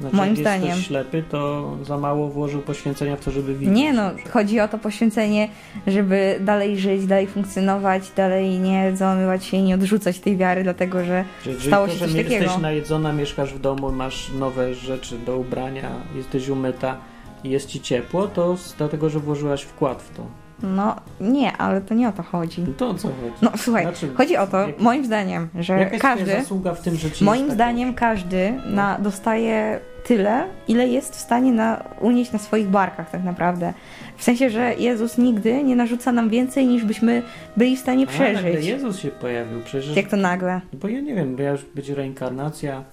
Znaczy, 0.00 0.16
moim 0.16 0.28
jak 0.28 0.38
jest 0.38 0.50
zdaniem. 0.50 0.72
ktoś 0.72 0.86
ślepy, 0.86 1.24
to 1.30 1.70
za 1.82 1.98
mało 1.98 2.28
włożył 2.28 2.62
poświęcenia 2.62 3.16
w 3.16 3.20
to, 3.24 3.30
żeby 3.30 3.54
widzieć. 3.54 3.76
Nie 3.76 3.92
no, 3.92 4.10
chodzi 4.30 4.60
o 4.60 4.68
to 4.68 4.78
poświęcenie, 4.78 5.48
żeby 5.86 6.38
dalej 6.40 6.78
żyć, 6.78 7.06
dalej 7.06 7.26
funkcjonować, 7.26 8.10
dalej 8.16 8.58
nie 8.58 8.96
załamywać 8.96 9.44
się 9.44 9.56
i 9.56 9.62
nie 9.62 9.74
odrzucać 9.74 10.18
tej 10.18 10.36
wiary, 10.36 10.62
dlatego 10.62 11.04
że 11.04 11.24
Czyli, 11.44 11.66
stało 11.66 11.86
to, 11.86 11.92
się 11.92 11.98
że 11.98 12.04
coś 12.04 12.14
nie 12.14 12.24
takiego. 12.24 12.42
jesteś 12.44 12.62
najedzona, 12.62 13.12
mieszkasz 13.12 13.54
w 13.54 13.60
domu, 13.60 13.92
masz 13.92 14.30
nowe 14.38 14.74
rzeczy 14.74 15.18
do 15.18 15.38
ubrania, 15.38 15.90
jesteś 16.16 16.48
umyta 16.48 16.96
i 17.44 17.50
jest 17.50 17.68
ci 17.68 17.80
ciepło, 17.80 18.26
to 18.26 18.56
dlatego, 18.78 19.10
że 19.10 19.20
włożyłaś 19.20 19.62
wkład 19.62 20.02
w 20.02 20.16
to. 20.16 20.43
No 20.62 20.96
nie, 21.20 21.56
ale 21.56 21.80
to 21.80 21.94
nie 21.94 22.08
o 22.08 22.12
to 22.12 22.22
chodzi. 22.22 22.62
No 22.62 22.74
to 22.76 22.88
o 22.88 22.94
co 22.94 23.08
chodzi? 23.08 23.34
No 23.42 23.50
słuchaj, 23.56 23.82
Znaczy, 23.82 24.08
chodzi 24.14 24.36
o 24.36 24.46
to, 24.46 24.66
jak- 24.66 24.80
moim 24.80 25.04
zdaniem, 25.04 25.48
że 25.60 25.90
każdy, 26.00 26.32
zasługa 26.32 26.74
w 26.74 26.80
tym, 26.80 26.96
że 26.96 27.10
ci 27.10 27.24
moim 27.24 27.46
tak 27.46 27.54
zdaniem 27.54 27.94
każdy 27.94 28.52
na, 28.66 28.98
dostaje 28.98 29.80
tyle, 30.04 30.44
ile 30.68 30.88
jest 30.88 31.16
w 31.16 31.20
stanie 31.20 31.52
na, 31.52 31.84
unieść 32.00 32.32
na 32.32 32.38
swoich 32.38 32.68
barkach 32.68 33.10
tak 33.10 33.24
naprawdę. 33.24 33.74
W 34.16 34.24
sensie, 34.24 34.50
że 34.50 34.74
Jezus 34.74 35.18
nigdy 35.18 35.64
nie 35.64 35.76
narzuca 35.76 36.12
nam 36.12 36.28
więcej, 36.28 36.66
niż 36.66 36.84
byśmy 36.84 37.22
byli 37.56 37.76
w 37.76 37.80
stanie 37.80 38.06
dobrze? 38.06 38.24
A, 38.24 38.32
nagle 38.32 38.50
przeżyć. 38.50 38.66
Jezus 38.66 38.98
się 38.98 39.08
pojawił, 39.08 39.60
przecież... 39.64 39.96
Jak 39.96 40.08
to 40.08 40.16
nagle? 40.16 40.60
Bo 40.72 40.88
ja 40.88 41.00
nie 41.00 41.14
wiem, 41.14 41.36
bo 41.36 41.42
ja 41.42 41.50
już 41.50 41.64
będzie 41.74 41.94
reinkarnacja. 41.94 42.84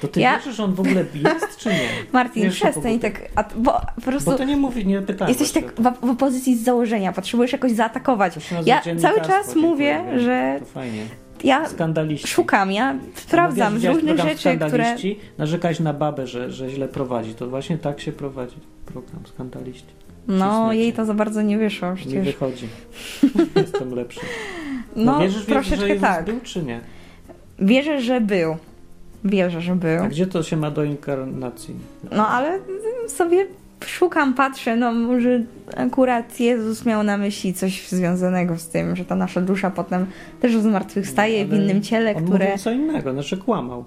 To 0.00 0.08
ty 0.08 0.20
Ja- 0.20 0.36
wierzysz, 0.38 0.56
że 0.56 0.64
on 0.64 0.74
w 0.74 0.80
ogóle 0.80 1.04
jest, 1.14 1.56
czy 1.58 1.68
nie? 1.68 1.88
Martin, 2.12 2.42
Wiesz, 2.42 2.54
przestań 2.54 2.98
tak, 2.98 3.20
a, 3.34 3.44
bo 3.56 3.80
po 3.94 4.00
prostu 4.00 4.30
Bo 4.30 4.36
to 4.36 4.44
nie 4.44 4.56
mówi, 4.56 4.86
nie 4.86 5.02
pytałem. 5.02 5.28
jesteś 5.38 5.52
tak 5.52 5.74
w, 5.74 6.06
w 6.06 6.10
opozycji 6.10 6.56
z 6.58 6.62
założenia, 6.64 7.12
potrzebujesz 7.12 7.52
jakoś 7.52 7.72
zaatakować. 7.72 8.34
Ja 8.66 8.82
cały 8.98 9.20
czas 9.20 9.56
mówię, 9.56 10.04
że 10.16 10.56
To 10.60 10.64
fajnie. 10.66 11.02
ja 11.44 11.64
szukam, 12.26 12.72
ja 12.72 12.94
sprawdzam 13.14 13.72
z 13.72 13.76
Widziałeś 13.76 13.96
różnych 13.96 14.16
program 14.16 14.36
rzeczy, 14.36 14.56
które... 14.56 14.68
Skandaliści, 14.68 15.18
narzekać 15.38 15.80
na 15.80 15.92
babę, 15.94 16.26
że, 16.26 16.50
że 16.50 16.70
źle 16.70 16.88
prowadzi. 16.88 17.34
To 17.34 17.48
właśnie 17.48 17.78
tak 17.78 18.00
się 18.00 18.12
prowadzi 18.12 18.56
program 18.86 19.26
Skandaliści. 19.26 19.98
No, 20.28 20.44
Cisnę 20.68 20.76
jej 20.76 20.92
to 20.92 21.04
za 21.04 21.14
bardzo 21.14 21.42
nie 21.42 21.58
wyszło 21.58 21.88
przecież. 21.96 22.24
wychodzi. 22.24 22.68
Jestem 23.56 23.94
lepszy. 23.94 24.20
No, 24.96 25.04
No, 25.12 25.18
wierzysz, 25.20 25.36
wierzysz, 25.36 25.46
troszeczkę 25.46 25.76
że 25.86 25.88
Jezus 25.88 26.02
tak. 26.02 26.24
był, 26.24 26.40
czy 26.42 26.62
nie? 26.62 26.80
Wierzę, 27.58 28.00
że 28.00 28.20
był. 28.20 28.56
Wierzę, 29.24 29.60
że 29.60 29.76
był. 29.76 30.02
A 30.04 30.08
gdzie 30.08 30.26
to 30.26 30.42
się 30.42 30.56
ma 30.56 30.70
do 30.70 30.84
inkarnacji? 30.84 31.74
No, 32.12 32.28
ale 32.28 32.58
sobie 33.08 33.46
szukam, 33.86 34.34
patrzę, 34.34 34.76
no 34.76 34.92
może 34.92 35.40
akurat 35.76 36.40
Jezus 36.40 36.86
miał 36.86 37.02
na 37.02 37.16
myśli 37.18 37.54
coś 37.54 37.88
związanego 37.88 38.58
z 38.58 38.68
tym, 38.68 38.96
że 38.96 39.04
ta 39.04 39.14
nasza 39.14 39.40
dusza 39.40 39.70
potem 39.70 40.06
też 40.40 40.56
zmartwychwstaje 40.56 41.46
w 41.46 41.52
Ale 41.52 41.62
innym 41.62 41.82
ciele, 41.82 42.16
On 42.16 42.24
które... 42.24 42.44
mówił 42.44 42.58
co 42.58 42.70
innego, 42.70 43.12
znaczy 43.12 43.36
kłamał. 43.36 43.84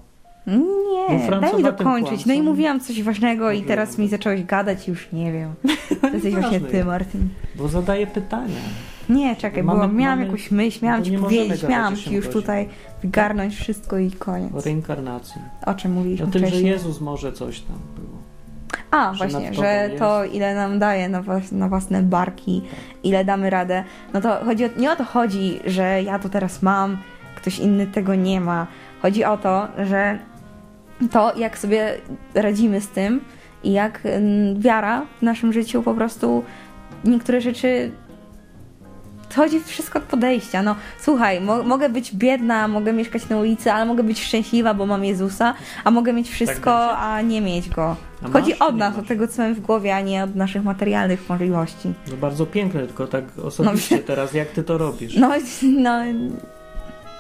Nie, 0.47 1.29
daj 1.41 1.57
mi 1.57 1.63
dokończyć. 1.63 2.25
No 2.25 2.33
i 2.33 2.41
mówiłam 2.41 2.79
coś 2.79 3.03
ważnego 3.03 3.51
i 3.51 3.55
Dobrze, 3.55 3.67
teraz 3.67 3.97
mi 3.97 4.07
zacząłeś 4.07 4.43
gadać 4.43 4.87
i 4.87 4.91
już 4.91 5.11
nie 5.13 5.31
wiem. 5.31 5.53
To 6.01 6.07
jesteś 6.07 6.33
właśnie 6.33 6.59
ty. 6.59 6.85
Martin. 6.85 7.29
Bo 7.55 7.67
zadaje 7.67 8.07
pytania. 8.07 8.55
Nie, 9.09 9.35
czekaj, 9.35 9.63
Mamy- 9.63 9.79
bo 9.79 9.87
miałam 9.93 10.19
mamy- 10.19 10.25
jakąś 10.25 10.51
myśl, 10.51 10.85
miałam 10.85 11.03
ci 11.03 11.17
powiedzieć, 11.17 11.63
miałam 11.63 11.95
ci 11.95 12.13
już 12.13 12.27
tutaj 12.27 12.69
wygarnąć 13.01 13.55
wszystko 13.55 13.97
i 13.97 14.11
koniec. 14.11 14.53
O 14.53 14.61
reinkarnacji. 14.61 15.41
O 15.65 15.73
czym 15.73 15.91
mówiliśmy 15.91 16.27
O 16.27 16.29
tym, 16.29 16.41
że 16.41 16.47
wcześniej? 16.47 16.71
Jezus 16.71 17.01
może 17.01 17.33
coś 17.33 17.59
tam 17.59 17.77
było. 17.95 18.21
A, 18.91 19.13
że 19.13 19.27
właśnie, 19.27 19.53
że 19.53 19.85
tobą 19.85 19.99
to 19.99 20.25
ile 20.25 20.55
nam 20.55 20.79
daje 20.79 21.09
na, 21.09 21.21
was, 21.21 21.51
na 21.51 21.69
własne 21.69 22.03
barki, 22.03 22.61
ile 23.03 23.25
damy 23.25 23.49
radę. 23.49 23.83
No 24.13 24.21
to 24.21 24.45
chodzi 24.45 24.65
o, 24.65 24.69
nie 24.77 24.91
o 24.91 24.95
to 24.95 25.03
chodzi, 25.03 25.59
że 25.65 26.03
ja 26.03 26.19
to 26.19 26.29
teraz 26.29 26.61
mam, 26.61 26.97
ktoś 27.35 27.59
inny 27.59 27.87
tego 27.87 28.15
nie 28.15 28.41
ma. 28.41 28.67
Chodzi 29.01 29.23
o 29.23 29.37
to, 29.37 29.67
że 29.85 30.19
to 31.11 31.37
jak 31.37 31.57
sobie 31.57 31.97
radzimy 32.33 32.81
z 32.81 32.87
tym 32.87 33.21
i 33.63 33.71
jak 33.71 33.99
mm, 34.03 34.59
wiara 34.59 35.05
w 35.19 35.21
naszym 35.21 35.53
życiu 35.53 35.83
po 35.83 35.93
prostu 35.93 36.43
niektóre 37.05 37.41
rzeczy 37.41 37.91
chodzi 39.35 39.59
wszystko 39.59 39.99
od 39.99 40.05
podejścia. 40.05 40.63
No 40.63 40.75
słuchaj, 40.99 41.41
mo 41.41 41.63
mogę 41.63 41.89
być 41.89 42.15
biedna, 42.15 42.67
mogę 42.67 42.93
mieszkać 42.93 43.29
na 43.29 43.37
ulicy, 43.37 43.71
ale 43.71 43.85
mogę 43.85 44.03
być 44.03 44.23
szczęśliwa, 44.23 44.73
bo 44.73 44.85
mam 44.85 45.05
Jezusa, 45.05 45.53
a 45.83 45.91
mogę 45.91 46.13
mieć 46.13 46.29
wszystko, 46.29 46.71
będzie. 46.71 46.97
a 46.97 47.21
nie 47.21 47.41
mieć 47.41 47.69
go. 47.69 47.95
A 48.23 48.29
Chodzi 48.29 48.51
masz, 48.51 48.61
od 48.61 48.77
nas, 48.77 48.97
od 48.97 49.07
tego, 49.07 49.27
co 49.27 49.41
mamy 49.41 49.55
w 49.55 49.59
głowie, 49.59 49.95
a 49.95 50.01
nie 50.01 50.23
od 50.23 50.35
naszych 50.35 50.63
materialnych 50.63 51.29
możliwości. 51.29 51.93
No 52.11 52.17
bardzo 52.17 52.45
piękne, 52.45 52.87
tylko 52.87 53.07
tak 53.07 53.23
osobiście 53.43 53.97
teraz, 53.99 54.33
jak 54.33 54.47
ty 54.47 54.63
to 54.63 54.77
robisz? 54.77 55.15
No, 55.15 55.31
no 55.63 55.99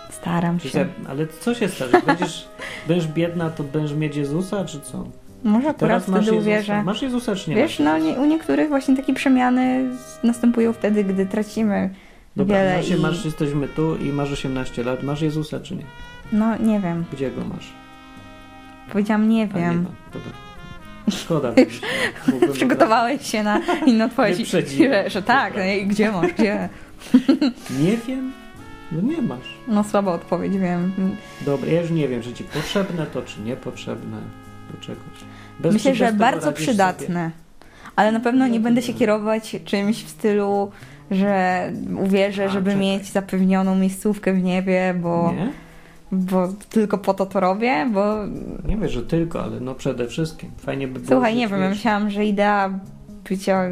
staram 0.09 0.59
się. 0.59 0.87
Ale 1.09 1.27
co 1.27 1.53
się 1.53 1.69
stanie? 1.69 1.91
Będziesz, 2.05 2.47
będziesz 2.87 3.07
biedna, 3.07 3.49
to 3.49 3.63
będziesz 3.63 3.97
mieć 3.97 4.15
Jezusa, 4.15 4.65
czy 4.65 4.81
co? 4.81 5.05
Może 5.43 5.69
akurat 5.69 5.77
Teraz 5.79 6.07
masz 6.07 6.21
wtedy 6.25 6.35
Jezusa. 6.37 6.51
uwierzę. 6.51 6.83
Masz 6.83 7.01
Jezusa, 7.01 7.35
czy 7.35 7.49
nie 7.49 7.55
Wiesz, 7.55 7.79
masz 7.79 7.85
no 7.85 7.97
Jezusa? 7.97 8.13
nie, 8.15 8.19
u 8.21 8.25
niektórych 8.29 8.69
właśnie 8.69 8.95
takie 8.97 9.13
przemiany 9.13 9.89
następują 10.23 10.73
wtedy, 10.73 11.03
gdy 11.03 11.25
tracimy 11.25 11.89
Dobra, 12.35 12.57
wiele 12.57 12.77
masz, 12.77 12.89
i... 12.89 12.95
masz, 12.95 13.25
jesteśmy 13.25 13.67
tu 13.67 13.95
i 13.97 14.05
masz 14.13 14.31
18 14.31 14.83
lat. 14.83 15.03
Masz 15.03 15.21
Jezusa, 15.21 15.59
czy 15.59 15.75
nie? 15.75 15.83
No 16.33 16.57
nie 16.57 16.79
wiem, 16.79 17.05
Gdzie 17.13 17.31
go 17.31 17.41
masz? 17.45 17.67
powiedziałam 18.91 19.29
nie 19.29 19.41
A, 19.43 19.45
nie 19.45 19.53
wiem. 19.65 19.81
ma. 19.83 19.89
Dobra. 20.13 20.31
Szkoda. 21.09 21.53
Mógłbym 22.31 22.53
Przygotowałeś 22.53 23.27
się 23.31 23.43
na 23.43 23.61
inną 23.85 24.05
odpowiedź, 24.05 24.37
Wyprzedziłem. 24.37 24.93
że, 25.03 25.09
że 25.09 25.21
tak, 25.21 25.53
no 25.57 25.63
i 25.63 25.85
gdzie 25.87 26.11
masz, 26.11 26.33
gdzie? 26.33 26.69
Nie 27.83 27.97
wiem. 28.07 28.31
No 28.91 29.01
nie 29.01 29.21
masz. 29.21 29.57
No 29.67 29.83
słaba 29.83 30.11
odpowiedź, 30.13 30.57
wiem. 30.57 30.91
Dobra, 31.41 31.69
ja 31.71 31.81
już 31.81 31.91
nie 31.91 32.07
wiem, 32.07 32.23
że 32.23 32.33
ci 32.33 32.43
potrzebne 32.43 33.05
to, 33.05 33.21
czy 33.21 33.41
niepotrzebne 33.41 34.17
do 34.71 34.77
czegoś. 34.77 35.17
Bez, 35.59 35.73
Myślę, 35.73 35.95
że 35.95 36.13
bardzo 36.13 36.51
przydatne. 36.51 37.31
Ale 37.95 38.11
na 38.11 38.19
pewno 38.19 38.47
nie 38.47 38.59
będę 38.59 38.81
się 38.81 38.93
kierować 38.93 39.55
czymś 39.65 40.03
w 40.03 40.09
stylu, 40.09 40.71
że 41.11 41.71
uwierzę, 41.99 42.45
A, 42.45 42.49
żeby 42.49 42.71
czekaj. 42.71 42.81
mieć 42.81 43.11
zapewnioną 43.11 43.75
miejscówkę 43.75 44.33
w 44.33 44.43
niebie, 44.43 44.95
bo, 45.01 45.27
Sobie. 45.27 45.39
Nie? 45.41 45.51
bo 46.11 46.47
tylko 46.69 46.97
po 46.97 47.13
to 47.13 47.25
to 47.25 47.39
robię, 47.39 47.89
bo 47.93 48.15
Nie 48.65 48.77
wiem, 48.77 48.89
że 48.89 49.03
tylko, 49.03 49.43
ale 49.43 49.59
no 49.59 49.75
przede 49.75 50.07
wszystkim. 50.07 50.51
Fajnie 50.57 50.87
by 50.87 50.99
było 50.99 51.07
słuchaj, 51.07 51.35
nie 51.35 51.47
wiem, 51.47 51.61
ja 51.61 51.69
myślałam, 51.69 52.09
że 52.09 52.25
idea 52.25 52.79
bycia 53.29 53.63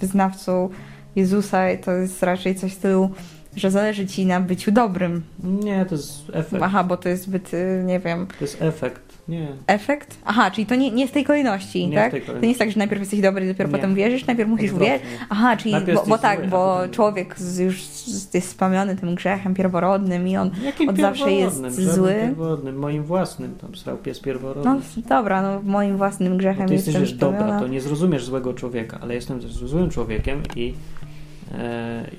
wyznawcą 0.00 0.68
Jezusa 1.16 1.58
to 1.84 1.92
jest 1.92 2.22
raczej 2.22 2.54
coś 2.54 2.72
w 2.72 2.74
stylu, 2.74 3.10
Że 3.56 3.70
zależy 3.70 4.06
ci 4.06 4.26
na 4.26 4.40
byciu 4.40 4.72
dobrym. 4.72 5.22
Nie, 5.44 5.84
to 5.86 5.94
jest 5.94 6.22
efekt. 6.32 6.62
Aha, 6.62 6.84
bo 6.84 6.96
to 6.96 7.08
jest 7.08 7.22
zbyt, 7.22 7.54
y, 7.54 7.82
nie 7.86 8.00
wiem, 8.00 8.26
To 8.26 8.44
jest 8.44 8.62
efekt. 8.62 9.07
Nie. 9.28 9.48
efekt? 9.66 10.18
Aha, 10.24 10.50
czyli 10.50 10.66
to 10.66 10.74
nie, 10.74 10.90
nie 10.90 11.08
z 11.08 11.10
tej 11.10 11.24
kolejności, 11.24 11.88
Nie 11.88 11.96
tak? 11.96 12.10
tej 12.12 12.20
To 12.20 12.26
kolejności. 12.26 12.42
nie 12.42 12.48
jest 12.48 12.58
tak, 12.58 12.70
że 12.70 12.78
najpierw 12.78 13.00
jesteś 13.00 13.20
dobry, 13.20 13.48
dopiero 13.48 13.68
Nie. 13.70 13.74
potem 13.76 13.94
wierzysz, 13.94 14.26
najpierw 14.26 14.50
musisz 14.50 14.72
wierzyć. 14.74 15.02
Aha, 15.28 15.56
czyli, 15.56 15.74
bo, 15.94 16.04
bo 16.06 16.18
tak, 16.18 16.38
zły, 16.40 16.48
bo 16.48 16.74
potem- 16.76 16.90
człowiek 16.90 17.38
z, 17.38 17.58
już 17.58 17.82
z- 17.84 18.34
jest 18.34 18.48
spamiony 18.48 18.96
tym 18.96 19.14
grzechem 19.14 19.54
pierworodnym 19.54 20.28
i 20.28 20.36
on 20.36 20.50
Jakim 20.64 20.88
od 20.88 20.96
zawsze 20.96 21.32
jest 21.32 21.64
zły. 21.80 22.14
Pierworodnym, 22.14 22.76
moim 22.78 23.02
własnym, 23.04 23.54
tam 23.60 23.74
srał 23.76 23.96
pies 23.96 24.20
pierworodny. 24.20 24.64
No 24.64 24.80
dobra, 25.08 25.42
no 25.42 25.60
moim 25.64 25.96
własnym 25.96 26.32
No 26.32 26.38
grzechem 26.38 26.68
ty 26.68 26.74
jesteś 26.74 26.94
dobra, 27.12 27.38
spełniona. 27.38 27.60
to 27.60 27.68
nie 27.68 27.80
zrozumiesz 27.80 28.24
złego 28.24 28.54
człowieka, 28.54 28.98
ale 29.02 29.14
jestem 29.14 29.40
złym 29.42 29.90
człowiekiem 29.90 30.42
i 30.56 30.74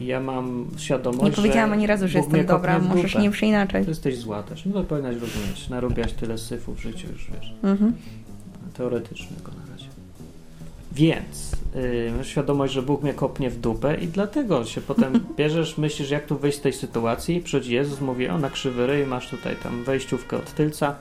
ja 0.01 0.19
mam 0.19 0.67
świadomość, 0.77 1.23
Nie 1.23 1.32
powiedziałam 1.32 1.69
że 1.69 1.73
ani 1.73 1.88
razu, 1.88 2.07
że 2.07 2.17
jestem 2.17 2.45
dobra, 2.45 2.80
możesz 2.80 3.15
nie 3.15 3.32
przeinaczać. 3.32 3.84
Ty 3.84 3.91
jesteś 3.91 4.17
zła 4.17 4.43
też. 4.43 4.65
No 4.65 4.73
to 4.73 4.84
powinnaś 4.84 5.15
rozumieć. 5.15 5.69
Narobiłaś 5.69 6.13
tyle 6.13 6.38
syfu 6.38 6.73
w 6.73 6.80
życiu 6.80 7.07
już, 7.13 7.32
wiesz. 7.32 7.53
Mhm. 7.63 7.93
Teoretycznego 8.73 9.51
na 9.51 9.73
razie. 9.73 9.88
Więc 10.91 11.51
yy, 11.75 12.11
masz 12.17 12.27
świadomość, 12.27 12.73
że 12.73 12.82
Bóg 12.82 13.03
mnie 13.03 13.13
kopnie 13.13 13.49
w 13.49 13.59
dupę 13.59 13.95
i 13.95 14.07
dlatego 14.07 14.65
się 14.65 14.82
potem 14.82 15.13
bierzesz, 15.38 15.77
myślisz 15.77 16.09
jak 16.09 16.25
tu 16.25 16.38
wyjść 16.38 16.57
z 16.57 16.61
tej 16.61 16.73
sytuacji, 16.73 17.41
przychodzi 17.41 17.73
Jezus, 17.73 18.01
mówi, 18.01 18.27
o 18.27 18.38
na 18.38 18.49
krzywy 18.49 18.88
ryj, 18.88 19.05
masz 19.05 19.30
tutaj 19.30 19.55
tam 19.63 19.84
wejściówkę 19.84 20.38
od 20.38 20.53
tylca, 20.53 20.95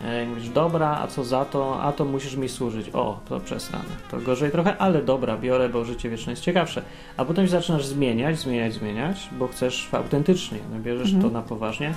yy, 0.00 0.26
mówisz, 0.26 0.48
dobra, 0.48 0.98
a 1.02 1.06
co 1.06 1.24
za 1.24 1.44
to, 1.44 1.82
a 1.82 1.92
to 1.92 2.04
musisz 2.04 2.36
mi 2.36 2.48
służyć, 2.48 2.90
o, 2.92 3.20
to 3.28 3.40
przesrane, 3.40 3.84
to 4.10 4.20
gorzej 4.20 4.50
trochę, 4.50 4.76
ale 4.78 5.02
dobra, 5.02 5.36
biorę, 5.36 5.68
bo 5.68 5.84
życie 5.84 6.10
wieczne 6.10 6.32
jest 6.32 6.42
ciekawsze, 6.42 6.82
a 7.16 7.24
potem 7.24 7.48
zaczynasz 7.48 7.86
zmieniać, 7.86 8.38
zmieniać, 8.38 8.74
zmieniać, 8.74 9.28
bo 9.38 9.48
chcesz 9.48 9.88
autentycznie, 9.92 10.58
no, 10.72 10.78
bierzesz 10.80 11.12
Mhm. 11.12 11.22
to 11.22 11.38
na 11.38 11.42
poważnie, 11.42 11.94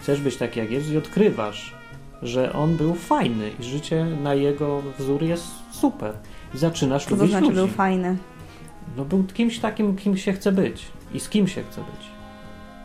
chcesz 0.00 0.20
być 0.20 0.36
taki 0.36 0.58
jak 0.60 0.70
Jezus 0.70 0.92
i 0.92 0.96
odkrywasz, 0.96 1.74
że 2.22 2.52
on 2.52 2.76
był 2.76 2.94
fajny 2.94 3.50
i 3.60 3.64
życie 3.64 4.04
na 4.22 4.34
jego 4.34 4.82
wzór 4.98 5.22
jest 5.22 5.46
super. 5.70 6.12
I 6.54 6.58
zaczynasz 6.58 7.04
to 7.04 7.14
lubić 7.14 7.30
znaczy 7.30 7.44
ludzi. 7.46 7.56
był 7.56 7.66
fajny? 7.68 8.16
No 8.96 9.04
był 9.04 9.24
kimś 9.24 9.58
takim, 9.58 9.96
kim 9.96 10.16
się 10.16 10.32
chce 10.32 10.52
być 10.52 10.86
i 11.14 11.20
z 11.20 11.28
kim 11.28 11.48
się 11.48 11.62
chce 11.62 11.80
być. 11.80 12.06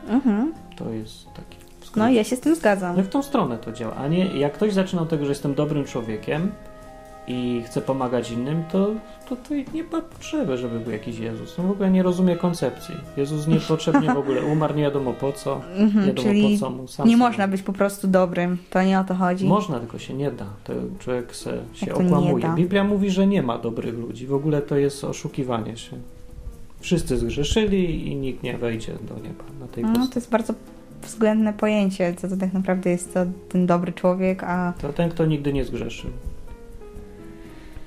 Mhm. 0.09 0.53
To 0.77 0.89
jest 0.89 1.25
taki. 1.33 1.56
No 1.97 2.09
ja 2.09 2.23
się 2.23 2.35
z 2.35 2.39
tym 2.39 2.55
zgadzam. 2.55 2.97
No 2.97 3.03
w 3.03 3.07
tą 3.07 3.23
stronę 3.23 3.57
to 3.57 3.71
działa. 3.71 3.95
A 3.95 4.07
nie, 4.07 4.25
jak 4.25 4.53
ktoś 4.53 4.73
zaczyna 4.73 5.01
od 5.01 5.09
tego, 5.09 5.25
że 5.25 5.31
jestem 5.31 5.53
dobrym 5.53 5.85
człowiekiem 5.85 6.51
i 7.27 7.63
chcę 7.65 7.81
pomagać 7.81 8.31
innym, 8.31 8.63
to, 8.71 8.87
to 9.29 9.35
nie 9.73 9.83
ma 9.83 10.01
potrzeby, 10.01 10.57
żeby 10.57 10.79
był 10.79 10.91
jakiś 10.91 11.19
Jezus. 11.19 11.59
On 11.59 11.67
w 11.67 11.71
ogóle 11.71 11.91
nie 11.91 12.03
rozumie 12.03 12.35
koncepcji. 12.35 12.95
Jezus 13.17 13.47
niepotrzebnie 13.47 14.13
w 14.13 14.17
ogóle 14.17 14.41
umarł, 14.45 14.75
nie 14.75 14.83
wiadomo 14.83 15.13
po 15.13 15.31
co. 15.31 15.61
Nie 15.77 15.83
Mhm, 15.83 16.05
wiadomo 16.07 16.27
czyli 16.29 16.53
po 16.53 16.59
co 16.59 16.69
mu. 16.69 16.87
Sam 16.87 17.07
nie 17.07 17.13
sobie- 17.13 17.23
można 17.25 17.47
być 17.47 17.61
po 17.61 17.73
prostu 17.73 18.07
dobrym. 18.07 18.57
To 18.69 18.83
nie 18.83 18.99
o 18.99 19.03
to 19.03 19.15
chodzi. 19.15 19.45
Można, 19.45 19.79
tylko 19.79 19.99
się 19.99 20.13
nie 20.13 20.31
da. 20.31 20.45
To 20.63 20.73
człowiek 20.99 21.35
se, 21.35 21.57
się 21.73 21.85
nie 21.85 21.93
okłamuje. 21.93 22.49
Biblia 22.55 22.83
mówi, 22.83 23.09
że 23.09 23.27
nie 23.27 23.43
ma 23.43 23.57
dobrych 23.57 23.93
ludzi. 23.97 24.27
W 24.27 24.33
ogóle 24.33 24.61
to 24.61 24.77
jest 24.77 25.03
oszukiwanie 25.03 25.77
się. 25.77 25.97
Wszyscy 26.79 27.17
zgrzeszyli 27.17 28.07
i 28.07 28.15
nikt 28.15 28.43
nie 28.43 28.57
wejdzie 28.57 28.93
do 28.93 29.15
nieba 29.15 29.43
na 29.59 29.67
tej 29.67 29.83
No, 29.83 30.07
to 30.07 30.11
jest 30.15 30.29
bardzo 30.29 30.53
względne 31.01 31.53
pojęcie, 31.53 32.13
co 32.17 32.27
to 32.27 32.37
tak 32.37 32.53
naprawdę 32.53 32.89
jest 32.89 33.13
to 33.13 33.19
ten 33.49 33.65
dobry 33.65 33.93
człowiek, 33.93 34.43
a 34.43 34.73
To 34.81 34.93
ten, 34.93 35.09
kto 35.09 35.25
nigdy 35.25 35.53
nie 35.53 35.65
zgrzeszył. 35.65 36.09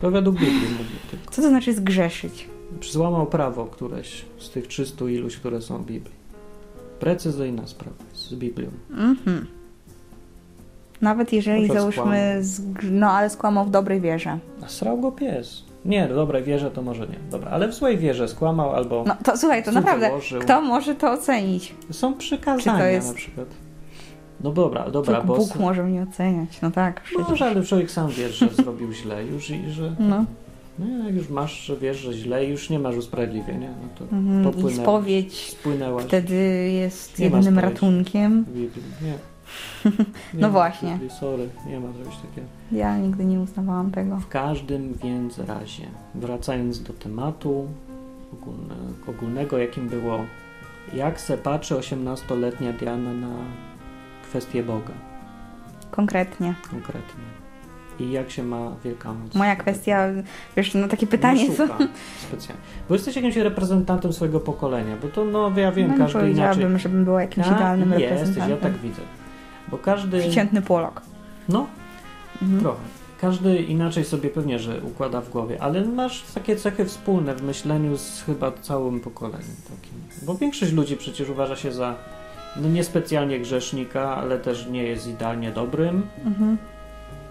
To 0.00 0.11
według 0.11 0.36
Biblii 0.36 0.61
mówi 0.78 0.94
tylko. 1.11 1.30
co 1.30 1.42
to 1.42 1.48
znaczy 1.48 1.74
zgrzeszyć? 1.74 2.48
Złamał 2.90 3.26
prawo 3.26 3.66
któreś 3.66 4.24
z 4.38 4.50
tych 4.50 4.66
300 4.66 5.04
iluś, 5.11 5.36
które 5.36 5.62
są 5.62 5.78
w 5.78 5.86
Biblii. 5.86 6.20
Precyzyjna 7.00 7.66
sprawa 7.66 8.04
jest 8.12 8.28
z 8.30 8.34
Biblią. 8.34 8.68
Mhm. 8.90 9.46
Nawet 11.00 11.32
jeżeli 11.32 11.66
Może 11.66 11.80
załóżmy, 11.80 12.42
no 12.90 13.11
ale 13.11 13.30
skłamał 13.30 13.64
w 13.64 13.70
dobrej 13.70 14.00
wierze. 14.00 14.38
A 14.62 14.68
srał 14.68 15.00
go 15.00 15.12
pies. 15.12 15.62
Nie, 15.84 16.08
w 16.08 16.14
dobrej 16.14 16.42
wierze 16.44 16.70
to 16.70 16.82
może 16.82 17.06
nie. 17.06 17.16
Dobra, 17.30 17.50
ale 17.50 17.68
w 17.68 17.74
złej 17.74 17.98
wierze 17.98 18.28
skłamał 18.28 18.70
albo 18.74 19.04
No 19.06 19.16
to 19.24 19.36
słuchaj, 19.36 19.64
to 19.64 19.72
naprawdę, 19.72 20.06
założył. 20.06 20.40
kto 20.40 20.60
może 20.60 20.94
to 20.94 21.12
ocenić? 21.12 21.74
Są 21.90 22.14
przykazania 22.14 22.88
jest- 22.88 23.08
na 23.08 23.14
przykład. 23.14 23.48
No 24.40 24.50
dobra, 24.50 24.90
dobra, 24.90 25.14
Tylko 25.14 25.26
bo... 25.26 25.36
Bóg 25.36 25.56
może 25.56 25.82
mnie 25.82 26.02
oceniać. 26.02 26.60
No 26.62 26.70
tak, 26.70 27.00
przecież. 27.00 27.28
Może, 27.28 27.44
ale 27.44 27.62
człowiek 27.62 27.90
sam 27.90 28.08
wiesz, 28.08 28.34
że 28.38 28.48
zrobił 28.48 28.92
źle 28.92 29.24
już 29.24 29.50
i 29.50 29.70
że... 29.70 29.96
No. 29.98 30.24
No 30.78 31.04
jak 31.06 31.14
już 31.14 31.28
masz, 31.28 31.60
że 31.62 31.76
wiesz, 31.76 31.96
że 31.96 32.12
źle 32.12 32.44
i 32.44 32.50
już 32.50 32.70
nie 32.70 32.78
masz 32.78 32.96
usprawiedliwienia, 32.96 33.68
no 33.82 33.88
to. 33.98 34.04
I 34.04 34.44
popłynęłaś, 34.44 34.74
spowiedź 34.82 35.50
spłynęłaś 35.50 36.04
wtedy 36.04 36.70
jest 36.72 37.18
Nie 37.18 37.24
jedynym 37.24 37.58
ratunkiem. 37.58 38.44
Nie. 39.02 39.14
Nie 40.34 40.40
No 40.40 40.46
ma 40.48 40.53
właśnie. 40.53 40.98
Sorry, 41.20 41.48
nie 41.66 41.80
ma 41.80 41.88
czegoś 41.92 42.16
takiego. 42.16 42.46
Ja 42.72 42.96
nigdy 42.98 43.24
nie 43.24 43.40
uznawałam 43.40 43.90
tego. 43.90 44.16
W 44.16 44.28
każdym 44.28 44.94
więc 45.03 45.38
razie, 45.38 45.84
wracając 46.14 46.82
do 46.82 46.92
tematu 46.92 47.66
ogólne, 48.32 48.74
ogólnego, 49.07 49.59
jakim 49.59 49.88
było, 49.88 50.24
jak 50.94 51.20
se 51.20 51.38
patrzy 51.38 51.74
18-letnia 51.74 52.72
Diana 52.72 53.12
na 53.12 53.34
kwestię 54.28 54.62
Boga 54.62 54.92
Konkretnie. 55.90 56.55
konkretnie 56.70 57.24
i 58.01 58.11
jak 58.12 58.30
się 58.30 58.42
ma 58.42 58.72
Wielkanoc. 58.84 59.34
Moja 59.34 59.57
kwestia, 59.57 60.07
wiesz, 60.57 60.74
no 60.74 60.88
takie 60.88 61.07
pytanie 61.07 61.48
nie 61.48 61.55
co? 61.57 61.66
specjalnie. 62.28 62.62
Bo 62.88 62.94
jesteś 62.94 63.16
jakimś 63.16 63.36
reprezentantem 63.36 64.12
swojego 64.12 64.40
pokolenia, 64.40 64.96
bo 65.03 65.09
to 65.09 65.24
no 65.24 65.53
ja 65.57 65.72
wiem, 65.72 65.86
No 65.88 65.92
nie 65.92 65.98
każdy 65.98 66.18
powiedziałabym, 66.18 66.61
inaczej. 66.62 66.82
żebym 66.82 67.05
była 67.05 67.20
jakimś 67.22 67.46
Ja 67.46 67.55
idealnym 67.57 67.90
jesteś, 67.90 68.11
reprezentantem. 68.11 68.51
ja 68.51 68.57
tak 68.57 68.72
widzę. 68.78 69.03
Bo 69.70 69.78
każdy, 69.78 70.20
Przeciętny 70.20 70.62
Polak. 70.62 71.00
no 71.48 71.66
Mhm. 72.42 72.60
trochę, 72.60 72.78
każdy 73.20 73.56
inaczej 73.62 74.04
sobie 74.04 74.30
pewnie, 74.30 74.58
że 74.58 74.80
układa 74.82 75.20
w 75.20 75.30
głowie, 75.30 75.62
ale 75.62 75.84
masz 75.84 76.22
takie 76.34 76.56
cechy 76.56 76.84
wspólne 76.84 77.34
w 77.34 77.42
myśleniu 77.42 77.96
z 77.96 78.22
chyba 78.26 78.52
całym 78.52 79.00
pokoleniem 79.00 79.56
takim. 79.64 80.24
Bo 80.26 80.34
większość 80.34 80.72
ludzi 80.72 80.96
przecież 80.96 81.28
uważa 81.28 81.56
się 81.56 81.72
za 81.72 81.94
no 82.56 82.68
niespecjalnie 82.68 83.40
grzesznika, 83.40 84.16
ale 84.16 84.38
też 84.38 84.66
nie 84.66 84.82
jest 84.82 85.06
idealnie 85.08 85.50
dobrym. 85.50 86.02
Mhm. 86.24 86.56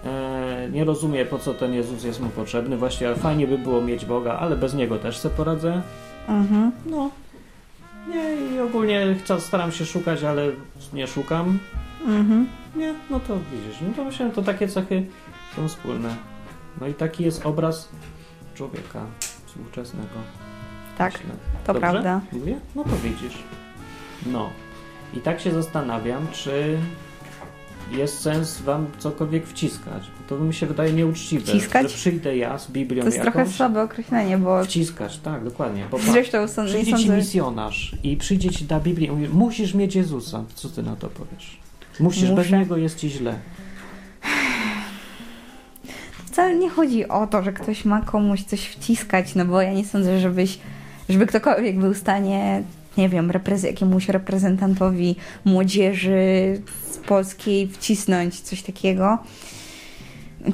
E, 0.05 0.69
nie 0.71 0.83
rozumie, 0.83 1.25
po 1.25 1.39
co 1.39 1.53
ten 1.53 1.73
Jezus 1.73 2.03
jest 2.03 2.19
mu 2.21 2.29
potrzebny. 2.29 2.77
Właśnie, 2.77 3.15
fajnie 3.15 3.47
by 3.47 3.57
było 3.57 3.81
mieć 3.81 4.05
Boga, 4.05 4.33
ale 4.39 4.55
bez 4.55 4.73
Niego 4.73 4.97
też 4.99 5.17
se 5.17 5.29
poradzę. 5.29 5.81
Mhm. 6.27 6.71
No. 6.85 7.09
Nie, 8.09 8.55
i 8.55 8.59
ogólnie 8.59 9.15
staram 9.39 9.71
się 9.71 9.85
szukać, 9.85 10.23
ale 10.23 10.45
nie 10.93 11.07
szukam. 11.07 11.59
Mhm. 12.05 12.47
Nie, 12.75 12.93
no 13.09 13.19
to 13.19 13.37
widzisz. 13.51 13.81
No 13.81 13.93
to 13.95 14.03
myślę, 14.03 14.29
to 14.29 14.41
takie 14.41 14.67
cechy 14.67 15.05
są 15.55 15.67
wspólne. 15.67 16.15
No 16.81 16.87
i 16.87 16.93
taki 16.93 17.23
jest 17.23 17.45
obraz 17.45 17.89
człowieka 18.55 19.05
współczesnego. 19.45 20.09
Tak, 20.97 21.13
myślę. 21.13 21.29
to 21.65 21.73
Dobrze? 21.73 21.79
prawda. 21.79 22.21
Mówię? 22.31 22.59
No 22.75 22.83
to 22.83 22.89
widzisz. 23.03 23.37
No. 24.25 24.49
I 25.13 25.19
tak 25.19 25.39
się 25.41 25.51
zastanawiam, 25.51 26.27
czy 26.31 26.77
jest 27.91 28.19
sens 28.21 28.61
wam 28.61 28.85
cokolwiek 28.97 29.47
wciskać. 29.47 30.03
Bo 30.19 30.35
to 30.37 30.43
mi 30.43 30.53
się 30.53 30.65
wydaje 30.67 30.93
nieuczciwe, 30.93 31.45
Wciskać? 31.45 31.91
że 31.91 31.97
przyjdę 31.97 32.37
ja 32.37 32.57
z 32.57 32.71
Biblią 32.71 33.01
To 33.01 33.07
jest 33.07 33.17
jakąś. 33.17 33.33
trochę 33.33 33.49
słabe 33.51 33.83
określenie, 33.83 34.37
bo 34.37 34.63
Wciskać, 34.63 35.17
tak, 35.17 35.43
dokładnie. 35.43 35.85
Bo 35.91 35.97
patrz, 35.97 36.09
zresztą 36.11 36.47
są, 36.47 36.65
przyjdzie 36.65 36.85
ci 36.85 36.91
sądzę... 36.97 37.17
misjonarz 37.17 37.95
i 38.03 38.17
przyjdzie 38.17 38.49
ci 38.49 38.65
da 38.65 38.79
Biblię 38.79 39.07
i 39.07 39.11
mówi, 39.11 39.27
musisz 39.29 39.73
mieć 39.73 39.95
Jezusa. 39.95 40.43
Co 40.55 40.69
ty 40.69 40.83
na 40.83 40.95
to 40.95 41.07
powiesz? 41.09 41.58
Musisz, 41.99 42.29
bez 42.31 42.45
Muszę. 42.45 42.59
niego 42.59 42.77
jest 42.77 42.97
ci 42.99 43.09
źle. 43.09 43.33
Wcale 46.25 46.55
nie 46.55 46.69
chodzi 46.69 47.07
o 47.07 47.27
to, 47.27 47.43
że 47.43 47.53
ktoś 47.53 47.85
ma 47.85 48.01
komuś 48.01 48.43
coś 48.43 48.65
wciskać, 48.67 49.35
no 49.35 49.45
bo 49.45 49.61
ja 49.61 49.73
nie 49.73 49.85
sądzę, 49.85 50.19
żebyś, 50.19 50.59
żeby 51.09 51.25
ktokolwiek 51.25 51.79
był 51.79 51.93
w 51.93 51.97
stanie, 51.97 52.63
nie 52.97 53.09
wiem, 53.09 53.31
reprez- 53.31 53.65
jakiemuś 53.65 54.09
reprezentantowi 54.09 55.15
młodzieży 55.45 56.61
z 56.91 56.97
polskiej 56.97 57.67
wcisnąć 57.67 58.39
coś 58.41 58.61
takiego. 58.61 59.17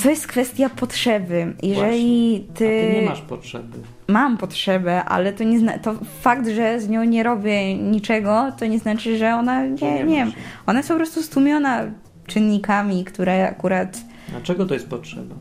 To 0.04 0.10
jest 0.10 0.28
kwestia 0.28 0.70
potrzeby. 0.70 1.54
Jeżeli 1.64 2.36
A 2.50 2.54
ty, 2.58 2.66
ty 2.66 2.94
nie 3.02 3.10
masz 3.10 3.22
potrzeby. 3.22 3.78
mam 4.08 4.38
potrzebę, 4.38 5.04
ale 5.06 5.34
to 5.34 5.44
nie 5.44 5.60
zna- 5.60 5.80
to 5.80 5.96
fakt, 6.22 6.48
że 6.48 6.80
z 6.82 6.90
nią 6.90 7.04
nie 7.04 7.24
robię 7.24 7.76
niczego, 7.78 8.52
to 8.60 8.66
nie 8.66 8.80
znaczy, 8.80 9.18
że 9.18 9.36
ona 9.36 9.66
nie, 9.66 10.04
nie 10.04 10.06
wiem. 10.06 10.32
Ona 10.66 10.80
jest 10.80 10.90
po 10.90 10.96
prostu 10.96 11.24
stłumiona 11.24 11.84
czynnikami, 12.28 13.04
które 13.06 13.50
akurat 13.50 13.98
A 14.38 14.42
czego 14.42 14.66
to 14.66 14.74
jest 14.74 14.88
potrzeba? 14.90 15.36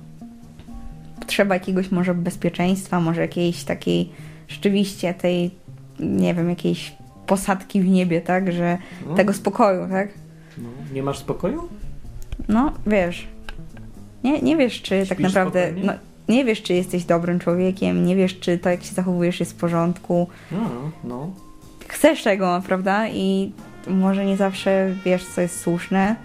potrzeba 1.20 1.54
jakiegoś 1.54 1.90
może 1.90 2.14
bezpieczeństwa, 2.14 3.00
może 3.00 3.20
jakiejś 3.20 3.64
takiej 3.64 4.12
rzeczywiście 4.48 5.14
tej, 5.14 5.50
nie 6.00 6.34
wiem, 6.34 6.48
jakiejś 6.50 6.92
posadki 7.26 7.80
w 7.80 7.88
niebie, 7.88 8.20
tak, 8.20 8.52
że 8.52 8.78
No, 9.08 9.14
tego 9.14 9.32
spokoju, 9.32 9.88
tak? 9.90 10.08
no. 10.58 10.68
Nie 10.94 11.02
masz 11.02 11.18
spokoju? 11.18 11.68
No, 12.48 12.72
wiesz, 12.86 13.26
nie, 14.24 14.40
nie 14.42 14.56
wiesz, 14.56 14.82
czy 14.82 15.06
tak 15.08 15.18
Śpisz 15.18 15.26
naprawdę, 15.26 15.62
spokojnie? 15.66 15.86
no, 15.86 15.92
nie 16.34 16.44
wiesz, 16.44 16.62
czy 16.62 16.74
jesteś 16.74 17.04
dobrym 17.04 17.38
człowiekiem, 17.38 18.06
nie 18.06 18.16
wiesz, 18.16 18.40
czy 18.40 18.58
to, 18.58 18.68
jak 18.70 18.82
się 18.84 18.94
zachowujesz, 18.94 19.40
jest 19.40 19.52
w 19.52 19.56
porządku. 19.56 20.28
No, 20.50 20.58
no. 21.04 21.30
chcesz 21.88 22.22
tego, 22.22 22.62
prawda? 22.66 23.08
I 23.08 23.52
może 23.86 24.24
nie 24.26 24.36
zawsze 24.36 24.94
wiesz, 25.04 25.24
co 25.26 25.40
jest 25.40 25.60
słuszne 25.60 26.16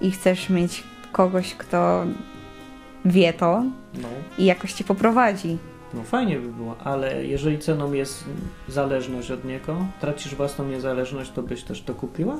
i 0.00 0.10
chcesz 0.10 0.50
mieć 0.50 0.84
kogoś, 1.12 1.54
kto 1.54 2.04
wie 3.04 3.32
to 3.32 3.62
No, 3.94 4.08
i 4.38 4.44
jakoś 4.44 4.72
cię 4.72 4.84
poprowadzi. 4.84 5.58
no 5.94 6.02
fajnie 6.02 6.38
by 6.38 6.48
było, 6.52 6.76
ale 6.84 7.26
jeżeli 7.26 7.58
ceną 7.58 7.92
jest 7.92 8.24
zależność 8.68 9.30
od 9.30 9.44
niego, 9.44 9.76
tracisz 10.00 10.34
własną 10.34 10.68
niezależność, 10.68 11.30
to 11.30 11.42
byś 11.42 11.62
też 11.62 11.82
to 11.82 11.94
kupiła? 11.94 12.36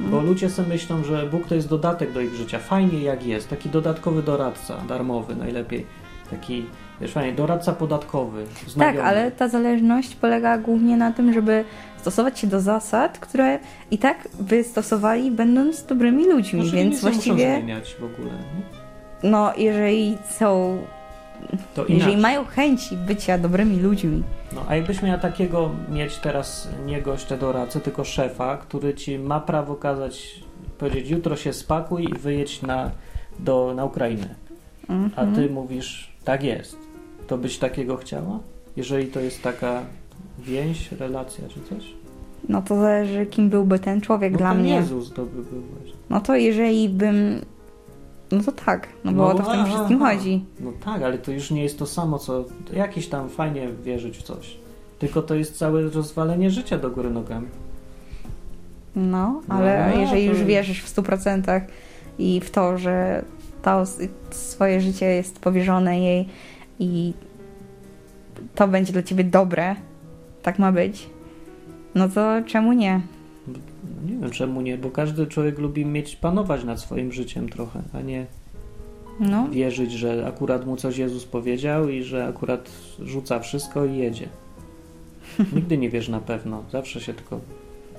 Bo 0.00 0.20
ludzie 0.20 0.50
sobie 0.50 0.68
myślą, 0.68 1.04
że 1.04 1.26
Bóg 1.26 1.46
to 1.46 1.54
jest 1.54 1.68
dodatek 1.68 2.12
do 2.12 2.20
ich 2.20 2.34
życia. 2.34 2.58
Fajnie 2.58 3.02
jak 3.02 3.26
jest, 3.26 3.50
taki 3.50 3.68
dodatkowy 3.68 4.22
doradca, 4.22 4.76
darmowy 4.88 5.36
najlepiej. 5.36 5.86
Taki, 6.30 6.66
wiesz, 7.00 7.12
fajnie, 7.12 7.32
doradca 7.32 7.72
podatkowy. 7.72 8.44
Tak, 8.60 8.70
Znajomy. 8.70 9.02
ale 9.02 9.30
ta 9.30 9.48
zależność 9.48 10.14
polega 10.14 10.58
głównie 10.58 10.96
na 10.96 11.12
tym, 11.12 11.32
żeby 11.32 11.64
stosować 11.96 12.38
się 12.38 12.46
do 12.46 12.60
zasad, 12.60 13.18
które 13.18 13.58
i 13.90 13.98
tak 13.98 14.28
by 14.40 14.64
stosowali 14.64 15.30
będąc 15.30 15.84
dobrymi 15.84 16.24
ludźmi, 16.24 16.62
Znaczy, 16.62 16.76
więc 16.76 16.90
nie 17.02 17.08
muszą 17.08 17.10
właściwie 17.12 17.56
zmieniać 17.56 17.94
w 18.00 18.04
ogóle. 18.04 18.30
Nie? 18.30 18.82
no 19.30 19.52
jeżeli 19.56 20.18
są, 20.30 20.78
jeżeli 21.88 22.16
mają 22.16 22.44
chęci 22.44 22.96
bycia 22.96 23.38
dobrymi 23.38 23.80
ludźmi, 23.80 24.22
No, 24.52 24.64
a 24.68 24.76
jakbyś 24.76 25.02
miała 25.02 25.18
takiego 25.18 25.70
mieć 25.88 26.16
teraz 26.16 26.68
nie 26.86 27.02
gościa 27.02 27.36
doradcę, 27.36 27.80
tylko 27.80 28.04
szefa, 28.04 28.56
który 28.56 28.94
ci 28.94 29.18
ma 29.18 29.40
prawo 29.40 29.76
kazać, 29.76 30.44
powiedzieć 30.78 31.10
jutro 31.10 31.36
się 31.36 31.52
spakuj 31.52 32.04
i 32.04 32.18
wyjedź 32.18 32.62
na, 32.62 32.90
do, 33.38 33.72
na 33.76 33.84
Ukrainę. 33.84 34.34
A 34.88 34.92
mhm. 34.92 35.34
ty 35.34 35.50
mówisz, 35.50 36.12
tak 36.24 36.42
jest. 36.42 36.76
To 37.26 37.38
byś 37.38 37.58
takiego 37.58 37.96
chciała? 37.96 38.38
Jeżeli 38.76 39.06
to 39.06 39.20
jest 39.20 39.42
taka 39.42 39.82
więź, 40.38 40.92
relacja 40.92 41.48
czy 41.48 41.60
coś? 41.74 42.02
no 42.48 42.62
to 42.62 42.76
zależy 42.76 43.26
kim 43.26 43.50
byłby 43.50 43.78
ten 43.78 44.00
człowiek 44.00 44.32
No 44.32 44.38
dla 44.38 44.54
mnie. 44.54 44.74
Jezus 44.74 45.12
to 45.12 45.26
by 45.26 45.42
był 45.42 45.60
właśnie. 45.60 45.96
No 46.10 46.20
to 46.20 46.36
jeżeli 46.36 46.88
bym, 46.88 47.44
no 48.32 48.42
to 48.42 48.52
tak, 48.52 48.88
no 49.04 49.12
bo 49.12 49.18
No, 49.22 49.30
o 49.30 49.34
to 49.34 49.42
w 49.42 49.52
tym 49.52 49.66
wszystkim 49.66 49.98
chodzi. 49.98 50.44
No 50.60 50.72
tak, 50.84 51.02
ale 51.02 51.18
to 51.18 51.30
już 51.32 51.50
nie 51.50 51.62
jest 51.62 51.78
to 51.78 51.86
samo, 51.86 52.18
co 52.18 52.44
jakieś 52.72 53.08
tam 53.08 53.28
fajnie 53.28 53.68
wierzyć 53.84 54.18
w 54.18 54.22
coś. 54.22 54.56
Tylko 54.98 55.22
to 55.22 55.34
jest 55.34 55.58
całe 55.58 55.82
rozwalenie 55.82 56.50
życia 56.50 56.78
do 56.78 56.90
góry 56.90 57.10
nogami. 57.10 57.46
No, 58.96 59.40
ale 59.48 59.90
No, 59.94 60.00
jeżeli 60.00 60.26
to- 60.26 60.32
już 60.32 60.42
wierzysz 60.44 60.82
w 60.82 60.88
100% 60.88 61.60
i 62.18 62.40
w 62.40 62.50
to, 62.50 62.78
że 62.78 63.24
to 63.62 63.84
swoje 64.30 64.80
życie 64.80 65.06
jest 65.06 65.38
powierzone 65.40 66.00
jej 66.00 66.28
i 66.78 67.12
to 68.54 68.68
będzie 68.68 68.92
dla 68.92 69.02
ciebie 69.02 69.24
dobre, 69.24 69.76
tak 70.42 70.58
ma 70.58 70.72
być, 70.72 71.10
no 71.94 72.08
to 72.08 72.42
czemu 72.46 72.72
nie? 72.72 73.00
Nie 74.06 74.16
wiem 74.18 74.30
czemu 74.30 74.60
nie, 74.60 74.78
bo 74.78 74.90
każdy 74.90 75.26
człowiek 75.26 75.58
lubi 75.58 75.86
mieć 75.86 76.16
panować 76.16 76.64
nad 76.64 76.80
swoim 76.80 77.12
życiem 77.12 77.48
trochę, 77.48 77.82
a 77.92 78.00
nie 78.00 78.26
No, 79.20 79.48
wierzyć, 79.48 79.92
że 79.92 80.26
akurat 80.26 80.66
mu 80.66 80.76
coś 80.76 80.98
Jezus 80.98 81.24
powiedział 81.24 81.88
i 81.88 82.02
że 82.02 82.26
akurat 82.26 82.70
rzuca 83.02 83.38
wszystko 83.38 83.84
i 83.84 83.96
jedzie. 83.96 84.28
Nigdy 85.54 85.78
nie 85.78 85.90
wiesz 85.90 86.08
na 86.08 86.20
pewno, 86.20 86.62
zawsze 86.70 87.00
się 87.00 87.14
tylko 87.14 87.40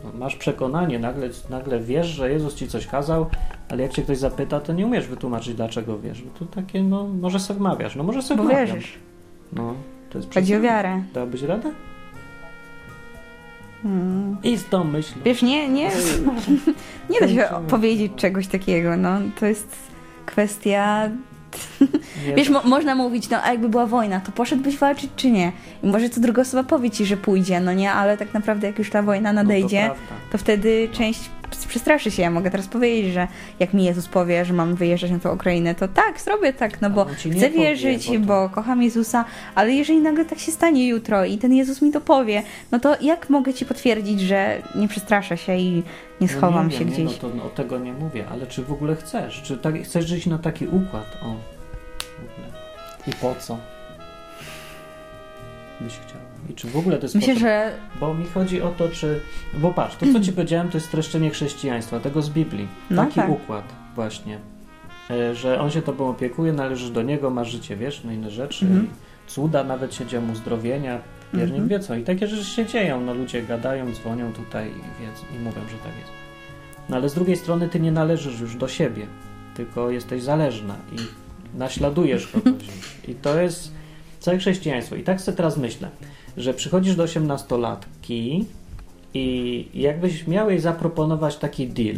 no, 0.03 0.11
masz 0.19 0.35
przekonanie, 0.35 0.99
nagle, 0.99 1.29
nagle 1.49 1.79
wiesz, 1.79 2.07
że 2.07 2.31
Jezus 2.31 2.55
ci 2.55 2.67
coś 2.67 2.87
kazał, 2.87 3.25
ale 3.69 3.83
jak 3.83 3.91
cię 3.91 4.01
ktoś 4.01 4.17
zapyta, 4.17 4.59
to 4.59 4.73
nie 4.73 4.85
umiesz 4.85 5.07
wytłumaczyć, 5.07 5.55
dlaczego 5.55 5.99
wiesz. 5.99 6.21
Bo 6.21 6.39
to 6.39 6.45
takie, 6.45 6.83
no, 6.83 7.07
może 7.07 7.39
sobie 7.39 7.59
wmawiasz, 7.59 7.95
no 7.95 8.03
może 8.03 8.21
sobie 8.21 8.37
bo 8.37 8.43
wmawiam. 8.43 8.65
wierzysz. 8.65 8.97
No, 9.53 9.73
to 10.09 10.17
jest 10.17 10.33
Chodzi 10.33 10.55
o 10.55 10.61
wiarę. 10.61 11.03
Dałabyś 11.13 11.41
radę? 11.41 11.71
Mm. 13.85 14.37
I 14.43 14.57
z 14.57 14.65
tą 14.65 14.83
myślą. 14.83 15.21
Wiesz, 15.25 15.41
nie, 15.41 15.69
nie, 15.69 15.89
nie 17.09 17.19
da 17.19 17.27
się 17.27 17.49
powiedzieć 17.69 18.11
czegoś 18.15 18.47
takiego, 18.47 18.97
no, 18.97 19.19
to 19.39 19.45
jest 19.45 19.75
kwestia 20.25 21.09
Nie 22.27 22.35
Wiesz, 22.35 22.49
mo- 22.49 22.63
można 22.63 22.95
mówić, 22.95 23.29
no 23.29 23.43
a 23.43 23.51
jakby 23.51 23.69
była 23.69 23.85
wojna, 23.85 24.19
to 24.19 24.31
poszedłbyś 24.31 24.77
walczyć 24.77 25.09
czy 25.15 25.31
nie? 25.31 25.51
I 25.83 25.87
może 25.87 26.09
co 26.09 26.21
druga 26.21 26.41
osoba 26.41 26.63
powie 26.63 26.91
ci, 26.91 27.05
że 27.05 27.17
pójdzie, 27.17 27.59
no 27.59 27.73
nie? 27.73 27.91
Ale 27.91 28.17
tak 28.17 28.33
naprawdę 28.33 28.67
jak 28.67 28.79
już 28.79 28.89
ta 28.89 29.01
wojna 29.01 29.33
no 29.33 29.41
to 29.41 29.43
nadejdzie, 29.43 29.91
to 30.31 30.37
wtedy 30.37 30.89
część 30.91 31.29
przestraszy 31.57 32.11
się. 32.11 32.21
Ja 32.21 32.31
mogę 32.31 32.51
teraz 32.51 32.67
powiedzieć, 32.67 33.13
że 33.13 33.27
jak 33.59 33.73
mi 33.73 33.83
Jezus 33.83 34.07
powie, 34.07 34.45
że 34.45 34.53
mam 34.53 34.75
wyjeżdżać 34.75 35.11
na 35.11 35.19
tą 35.19 35.33
Ukrainę, 35.33 35.75
to 35.75 35.87
tak, 35.87 36.21
zrobię 36.21 36.53
tak, 36.53 36.81
no 36.81 36.89
bo 36.89 37.05
nie 37.05 37.11
chcę 37.15 37.31
powie, 37.33 37.49
wierzyć, 37.49 38.07
bo 38.07 38.13
to- 38.13 38.19
bo 38.19 38.49
kocham 38.49 38.83
Jezusa, 38.83 39.25
ale 39.55 39.71
jeżeli 39.73 40.01
nagle 40.01 40.25
tak 40.25 40.39
się 40.39 40.51
stanie 40.51 40.87
jutro 40.87 41.25
i 41.25 41.37
ten 41.37 41.53
Jezus 41.53 41.81
mi 41.81 41.91
to 41.91 42.01
powie, 42.01 42.43
no 42.71 42.79
to 42.79 42.95
jak 43.01 43.29
mogę 43.29 43.53
ci 43.53 43.65
potwierdzić, 43.65 44.21
że 44.21 44.61
nie 44.75 44.87
przestraszę 44.87 45.37
się 45.37 45.55
i 45.55 45.71
nie 46.21 46.27
No 46.27 46.27
schowam 46.27 46.67
nie 46.67 46.73
się 46.73 46.79
wiem, 46.79 46.87
gdzieś? 46.87 46.99
Nie, 46.99 47.05
no 47.05 47.11
to 47.29 47.29
no, 47.35 47.43
o 47.43 47.49
tego 47.49 47.77
nie 47.79 47.93
mówię, 47.93 48.25
ale 48.31 48.47
czy 48.47 48.63
w 48.63 48.71
ogóle 48.71 48.95
chcesz? 48.95 49.41
Czy 49.41 49.57
tak, 49.57 49.75
chcesz 49.83 50.05
żyć 50.07 50.25
na 50.25 50.37
taki 50.37 50.67
układ? 50.67 51.05
O, 51.21 51.25
w 51.25 52.19
ogóle. 52.19 52.47
I 53.07 53.11
po 53.11 53.35
co? 53.35 53.57
Byś 55.81 55.93
chciała. 55.93 56.32
I 56.49 56.53
czy 56.53 56.67
w 56.67 56.77
ogóle 56.77 56.97
to 56.97 57.03
jest 57.03 57.15
Myślę, 57.15 57.33
potrzebne? 57.33 57.71
że 57.93 57.99
Bo 57.99 58.13
mi 58.13 58.25
chodzi 58.25 58.61
o 58.61 58.69
to, 58.69 58.89
czy... 58.89 59.19
Bo 59.53 59.73
patrz, 59.73 59.95
to 59.95 60.05
co 60.13 60.19
ci 60.19 60.33
powiedziałem, 60.33 60.69
to 60.69 60.77
jest 60.77 60.87
streszczenie 60.87 61.29
chrześcijaństwa, 61.29 61.99
tego 61.99 62.21
z 62.21 62.29
Biblii. 62.29 62.67
No 62.89 63.03
Taki 63.05 63.15
tak. 63.15 63.29
układ 63.29 63.65
właśnie. 63.95 64.39
E, 65.09 65.35
Że 65.35 65.59
on 65.61 65.71
się 65.71 65.81
tobą 65.81 66.09
opiekuje, 66.09 66.53
należysz 66.53 66.89
do 66.91 67.01
niego, 67.01 67.29
masz 67.29 67.51
życie 67.51 67.75
wieczne, 67.75 68.13
inne 68.15 68.31
rzeczy. 68.31 68.65
Mhm. 68.65 68.87
Cuda, 69.27 69.63
nawet 69.63 69.93
się 69.95 70.05
dzieją 70.05 70.31
uzdrowienia, 70.31 70.99
piernik 71.31 71.49
Mhm. 71.61 71.67
wie 71.67 71.79
co. 71.79 71.95
I 71.95 72.03
takie 72.03 72.27
rzeczy 72.27 72.43
się 72.45 72.65
dzieją. 72.65 73.01
No 73.01 73.13
ludzie 73.13 73.41
gadają, 73.43 73.93
dzwonią 73.93 74.33
tutaj 74.33 74.67
i, 74.69 75.35
i 75.35 75.39
mówią, 75.39 75.61
że 75.61 75.77
tak 75.77 75.99
jest. 75.99 76.11
No 76.89 76.95
ale 76.95 77.09
z 77.09 77.13
drugiej 77.13 77.35
strony 77.37 77.69
ty 77.69 77.79
nie 77.79 77.91
należysz 77.91 78.39
już 78.39 78.55
do 78.55 78.67
siebie, 78.67 79.05
tylko 79.55 79.89
jesteś 79.91 80.23
zależna 80.23 80.75
i 80.91 80.95
naśladujesz 81.57 82.27
kogoś. 82.27 82.53
I 83.07 83.15
to 83.15 83.41
jest 83.41 83.71
całe 84.19 84.37
chrześcijaństwo. 84.37 84.95
I 84.95 85.03
tak 85.03 85.21
sobie 85.21 85.37
teraz 85.37 85.57
myślę, 85.57 85.89
że 86.37 86.53
przychodzisz 86.53 86.95
do 86.95 87.03
osiemnastolatki 87.03 88.45
i 89.13 89.67
jakbyś 89.73 90.27
miał 90.27 90.49
jej 90.49 90.59
zaproponować 90.59 91.37
taki 91.37 91.67
deal. 91.67 91.95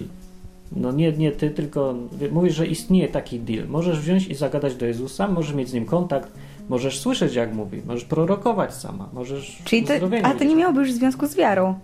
No 0.72 0.92
nie, 0.92 1.12
nie 1.12 1.32
ty, 1.32 1.50
tylko 1.50 1.96
mówisz, 2.32 2.56
że 2.56 2.68
istnieje 2.68 3.08
taki 3.08 3.40
deal. 3.40 3.68
Możesz 3.68 4.00
wziąć 4.00 4.28
i 4.28 4.36
zagadać 4.36 4.76
do 4.76 4.86
Jezusa, 4.86 5.28
możesz 5.28 5.56
mieć 5.56 5.70
z 5.70 5.74
nim 5.74 5.86
kontakt, 5.86 6.32
możesz 6.70 7.00
słyszeć 7.00 7.36
jak 7.36 7.54
mówi, 7.54 7.82
możesz 7.86 8.06
prorokować 8.06 8.74
sama, 8.74 9.10
możesz 9.14 9.58
Czyli 9.66 9.84
to, 9.84 9.94
a 10.24 10.34
to 10.34 10.44
nie 10.44 10.56
miałoby 10.56 10.80
już 10.80 10.94
związku 10.94 11.28
z 11.28 11.36
wiarą. 11.36 11.80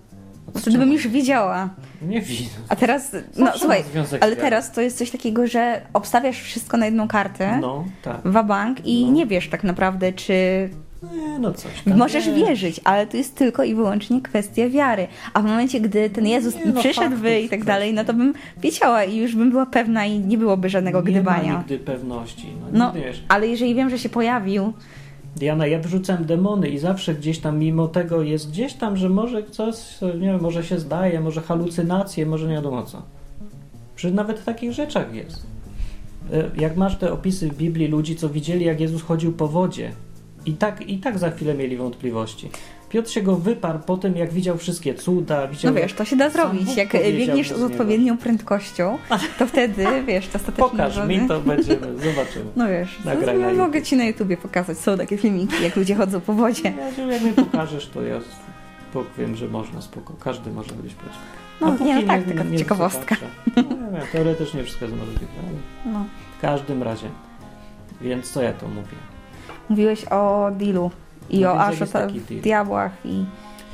Wtedy 0.55 0.71
bym 0.77 0.87
czym? 0.87 0.93
już 0.93 1.07
wiedziała. 1.07 1.69
Nie 2.01 2.21
widzę. 2.21 2.49
A 2.69 2.75
teraz, 2.75 3.11
no 3.37 3.45
Zawsze 3.45 3.59
słuchaj, 3.59 3.83
ale 4.21 4.35
teraz 4.35 4.71
to 4.71 4.81
jest 4.81 4.97
coś 4.97 5.11
takiego, 5.11 5.47
że 5.47 5.81
obstawiasz 5.93 6.41
wszystko 6.41 6.77
na 6.77 6.85
jedną 6.85 7.07
kartę, 7.07 7.57
No, 7.61 7.85
tak. 8.01 8.21
wabank 8.25 8.85
i 8.85 9.05
No. 9.05 9.11
nie 9.11 9.25
wiesz 9.25 9.49
tak 9.49 9.63
naprawdę, 9.63 10.13
czy 10.13 10.69
Nie, 11.03 11.39
no 11.39 11.53
coś 11.53 11.71
tam. 11.85 11.97
możesz 11.97 12.27
nie. 12.27 12.33
wierzyć, 12.33 12.81
ale 12.83 13.07
to 13.07 13.17
jest 13.17 13.35
tylko 13.35 13.63
i 13.63 13.75
wyłącznie 13.75 14.21
kwestia 14.21 14.69
wiary. 14.69 15.07
A 15.33 15.41
w 15.41 15.45
momencie, 15.45 15.79
gdy 15.81 16.09
ten 16.09 16.27
Jezus 16.27 16.55
Nie, 16.55 16.65
no, 16.65 16.79
przyszedł 16.79 17.15
faktów 17.15 17.31
i 17.45 17.49
tak 17.49 17.65
dalej, 17.65 17.93
no 17.93 18.05
to 18.05 18.13
bym 18.13 18.33
wiedziała 18.57 19.03
i 19.03 19.17
już 19.17 19.35
bym 19.35 19.51
była 19.51 19.65
pewna 19.65 20.05
i 20.05 20.19
nie 20.19 20.37
byłoby 20.37 20.69
żadnego 20.69 21.01
Nie 21.01 21.03
ma 21.03 21.11
gdybania. 21.11 21.57
nigdy 21.57 21.79
pewności. 21.79 22.47
No, 22.61 22.67
No, 22.79 22.93
ale 23.27 23.47
jeżeli 23.47 23.75
wiem, 23.75 23.89
że 23.89 23.99
się 23.99 24.09
pojawił, 24.09 24.73
Diana, 25.35 25.67
ja 25.67 25.79
wyrzucam 25.79 26.25
demony 26.25 26.69
i 26.69 26.77
zawsze 26.79 27.15
gdzieś 27.15 27.39
tam 27.39 27.59
mimo 27.59 27.87
tego 27.87 28.21
jest 28.23 28.49
gdzieś 28.49 28.73
tam, 28.73 28.97
że 28.97 29.09
może 29.09 29.43
coś, 29.43 29.75
nie 30.01 30.27
wiem, 30.27 30.41
może 30.41 30.63
się 30.63 30.79
zdaje, 30.79 31.19
może 31.21 31.41
halucynacje, 31.41 32.25
może 32.25 32.47
nie 32.47 32.53
wiadomo 32.53 32.83
co. 32.83 33.01
Przy 33.95 34.11
nawet 34.11 34.39
w 34.39 34.43
takich 34.45 34.71
rzeczach 34.71 35.13
jest. 35.15 35.45
E, 36.33 36.43
Jak 36.61 36.75
masz 36.77 36.97
te 36.97 37.13
opisy 37.13 37.49
w 37.49 37.57
Biblii 37.57 37.87
ludzi, 37.87 38.15
co 38.15 38.29
widzieli, 38.29 38.65
jak 38.65 38.79
Jezus 38.79 39.01
chodził 39.01 39.33
po 39.33 39.47
wodzie 39.47 39.91
i 40.45 40.53
tak, 40.53 40.89
i 40.89 40.97
tak 40.97 41.19
za 41.19 41.31
chwilę 41.31 41.53
mieli 41.53 41.77
wątpliwości. 41.77 42.49
Piotr 42.89 43.09
się 43.09 43.21
go 43.21 43.35
wyparł 43.35 43.79
po 43.79 43.97
tym, 43.97 44.15
jak 44.17 44.33
widział 44.33 44.57
wszystkie 44.57 44.93
cuda, 44.93 45.47
widział... 45.47 45.73
no 45.73 45.79
wiesz, 45.81 45.93
to 45.93 46.05
się 46.05 46.15
da 46.15 46.29
zrobić. 46.29 46.75
Jak 46.77 46.91
biegniesz 46.93 47.49
z 47.49 47.61
odpowiednią 47.63 48.17
prędkością, 48.17 48.97
to 49.39 49.47
wtedy, 49.47 49.85
wiesz, 50.07 50.27
to 50.27 50.35
ostatecznie... 50.39 50.69
Pokaż 50.69 50.95
wody- 50.97 51.07
mi, 51.07 51.27
to 51.27 51.39
będziemy, 51.39 51.79
zobaczymy. 51.99 52.45
No 52.55 52.67
wiesz, 52.67 52.99
Nagraj 53.05 53.37
no, 53.39 53.41
na 53.47 53.53
mogę 53.53 53.63
YouTube. 53.77 53.83
ci 53.89 53.95
na 53.95 54.03
YouTubie 54.05 54.37
pokazać, 54.37 54.77
są 54.77 54.97
takie 54.97 55.17
filmiki, 55.17 55.63
jak 55.63 55.75
ludzie 55.75 55.95
chodzą 55.95 56.21
po 56.21 56.33
wodzie. 56.33 56.73
Ja, 56.97 57.05
jak 57.05 57.21
mi 57.21 57.31
pokażesz, 57.33 57.87
to 57.87 58.01
ja 58.01 58.19
powiem, 58.93 59.35
że 59.35 59.47
można 59.47 59.81
spoko. 59.81 60.13
Każdy 60.19 60.51
może 60.51 60.73
być 60.73 60.93
być. 60.93 61.13
No, 61.61 61.77
nie, 61.85 61.95
no 62.01 62.07
tak, 62.07 62.23
tylko 62.23 62.43
nie 62.43 62.57
ciekawostka. 62.57 63.15
No, 63.55 63.61
nie 63.63 63.69
wiem, 63.69 64.07
teoretycznie 64.11 64.63
wszystko 64.63 64.85
jest 64.85 64.97
możliwe, 64.97 65.25
ale 65.39 65.93
No. 65.93 66.05
w 66.37 66.41
każdym 66.41 66.83
razie. 66.83 67.07
Więc 68.01 68.31
co 68.31 68.41
ja 68.41 68.53
to 68.53 68.67
mówię? 68.67 68.97
Mówiłeś 69.71 70.05
o 70.05 70.49
dealu 70.57 70.91
i 71.29 71.39
No 71.39 71.51
o 71.53 71.69
więc 71.69 71.81
Asho 71.95 72.07
diabłach 72.43 72.91
i 73.05 73.09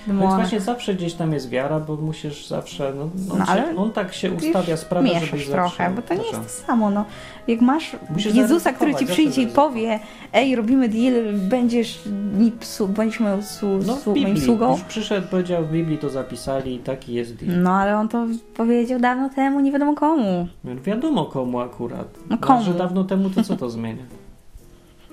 Więc 0.07 0.19
demona. 0.19 0.35
właśnie 0.35 0.59
zawsze 0.59 0.93
gdzieś 0.95 1.13
tam 1.13 1.33
jest 1.33 1.49
wiara, 1.49 1.79
bo 1.79 1.95
musisz 1.95 2.47
zawsze, 2.47 2.93
no, 2.97 3.03
on, 3.03 3.39
No, 3.39 3.45
się, 3.45 3.51
ale 3.51 3.75
on 3.75 3.91
tak 3.91 4.13
się 4.13 4.31
ustawia 4.31 4.77
sprawę, 4.77 5.07
żebyś 5.25 5.47
trochę, 5.47 5.77
zawsze... 5.77 5.91
bo 5.95 6.01
to 6.01 6.13
nie 6.13 6.23
jest 6.23 6.43
to 6.61 6.65
samo. 6.67 6.89
No. 6.89 7.05
Jak 7.47 7.61
masz 7.61 7.95
Musisz 8.09 8.35
Jezusa, 8.35 8.73
który 8.73 8.95
ci 8.95 9.05
przyjdzie 9.05 9.41
i 9.41 9.47
powie 9.47 9.99
ej, 10.33 10.55
robimy 10.55 10.89
deal, 10.89 11.13
będziesz 11.49 11.99
mi 12.39 12.51
psu, 12.51 12.87
będziesz 12.87 13.19
moją, 13.19 13.41
su, 13.41 13.67
No 13.87 13.95
su, 13.95 14.15
moim 14.15 14.37
sługą. 14.41 14.71
już 14.71 14.81
przyszedł, 14.81 15.27
powiedział 15.27 15.63
w 15.65 15.71
Biblii, 15.71 15.97
to 15.97 16.09
zapisali 16.09 16.75
i 16.75 16.79
taki 16.79 17.13
jest 17.13 17.35
deal. 17.35 17.61
No 17.61 17.71
ale 17.71 17.97
on 17.97 18.09
to 18.09 18.25
powiedział 18.57 18.99
dawno 18.99 19.29
temu, 19.29 19.59
nie 19.59 19.71
wiadomo 19.71 19.95
komu. 19.95 20.47
No, 20.63 20.71
Wiadomo 20.83 21.25
komu 21.25 21.59
akurat. 21.59 22.07
No 22.29 22.35
A 22.35 22.45
komu? 22.45 22.63
że 22.63 22.73
dawno 22.73 23.03
temu, 23.03 23.29
to 23.29 23.43
co 23.43 23.55
to 23.57 23.69
zmienia? 23.69 24.03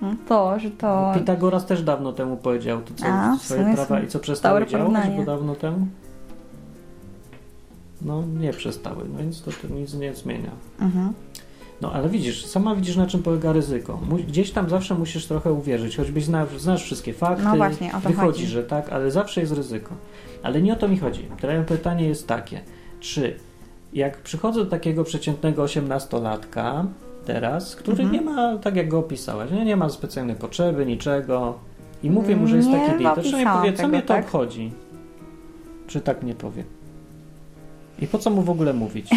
No 0.04 0.14
to, 0.28 0.58
że 0.58 0.70
to... 0.70 1.12
Pythagoras 1.14 1.66
też 1.66 1.82
dawno 1.82 2.12
temu 2.12 2.36
powiedział, 2.36 2.80
to 2.82 2.94
co, 2.94 3.06
A, 3.06 3.36
swoje 3.38 3.74
prawa 3.74 4.00
i 4.00 4.08
co 4.08 4.18
przestały 4.18 4.66
działać, 4.66 5.08
bo 5.16 5.24
dawno 5.24 5.54
temu? 5.54 5.86
No 8.02 8.22
nie 8.40 8.52
przestały, 8.52 9.04
no 9.12 9.18
więc 9.18 9.42
to, 9.42 9.50
to 9.62 9.74
nic 9.74 9.94
nie 9.94 10.14
zmienia. 10.14 10.50
Mhm. 10.80 11.12
No 11.80 11.92
ale 11.92 12.08
widzisz, 12.08 12.46
sama 12.46 12.74
widzisz 12.74 12.96
na 12.96 13.06
czym 13.06 13.22
polega 13.22 13.52
ryzyko. 13.52 14.00
Gdzieś 14.28 14.50
tam 14.50 14.70
zawsze 14.70 14.94
musisz 14.94 15.26
trochę 15.26 15.52
uwierzyć, 15.52 15.96
choćbyś 15.96 16.24
zna, 16.24 16.46
znasz 16.58 16.82
wszystkie 16.82 17.12
fakty, 17.12 17.44
No 17.44 17.56
właśnie, 17.56 17.88
o 17.88 18.00
to 18.00 18.08
wychodzi, 18.08 18.16
chodzi. 18.16 18.46
że 18.46 18.64
tak, 18.64 18.92
ale 18.92 19.10
zawsze 19.10 19.40
jest 19.40 19.52
ryzyko. 19.52 19.94
Ale 20.42 20.62
nie 20.62 20.72
o 20.72 20.76
to 20.76 20.88
mi 20.88 20.98
chodzi. 20.98 21.28
Teraz 21.40 21.68
pytanie 21.68 22.06
jest 22.08 22.28
takie, 22.28 22.60
czy 23.00 23.36
jak 23.92 24.18
przychodzę 24.18 24.64
do 24.64 24.70
takiego 24.70 25.04
przeciętnego 25.04 25.62
osiemnastolatka 25.62 26.86
teraz, 27.24 27.76
który 27.76 28.02
Mhm. 28.02 28.12
nie 28.12 28.20
ma, 28.30 28.58
tak 28.58 28.76
jak 28.76 28.88
go 28.88 28.98
opisałaś, 28.98 29.50
nie, 29.50 29.64
nie 29.64 29.76
ma 29.76 29.88
specjalnej 29.88 30.36
potrzeby, 30.36 30.86
niczego 30.86 31.58
i 32.02 32.10
mówię 32.10 32.36
mu, 32.36 32.46
że 32.46 32.56
jest 32.56 32.68
Nie 32.68 32.78
taki 32.78 32.92
czy 32.92 32.98
nie 33.02 33.10
opisałam 33.12 33.58
powie, 33.58 33.72
co 33.72 33.76
tego, 33.76 33.88
mnie 33.88 34.02
to 34.02 34.08
tak? 34.08 34.24
obchodzi? 34.24 34.72
Czy 35.86 36.00
tak 36.00 36.22
nie 36.22 36.34
powie? 36.34 36.64
I 38.02 38.06
po 38.06 38.18
co 38.18 38.30
mu 38.30 38.42
w 38.42 38.50
ogóle 38.50 38.72
mówić? 38.72 39.10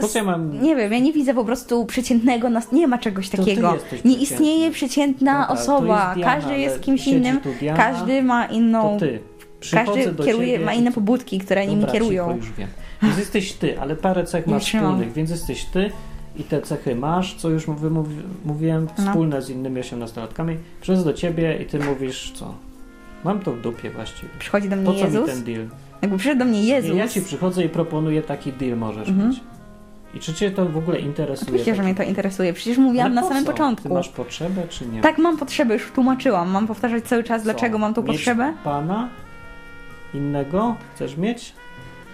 Po 0.00 0.08
co 0.08 0.18
ja 0.18 0.24
mam... 0.24 0.52
Nie 0.62 0.76
wiem, 0.76 0.92
ja 0.92 0.98
nie 0.98 1.12
widzę 1.12 1.34
po 1.34 1.44
prostu 1.44 1.86
przeciętnego, 1.86 2.50
nas... 2.50 2.72
nie 2.72 2.86
ma 2.88 2.98
czegoś 2.98 3.28
To 3.28 3.36
ty 3.36 3.42
takiego. 3.44 3.74
Nie 4.04 4.14
istnieje 4.16 4.70
przeciętna 4.70 5.48
osoba, 5.48 6.04
jest 6.04 6.14
Diana, 6.18 6.34
każdy 6.34 6.58
jest 6.58 6.80
kimś 6.80 7.06
innym, 7.06 7.40
Diana, 7.60 7.78
każdy 7.78 8.22
ma 8.22 8.46
inną... 8.46 8.82
To 8.94 9.00
ty. 9.00 9.18
Przychodzę 9.60 10.04
Każdy 10.04 10.24
kieruje, 10.24 10.52
ciebie 10.52 10.64
ma 10.64 10.74
i- 10.74 10.78
inne 10.78 10.92
pobudki, 10.92 11.38
które 11.38 11.66
nimi 11.66 11.80
Dobra, 11.80 11.92
kierują. 11.92 12.36
Już 12.36 12.52
wiem. 12.52 12.68
Więc 13.02 13.18
jesteś 13.18 13.52
ty, 13.52 13.80
ale 13.80 13.96
parę 13.96 14.24
cech 14.24 14.46
masz 14.46 14.64
wspólnych, 14.66 15.12
więc 15.12 15.30
jesteś 15.30 15.64
ty 15.64 15.90
i 16.36 16.44
te 16.44 16.62
cechy 16.62 16.94
masz, 16.94 17.34
co 17.34 17.50
już 17.50 17.66
wymówi, 17.66 18.14
mówiłem, 18.44 18.86
No. 18.98 19.04
wspólne 19.04 19.42
z 19.42 19.50
innymi 19.50 19.80
osiemnastolatkami. 19.80 20.56
Przychodzę 20.80 21.04
do 21.04 21.12
ciebie 21.12 21.56
i 21.62 21.66
ty 21.66 21.78
mówisz 21.78 22.32
co? 22.34 22.54
Mam 23.24 23.40
to 23.40 23.52
w 23.52 23.60
dupie 23.60 23.90
właściwie. 23.90 24.28
Przychodzi 24.38 24.68
do 24.68 24.76
Po 24.76 24.82
mnie 24.82 25.00
co 25.00 25.08
mi 25.08 25.14
Jezus, 25.14 25.26
ten 25.30 25.44
deal? 25.44 25.66
jakby 26.02 26.16
przyszedł 26.18 26.38
do 26.38 26.44
mnie 26.44 26.64
Jezus, 26.64 26.90
Nie, 26.92 26.96
ja 26.98 27.08
ci 27.08 27.22
przychodzę 27.22 27.64
i 27.64 27.68
proponuję 27.68 28.22
taki 28.22 28.52
deal 28.52 28.78
możesz 28.78 29.08
Mhm. 29.08 29.28
mieć. 29.28 29.40
I 30.14 30.18
czy 30.20 30.34
cię 30.34 30.50
to 30.50 30.66
w 30.66 30.76
ogóle 30.76 30.98
interesuje? 31.00 31.46
oczywiście, 31.48 31.74
że 31.74 31.82
mnie 31.82 31.94
to 31.94 32.02
interesuje, 32.02 32.52
przecież 32.52 32.78
mówiłam 32.78 33.14
na 33.14 33.22
po 33.22 33.28
samym 33.28 33.44
co? 33.44 33.52
początku. 33.52 33.88
Ty 33.88 33.94
masz 33.94 34.08
potrzebę 34.08 34.62
czy 34.68 34.86
nie? 34.86 35.00
Tak, 35.00 35.18
mam 35.18 35.36
potrzebę, 35.38 35.74
już 35.74 35.90
tłumaczyłam, 35.90 36.50
mam 36.50 36.66
powtarzać 36.66 37.04
cały 37.04 37.24
czas, 37.24 37.40
Co? 37.40 37.44
dlaczego 37.44 37.78
mam 37.78 37.94
tą 37.94 38.02
Mieć 38.02 38.12
potrzebę. 38.12 38.52
Pana? 38.64 39.08
Innego? 40.14 40.76
Chcesz 40.94 41.16
mieć? 41.16 41.52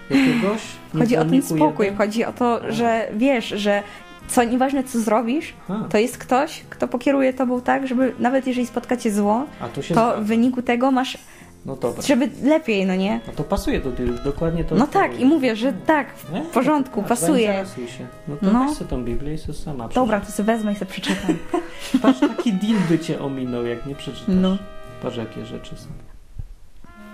Jakiegoś? 0.09 0.61
Chodzi 0.97 1.17
o 1.17 1.25
ten 1.25 1.41
spokój, 1.41 1.85
jeden? 1.85 1.97
chodzi 1.97 2.25
o 2.25 2.33
to, 2.33 2.71
że 2.73 3.07
wiesz, 3.17 3.45
że 3.47 3.83
co 4.27 4.43
nieważne 4.43 4.83
co 4.83 4.99
zrobisz, 4.99 5.53
to 5.89 5.97
jest 5.97 6.17
ktoś, 6.17 6.63
kto 6.69 6.87
pokieruje 6.87 7.33
tobą 7.33 7.61
tak, 7.61 7.87
żeby 7.87 8.13
nawet 8.19 8.47
jeżeli 8.47 8.67
spotkacie 8.67 9.11
zło, 9.11 9.45
to 9.75 9.81
zgadza. 9.81 10.15
w 10.17 10.23
wyniku 10.25 10.61
tego 10.61 10.91
masz, 10.91 11.17
No 11.65 11.75
dobra. 11.75 12.01
żeby 12.01 12.29
lepiej, 12.43 12.85
no 12.85 12.95
nie? 12.95 13.19
No 13.27 13.33
to 13.33 13.43
pasuje 13.43 13.79
do 13.79 13.91
dealu, 13.91 14.13
dokładnie 14.23 14.63
to. 14.63 14.75
No 14.75 14.87
tak, 14.87 15.19
i 15.19 15.25
mówię, 15.25 15.55
że 15.55 15.73
tak, 15.73 16.07
Nie? 16.33 16.43
w 16.43 16.47
porządku, 16.47 16.99
Tak, 16.99 17.09
pasuje. 17.09 17.65
się. 17.97 18.07
No 18.27 18.35
to 18.35 18.51
No. 18.53 18.65
weź 18.67 18.77
sobie 18.77 18.89
tą 18.89 19.03
Biblię 19.03 19.33
i 19.33 19.37
sobie 19.37 19.53
sama 19.53 19.87
Dobra, 19.87 20.19
to 20.21 20.31
sobie 20.31 20.45
wezmę 20.47 20.71
i 20.71 20.75
sobie 20.75 20.91
przeczytam. 20.91 21.17
przeczytaj. 21.25 21.61
Patrz, 22.01 22.19
taki 22.19 22.53
deal 22.53 22.79
by 22.89 22.99
cię 22.99 23.19
ominął, 23.21 23.65
jak 23.65 23.85
nie 23.85 23.95
przeczytasz. 23.95 24.35
No. 24.41 24.57
Patrz, 25.01 25.17
jakie 25.17 25.45
rzeczy 25.45 25.75
są. 25.77 25.87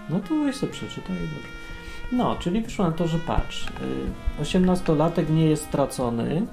No 0.10 0.20
to 0.20 0.36
weź 0.46 0.56
sobie 0.56 0.72
przeczytaj 0.72 1.16
i 1.16 1.20
dobrze. 1.20 1.48
No, 2.12 2.36
czyli 2.40 2.62
wyszło 2.62 2.86
na 2.86 2.92
to, 2.92 3.08
że 3.08 3.18
patrz, 3.20 3.66
y, 3.68 4.42
osiemnastolatek 4.42 5.30
nie 5.30 5.46
jest 5.46 5.64
stracony 5.64 6.46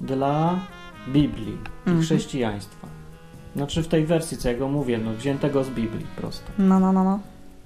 dla 0.00 0.58
Biblii 1.08 1.58
i 1.86 1.88
Mhm. 1.88 2.02
chrześcijaństwa. 2.02 2.86
Znaczy 3.56 3.82
w 3.82 3.88
tej 3.88 4.06
wersji, 4.06 4.36
co 4.36 4.48
ja 4.50 4.58
go 4.58 4.68
mówię, 4.68 4.98
no 4.98 5.12
wziętego 5.12 5.64
z 5.64 5.70
Biblii 5.70 6.06
prosto. 6.16 6.44
No, 6.58 6.80
no, 6.80 6.92
no, 6.92 7.04
no. 7.04 7.18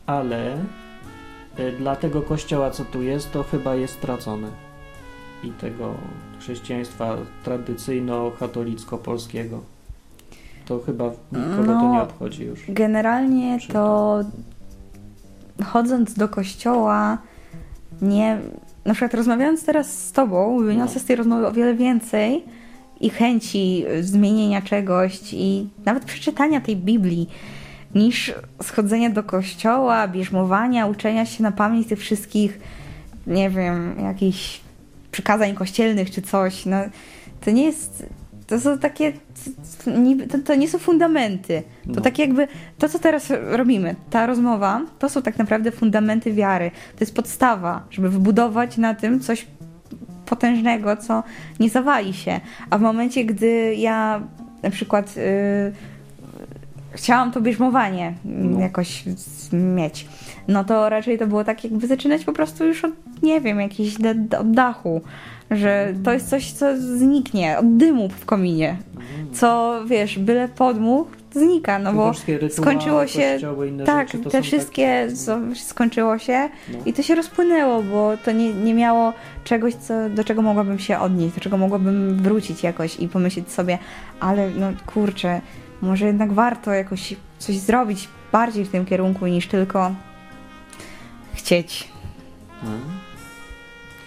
ale 0.07 0.57
y, 1.59 1.73
dla 1.79 1.97
tego 1.97 2.23
kościoła, 2.23 2.71
co 2.71 2.85
tu 2.85 3.03
jest, 3.03 3.33
to 3.33 3.43
chyba 3.43 3.75
jest 3.75 3.95
stracone. 3.95 4.49
I 5.45 5.51
tego 5.51 5.95
chrześcijaństwa 6.39 7.17
tradycyjno-katolicko-polskiego. 7.45 9.59
To 10.67 10.81
chyba 10.87 11.05
nikogo 11.33 11.65
to 11.65 11.73
No. 11.83 11.93
nie 11.93 12.01
obchodzi 12.03 12.45
już. 12.45 12.61
Generalnie 12.69 13.59
to 13.73 14.19
chodząc 15.65 16.15
do 16.15 16.29
kościoła, 16.29 17.19
nie. 18.03 18.39
Na 18.85 18.95
przykład 18.95 19.15
rozmawiając 19.15 19.65
teraz 19.65 20.07
z 20.09 20.13
tobą, 20.13 20.65
wyniosę 20.65 20.95
No. 20.95 21.01
z 21.01 21.05
tej 21.05 21.17
rozmowy 21.17 21.47
o 21.47 21.53
wiele 21.53 21.75
więcej 21.75 22.45
i 23.01 23.11
chęci 23.11 23.85
zmienienia 24.01 24.63
czegoś 24.63 25.21
i 25.33 25.69
nawet 25.85 26.05
przeczytania 26.05 26.61
tej 26.61 26.77
Biblii, 26.77 27.29
niż 27.95 28.35
schodzenia 28.63 29.11
do 29.11 29.23
kościoła, 29.23 30.09
bierzmowania, 30.09 30.87
uczenia 30.87 31.27
się 31.27 31.43
na 31.43 31.53
pamięć 31.53 31.87
tych 31.87 31.99
wszystkich, 31.99 32.61
nie 33.27 33.51
wiem, 33.51 33.95
jakichś 34.03 34.61
przykazań 35.13 35.55
kościelnych 35.55 36.11
czy 36.11 36.23
coś. 36.23 36.67
No, 36.67 36.77
to 37.41 37.51
nie 37.51 37.65
jest. 37.65 38.07
To 38.51 38.61
są 38.61 38.79
takie. 38.79 39.13
To, 40.31 40.39
to 40.45 40.55
nie 40.55 40.69
są 40.69 40.79
fundamenty. 40.79 41.63
To 41.85 41.91
No. 41.95 42.01
tak 42.01 42.19
jakby 42.19 42.49
to, 42.79 42.89
co 42.89 42.99
teraz 42.99 43.33
robimy, 43.51 43.95
ta 44.11 44.27
rozmowa, 44.27 44.81
to 44.99 45.09
są 45.09 45.23
tak 45.23 45.39
naprawdę 45.39 45.71
fundamenty 45.71 46.33
wiary. 46.33 46.71
To 46.71 46.97
jest 47.01 47.15
podstawa, 47.15 47.83
żeby 47.91 48.11
wybudować 48.11 48.77
na 48.77 48.95
tym 48.95 49.21
coś 49.21 49.47
potężnego, 50.27 50.97
co 50.97 51.23
nie 51.61 51.71
zawali 51.71 52.15
się. 52.15 52.41
A 52.71 52.79
w 52.79 52.81
momencie, 52.81 53.25
gdy 53.25 53.75
ja 53.75 54.21
na 54.63 54.71
przykład 54.71 55.15
y, 55.17 55.73
chciałam 56.93 57.33
to 57.33 57.41
bierzmowanie 57.41 58.15
mm, 58.27 58.53
No. 58.55 58.61
jakoś 58.61 59.05
mieć, 59.53 60.07
no 60.49 60.65
to 60.65 60.89
raczej 60.89 61.19
to 61.19 61.27
było 61.27 61.45
tak, 61.45 61.65
jakby 61.65 61.87
zaczynać 61.87 62.25
po 62.25 62.33
prostu 62.33 62.67
już 62.67 62.85
od, 62.85 62.93
nie 63.23 63.41
wiem, 63.41 63.61
jakiś 63.61 63.97
od 64.41 64.51
dachu, 64.53 65.01
że 65.51 65.95
to 66.05 66.13
jest 66.13 66.29
coś, 66.31 66.53
co 66.53 66.77
zniknie, 66.77 67.59
od 67.59 67.77
dymu 67.77 68.09
w 68.09 68.25
kominie, 68.25 68.77
co 69.33 69.81
wiesz, 69.87 70.19
byle 70.19 70.49
podmuch, 70.49 71.07
znika, 71.33 71.79
no 71.79 71.93
bo 71.93 72.13
rytuały, 72.27 72.51
skończyło 72.51 73.07
się- 73.07 73.39
tak, 73.87 74.09
rzeczy, 74.09 74.25
te 74.25 74.31
są 74.31 74.43
wszystkie 74.43 75.09
co, 75.15 75.39
skończyło 75.55 76.19
się 76.19 76.49
No. 76.73 76.79
i 76.87 76.93
to 76.93 77.03
się 77.03 77.15
rozpłynęło, 77.15 77.83
bo 77.83 78.13
to 78.25 78.33
nie, 78.33 78.55
nie 78.55 78.75
miało 78.75 79.13
czegoś, 79.45 79.75
co, 79.75 79.95
do 80.11 80.25
czego 80.25 80.43
mogłabym 80.43 80.79
się 80.79 80.99
odnieść, 80.99 81.35
do 81.35 81.41
czego 81.41 81.57
mogłabym 81.57 82.17
wrócić 82.23 82.63
jakoś 82.63 83.01
i 83.01 83.09
pomyśleć 83.09 83.53
sobie, 83.53 83.79
ale 84.21 84.51
no 84.51 84.67
kurczę, 84.87 85.41
może 85.83 86.07
jednak 86.07 86.33
warto 86.33 86.73
jakoś 86.73 87.15
coś 87.39 87.57
zrobić 87.57 88.09
bardziej 88.33 88.65
w 88.65 88.69
tym 88.69 88.87
kierunku 88.87 89.27
niż 89.27 89.47
tylko 89.47 89.95
chcieć. 91.35 91.89
Mhm. 92.63 92.81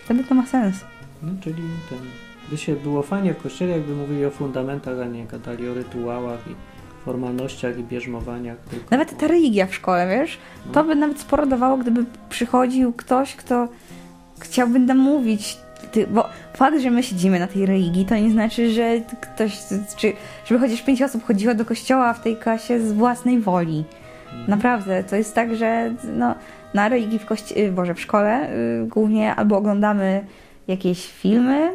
Wtedy 0.06 0.24
to 0.24 0.36
ma 0.36 0.46
sens. 0.46 0.76
No, 1.24 1.32
czyli 1.42 1.64
ten, 1.90 2.00
by 2.52 2.58
się 2.58 2.76
było 2.76 3.02
fajnie 3.04 3.34
w 3.34 3.44
kościele, 3.44 3.72
jakby 3.72 3.96
mówili 3.96 4.26
o 4.26 4.32
fundamentach, 4.32 5.00
a 5.02 5.06
nie 5.06 5.26
gadali 5.26 5.70
o 5.70 5.74
rytuałach 5.74 6.40
i 6.48 6.56
formalnościach 7.06 7.78
i 7.80 7.84
bierzmowaniach. 7.84 8.58
Tylko 8.58 8.86
Nawet 8.92 9.18
ta 9.18 9.28
religia 9.28 9.66
w 9.66 9.76
szkole, 9.76 10.08
wiesz, 10.08 10.38
No. 10.66 10.72
to 10.72 10.84
by 10.84 10.96
nawet 10.96 11.20
sporo 11.20 11.46
dawało, 11.46 11.78
gdyby 11.78 12.06
przychodził 12.30 12.94
ktoś, 12.94 13.36
kto 13.36 13.68
chciałby 14.40 14.80
nam 14.80 14.98
mówić. 14.98 15.58
Ty, 15.92 16.08
bo 16.08 16.30
fakt, 16.54 16.80
że 16.82 16.92
my 16.92 17.04
siedzimy 17.04 17.40
na 17.40 17.48
tej 17.48 17.66
religii, 17.66 18.06
to 18.06 18.16
nie 18.16 18.32
znaczy, 18.32 18.72
że 18.72 19.02
ktoś, 19.22 19.58
czy 19.98 20.14
żeby 20.46 20.60
chociaż 20.60 20.82
pięć 20.82 21.02
osób 21.02 21.24
chodziło 21.26 21.54
do 21.54 21.66
kościoła 21.66 22.14
w 22.14 22.24
tej 22.24 22.38
klasie 22.38 22.80
z 22.80 22.94
własnej 22.94 23.40
woli. 23.40 23.84
Mhm. 24.26 24.50
Naprawdę, 24.50 25.04
to 25.04 25.16
jest 25.16 25.36
tak, 25.36 25.56
że 25.56 25.94
no, 26.18 26.36
na 26.74 26.90
religii 26.90 27.20
w, 27.20 27.26
kości- 27.26 27.58
y, 27.60 27.72
Boże, 27.72 27.94
w 27.96 28.00
szkole 28.02 28.50
y, 28.84 28.88
głównie 28.88 29.36
albo 29.36 29.58
oglądamy 29.58 30.26
jakieś 30.68 31.12
filmy, 31.12 31.72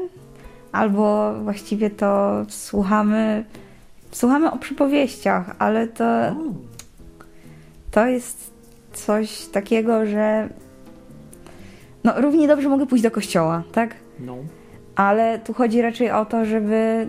albo 0.72 1.34
właściwie 1.43 1.91
to 1.91 2.43
słuchamy, 2.49 3.45
słuchamy 4.11 4.51
o 4.51 4.59
przypowieściach, 4.59 5.57
ale 5.59 5.86
to, 5.86 6.05
to 7.91 8.07
jest 8.07 8.51
coś 8.93 9.47
takiego, 9.47 10.07
że 10.07 10.49
no, 12.05 12.20
równie 12.20 12.49
dobrze 12.49 12.68
mogę 12.68 12.86
pójść 12.86 13.05
do 13.05 13.11
kościoła, 13.11 13.62
tak? 13.72 13.95
no. 14.20 14.36
Ale 14.97 15.39
tu 15.39 15.55
chodzi 15.55 15.82
raczej 15.82 16.11
o 16.11 16.24
to, 16.24 16.45
żeby 16.45 17.09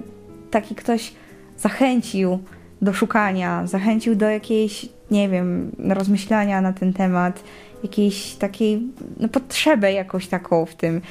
taki 0.52 0.76
ktoś 0.76 1.14
zachęcił 1.58 2.40
do 2.82 2.94
szukania, 2.94 3.68
zachęcił 3.68 4.16
do 4.16 4.30
jakiejś, 4.30 4.90
nie 5.12 5.30
wiem, 5.30 5.72
rozmyślania 5.90 6.62
na 6.62 6.74
ten 6.74 6.94
temat 6.94 7.44
jakiejś 7.84 8.36
takiej 8.36 8.82
no, 9.20 9.30
potrzebę 9.30 9.94
jakąś 9.94 10.28
taką 10.28 10.66
w 10.66 10.76
tym. 10.76 11.02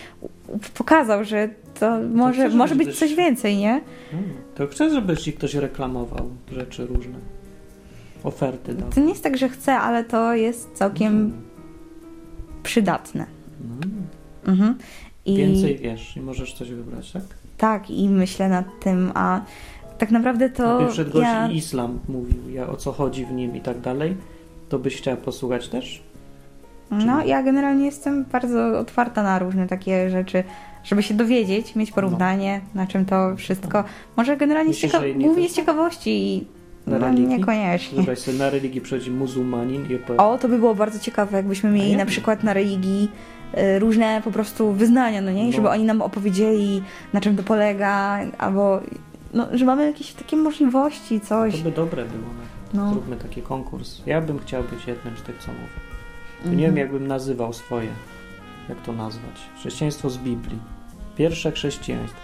Pokazał, 0.74 1.24
że 1.24 1.48
to 1.80 1.98
może, 2.14 2.44
chcesz, 2.44 2.54
może 2.54 2.74
być 2.74 2.98
coś 2.98 3.14
więcej, 3.14 3.56
nie? 3.56 3.80
Hmm. 4.10 4.30
To 4.54 4.66
chcę, 4.66 4.90
żeby 4.90 5.16
ci 5.16 5.32
ktoś 5.32 5.54
reklamował 5.54 6.30
rzeczy 6.52 6.86
różne. 6.86 7.18
Oferty. 8.24 8.74
To 8.94 9.00
nie 9.00 9.08
jest 9.08 9.22
tak, 9.22 9.36
że 9.36 9.48
chcę, 9.48 9.74
ale 9.74 10.04
to 10.04 10.34
jest 10.34 10.72
całkiem 10.72 11.32
przydatne. 12.62 13.26
Mm. 13.64 14.06
Mhm. 14.46 14.74
I 15.24 15.36
Więcej 15.36 15.76
wiesz 15.76 16.16
i 16.16 16.20
możesz 16.20 16.54
coś 16.54 16.70
wybrać, 16.70 17.12
tak? 17.12 17.22
tak, 17.58 17.90
i 17.90 18.08
myślę 18.08 18.48
nad 18.48 18.66
tym, 18.80 19.12
a 19.14 19.40
tak 19.98 20.10
naprawdę 20.10 20.50
to 20.50 20.68
Najpierw 20.68 20.92
przed 20.92 21.08
gości 21.08 21.22
ja... 21.22 21.50
islam 21.50 21.98
mówił, 22.08 22.50
ja, 22.50 22.68
o 22.68 22.76
co 22.76 22.92
chodzi 22.92 23.26
w 23.26 23.32
nim 23.32 23.56
i 23.56 23.60
tak 23.60 23.80
dalej. 23.80 24.16
To 24.68 24.78
byś 24.78 24.96
chciała 24.96 25.16
posłuchać 25.16 25.68
też? 25.68 26.02
No, 26.90 27.24
ja 27.24 27.42
generalnie 27.42 27.84
jestem 27.86 28.24
bardzo 28.32 28.78
otwarta 28.78 29.22
na 29.22 29.38
różne 29.38 29.66
takie 29.66 30.10
rzeczy, 30.10 30.44
żeby 30.84 31.02
się 31.02 31.14
dowiedzieć, 31.14 31.76
mieć 31.76 31.92
porównanie, 31.92 32.60
na 32.74 32.86
czym 32.86 33.04
to 33.04 33.36
wszystko. 33.36 33.84
Może 34.16 34.36
generalnie 34.36 34.72
z 34.72 34.76
Myślisz, 34.76 34.92
cieka- 34.92 35.00
że 35.00 35.14
nie 35.14 35.24
głównie 35.26 35.48
z 35.48 35.54
ciekawości 35.54 36.10
i 36.10 36.46
Na 36.86 36.98
no, 36.98 37.06
religii? 37.06 37.26
niekoniecznie. 37.26 37.96
Wyobraź 37.96 38.18
sobie, 38.18 38.38
na 38.38 38.50
religii 38.50 38.80
przychodzi 38.80 39.10
muzułmanin 39.10 39.86
i 39.90 39.94
opowiada. 39.94 40.24
O, 40.24 40.38
to 40.38 40.48
by 40.48 40.58
było 40.58 40.74
bardzo 40.74 40.98
ciekawe, 40.98 41.36
jakbyśmy 41.36 41.70
mieli 41.70 41.96
na 41.96 42.06
przykład 42.06 42.44
na 42.44 42.52
religii 42.52 43.10
y, 43.58 43.78
różne 43.78 44.20
po 44.24 44.30
prostu 44.30 44.72
wyznania, 44.72 45.20
no 45.20 45.30
nie? 45.32 45.44
No. 45.46 45.52
żeby 45.52 45.68
oni 45.68 45.84
nam 45.84 46.02
opowiedzieli, 46.02 46.82
na 47.12 47.20
czym 47.20 47.36
to 47.36 47.42
polega, 47.42 48.18
albo 48.38 48.80
no, 49.34 49.46
że 49.52 49.64
mamy 49.64 49.86
jakieś 49.86 50.12
takie 50.12 50.36
możliwości, 50.36 51.20
coś. 51.20 51.56
To 51.56 51.64
by 51.64 51.70
dobre 51.70 52.04
było. 52.04 52.24
No. 52.74 52.84
No. 52.84 52.92
Zróbmy 52.92 53.16
taki 53.16 53.42
konkurs. 53.42 54.00
Ja 54.06 54.20
bym 54.20 54.38
chciał 54.38 54.62
być 54.62 54.86
jednym 54.86 55.16
z 55.16 55.22
tych, 55.22 55.38
co 55.38 55.52
mówię. 55.52 55.87
Mhm. 56.38 56.56
Nie 56.56 56.66
wiem, 56.66 56.76
jakbym 56.76 57.06
nazywał 57.06 57.52
swoje. 57.52 57.88
Jak 58.68 58.82
to 58.82 58.92
nazwać? 58.92 59.40
Chrześcijaństwo 59.58 60.10
z 60.10 60.18
Biblii. 60.18 60.58
Pierwsze 61.16 61.52
chrześcijaństwo. 61.52 62.20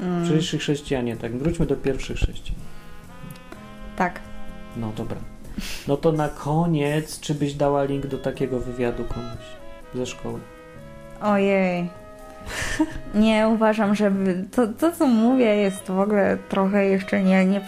Mm, 0.00 0.28
Pierwsi 0.28 0.58
chrześcijanie, 0.58 1.16
tak. 1.16 1.36
Wróćmy 1.36 1.66
do 1.66 1.76
pierwszych 1.76 2.16
chrześcijan. 2.16 2.60
tak. 3.96 4.20
No 4.76 4.92
dobra. 4.96 5.16
No 5.88 5.96
to 5.96 6.12
na 6.12 6.28
koniec, 6.28 7.20
czy 7.20 7.34
byś 7.34 7.54
dała 7.54 7.84
link 7.84 8.06
do 8.06 8.18
takiego 8.18 8.60
wywiadu 8.60 9.04
komuś 9.04 9.44
ze 9.94 10.06
szkoły? 10.06 10.40
Ojej. 11.22 11.88
Nie 13.14 13.48
uważam, 13.48 13.94
żeby. 13.94 14.44
To, 14.56 14.66
to, 14.66 14.92
co 14.92 15.06
mówię, 15.06 15.56
jest 15.56 15.86
w 15.86 15.98
ogóle 16.00 16.38
trochę 16.48 16.86
jeszcze 16.86 17.22
nie, 17.22 17.44
nie 17.44 17.60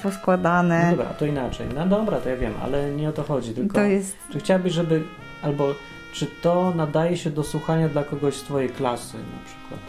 No 0.85 0.91
dobra, 0.91 1.07
to 1.07 1.27
inaczej. 1.27 1.67
No 1.75 1.87
dobra, 1.87 2.21
to 2.21 2.29
ja 2.29 2.37
wiem, 2.37 2.53
ale 2.63 2.91
nie 2.91 3.09
o 3.09 3.13
to 3.13 3.23
chodzi, 3.23 3.55
tylko 3.55 3.75
to 3.75 3.83
jest. 3.83 4.17
czy 4.33 4.39
chciałabyś, 4.39 4.73
żeby, 4.73 5.03
albo 5.43 5.75
czy 6.13 6.27
to 6.27 6.73
nadaje 6.77 7.17
się 7.17 7.31
do 7.31 7.45
słuchania 7.45 7.89
dla 7.89 8.05
kogoś 8.05 8.35
z 8.35 8.43
twojej 8.43 8.71
klasy 8.71 9.17
na 9.17 9.45
przykład? 9.45 9.81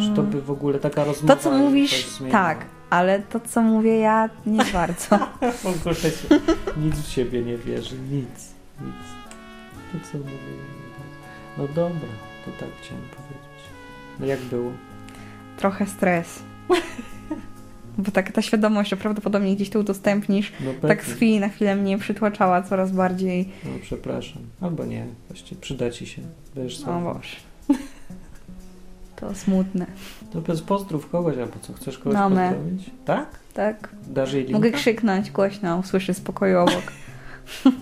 Czy 0.00 0.16
to 0.16 0.22
by 0.22 0.42
w 0.42 0.50
ogóle 0.50 0.78
taka 0.78 1.04
rozmowa... 1.04 1.36
To, 1.36 1.42
co 1.42 1.50
mówisz, 1.50 2.06
tak, 2.30 2.64
ale 2.90 3.22
to, 3.22 3.40
co 3.40 3.62
mówię 3.62 3.98
ja, 3.98 4.28
nie 4.46 4.64
bardzo. 4.64 5.18
W 5.62 5.66
ogóle 5.66 5.94
się 5.94 6.10
nic 6.76 6.96
w 6.98 7.10
siebie 7.10 7.42
nie 7.42 7.56
wierzy, 7.56 7.98
nic, 7.98 8.54
nic. 8.80 9.06
To 9.92 10.12
co 10.12 10.18
mówię. 10.18 10.38
No 11.58 11.64
dobra, 11.68 12.08
to 12.44 12.50
tak 12.60 12.68
chciałem 12.82 13.04
powiedzieć. 13.04 13.62
No 14.20 14.26
jak 14.26 14.40
było? 14.40 14.72
Trochę 15.56 15.86
stres. 15.86 16.42
Bo 17.98 18.10
tak 18.10 18.32
ta 18.32 18.42
świadomość, 18.42 18.90
że 18.90 18.96
prawdopodobnie 18.96 19.56
gdzieś 19.56 19.70
to 19.70 19.78
udostępnisz, 19.80 20.52
No 20.60 20.88
tak 20.88 21.04
z 21.04 21.12
chwili 21.12 21.40
na 21.40 21.48
chwilę 21.48 21.76
mnie 21.76 21.98
przytłaczała 21.98 22.62
coraz 22.62 22.92
bardziej. 22.92 23.48
No 23.64 23.70
przepraszam. 23.82 24.42
Albo 24.60 24.84
nie, 24.84 25.06
właściwie 25.28 25.60
przyda 25.60 25.90
ci 25.90 26.06
się. 26.06 26.22
Będziesz 26.54 26.80
O 26.80 26.84
sam. 26.84 27.04
Boże. 27.04 27.36
To 29.16 29.34
smutne. 29.34 29.86
To 30.32 30.40
bez 30.40 30.62
pozdrów 30.62 31.10
kogoś, 31.10 31.38
albo 31.38 31.52
co, 31.62 31.72
chcesz 31.72 31.98
kogoś 31.98 32.14
Mamy. 32.14 32.50
pozdrowić? 32.50 32.90
Tak? 33.04 33.38
Tak? 33.54 33.88
Dasz 34.06 34.32
jej 34.32 34.42
linka? 34.42 34.58
Mogę 34.58 34.70
krzyknąć 34.70 35.30
głośno, 35.30 35.78
usłyszy 35.78 36.14
spokoju 36.14 36.58
obok. 36.58 36.82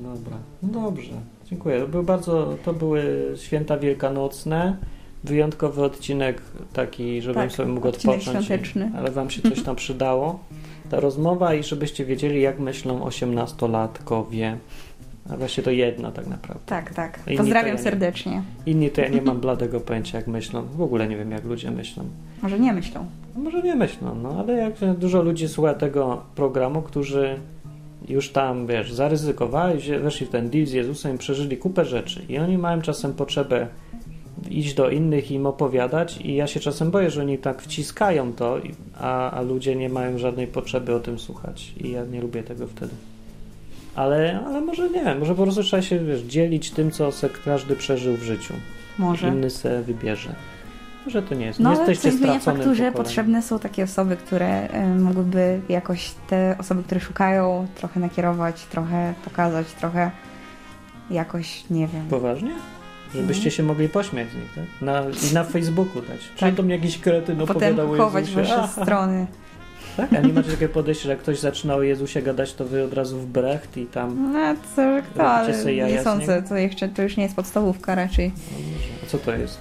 Dobra, 0.00 0.36
no 0.62 0.68
dobrze. 0.68 1.12
Dziękuję. 1.46 1.80
To 1.80 1.88
były 1.88 2.02
bardzo, 2.02 2.56
to 2.64 2.72
były 2.72 3.32
święta 3.36 3.78
wielkanocne. 3.78 4.76
Wyjątkowy 5.24 5.82
odcinek 5.84 6.42
taki, 6.72 7.22
żebym 7.22 7.42
Tak, 7.42 7.52
sobie 7.52 7.68
mógł 7.72 7.88
odpocząć. 7.88 8.22
świąteczny. 8.24 8.90
Ale 8.96 9.10
wam 9.10 9.30
się 9.30 9.42
coś 9.42 9.62
tam 9.62 9.76
przydało. 9.76 10.38
Ta 10.90 11.00
rozmowa 11.00 11.54
i 11.54 11.62
żebyście 11.62 12.04
wiedzieli, 12.04 12.40
jak 12.42 12.58
myślą 12.60 13.02
osiemnastolatkowie. 13.04 14.56
A 15.32 15.36
właśnie 15.36 15.62
to 15.62 15.70
jedna 15.70 16.12
tak 16.12 16.26
naprawdę. 16.26 16.62
Tak, 16.66 16.94
tak. 16.94 17.18
Inni 17.26 17.36
Pozdrawiam 17.38 17.68
ja 17.68 17.74
nie. 17.74 17.82
serdecznie. 17.82 18.42
Inni 18.66 18.90
to 18.90 19.00
ja 19.00 19.08
nie 19.08 19.22
mam 19.22 19.40
bladego 19.46 19.80
pojęcia, 19.80 20.18
jak 20.18 20.26
myślą. 20.26 20.62
W 20.62 20.82
ogóle 20.82 21.08
nie 21.08 21.16
wiem, 21.16 21.30
jak 21.30 21.44
ludzie 21.44 21.70
myślą. 21.70 22.04
Może 22.42 22.58
nie 22.60 22.72
myślą. 22.72 23.06
No 23.36 23.42
Może 23.42 23.62
nie 23.62 23.74
myślą, 23.76 24.14
no 24.22 24.36
ale 24.38 24.52
jak 24.52 24.72
dużo 24.98 25.22
ludzi 25.22 25.48
słucha 25.48 25.74
tego 25.74 26.22
programu, 26.34 26.82
którzy 26.82 27.38
już 28.08 28.30
tam, 28.32 28.66
wiesz, 28.66 28.92
zaryzykowali, 28.92 29.82
się, 29.82 29.98
weszli 29.98 30.26
w 30.26 30.30
ten 30.30 30.50
deal 30.50 30.66
z 30.66 30.72
Jezusem 30.72 31.14
i 31.14 31.18
przeżyli 31.18 31.56
kupę 31.56 31.84
rzeczy. 31.84 32.22
I 32.28 32.38
oni 32.38 32.58
mają 32.58 32.82
czasem 32.82 33.12
potrzebę 33.12 33.66
iść 34.50 34.74
do 34.74 34.90
innych 34.90 35.30
i 35.30 35.34
im 35.34 35.46
opowiadać 35.46 36.16
i 36.20 36.34
ja 36.34 36.46
się 36.46 36.60
czasem 36.60 36.90
boję, 36.90 37.10
że 37.10 37.20
oni 37.20 37.38
tak 37.38 37.62
wciskają 37.62 38.32
to, 38.32 38.58
a, 39.00 39.30
a 39.30 39.40
ludzie 39.40 39.76
nie 39.76 39.88
mają 39.88 40.18
żadnej 40.18 40.46
potrzeby 40.46 40.94
o 40.94 41.00
tym 41.00 41.18
słuchać 41.18 41.72
i 41.80 41.90
ja 41.90 42.04
nie 42.04 42.20
lubię 42.20 42.42
tego 42.42 42.66
wtedy. 42.66 42.92
Ale, 43.94 44.40
ale 44.46 44.60
może 44.60 44.90
nie, 44.90 45.14
może 45.14 45.34
po 45.34 45.42
prostu 45.42 45.62
trzeba 45.62 45.82
się 45.82 46.04
wiesz, 46.04 46.20
dzielić 46.20 46.70
tym, 46.70 46.90
co 46.90 47.12
se 47.12 47.28
każdy 47.44 47.76
przeżył 47.76 48.16
w 48.16 48.22
życiu. 48.22 48.54
Może. 48.98 49.28
Inny 49.28 49.50
se 49.50 49.82
wybierze. 49.82 50.34
Może 51.04 51.22
to 51.22 51.34
nie 51.34 51.46
jest. 51.46 51.60
No 51.60 51.72
nie 51.72 51.78
jesteście 51.78 52.12
straconym 52.12 52.40
faktu, 52.40 52.62
że 52.62 52.66
pokoleniem. 52.68 52.92
potrzebne 52.92 53.42
są 53.42 53.58
takie 53.58 53.84
osoby, 53.84 54.16
które 54.16 54.68
y, 54.96 55.00
mogłyby 55.00 55.60
jakoś 55.68 56.10
te 56.28 56.56
osoby, 56.58 56.82
które 56.82 57.00
szukają, 57.00 57.66
trochę 57.74 58.00
nakierować, 58.00 58.66
trochę 58.66 59.14
pokazać, 59.24 59.66
trochę 59.66 60.10
jakoś, 61.10 61.70
nie 61.70 61.88
wiem. 61.88 62.06
Poważnie? 62.10 62.50
Żebyście 63.14 63.40
Mhm. 63.44 63.50
się 63.50 63.62
mogli 63.62 63.88
pośmiać 63.88 64.28
z 64.30 64.34
nich, 64.34 64.54
tak? 64.54 64.64
Na, 64.82 65.02
I 65.30 65.34
na 65.34 65.44
Facebooku 65.44 66.02
dać. 66.02 66.20
Przyjdą 66.36 66.62
mi 66.62 66.70
jakiś 66.70 66.98
kretyn 66.98 67.36
Potem 67.36 67.56
opowiadał 67.56 67.92
o 67.92 67.96
chować 67.96 68.28
Jezusie. 68.28 68.40
wasze 68.42 68.56
Aha. 68.62 68.68
strony. 68.82 69.26
Tak? 69.96 70.12
A 70.12 70.20
nie 70.20 70.32
macie 70.32 70.50
takie 70.50 70.68
podejście, 70.68 71.04
że 71.04 71.10
jak 71.10 71.18
ktoś 71.18 71.38
zaczyna 71.38 71.74
o 71.74 71.82
Jezusie 71.82 72.22
gadać, 72.22 72.54
to 72.54 72.64
wy 72.64 72.84
od 72.84 72.92
razu 72.94 73.18
w 73.18 73.26
brecht 73.26 73.76
i 73.76 73.86
tam... 73.86 74.32
No 74.32 74.38
co, 74.76 74.82
że 74.82 75.02
kto, 75.02 75.30
ale 75.30 75.64
nie 75.74 76.02
sądzę, 76.02 76.42
to 76.42 76.56
jeszcze, 76.56 76.88
to 76.88 77.02
już 77.02 77.16
nie 77.16 77.22
jest 77.22 77.36
podstawówka 77.36 77.94
raczej. 77.94 78.32
No. 78.52 78.58
A 79.04 79.06
co 79.06 79.18
to 79.18 79.32
jest? 79.36 79.60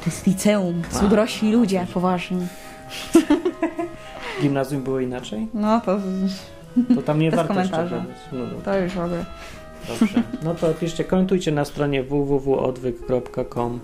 To 0.00 0.06
jest 0.06 0.26
liceum, 0.26 0.82
A. 0.92 0.94
są 0.94 1.08
dorośli 1.08 1.52
ludzie, 1.52 1.86
poważni. 1.94 2.46
W 4.38 4.42
gimnazjum 4.42 4.82
było 4.82 5.00
inaczej? 5.00 5.46
No 5.54 5.80
to, 5.80 5.98
To 6.94 7.02
tam 7.02 7.18
nie 7.20 7.30
Bez 7.30 7.36
warto 7.36 7.54
jeszcze 7.60 7.76
komentarza. 7.76 8.04
No, 8.32 8.38
no, 8.38 8.62
to 8.64 8.78
już 8.78 8.92
w 8.92 8.98
ogóle. 9.00 9.24
Dobrze. 9.88 10.22
No 10.44 10.54
to 10.54 10.74
piszcie, 10.74 11.04
komentujcie 11.04 11.52
na 11.52 11.64
stronie 11.64 12.02
www.odwyk.com 12.02 13.80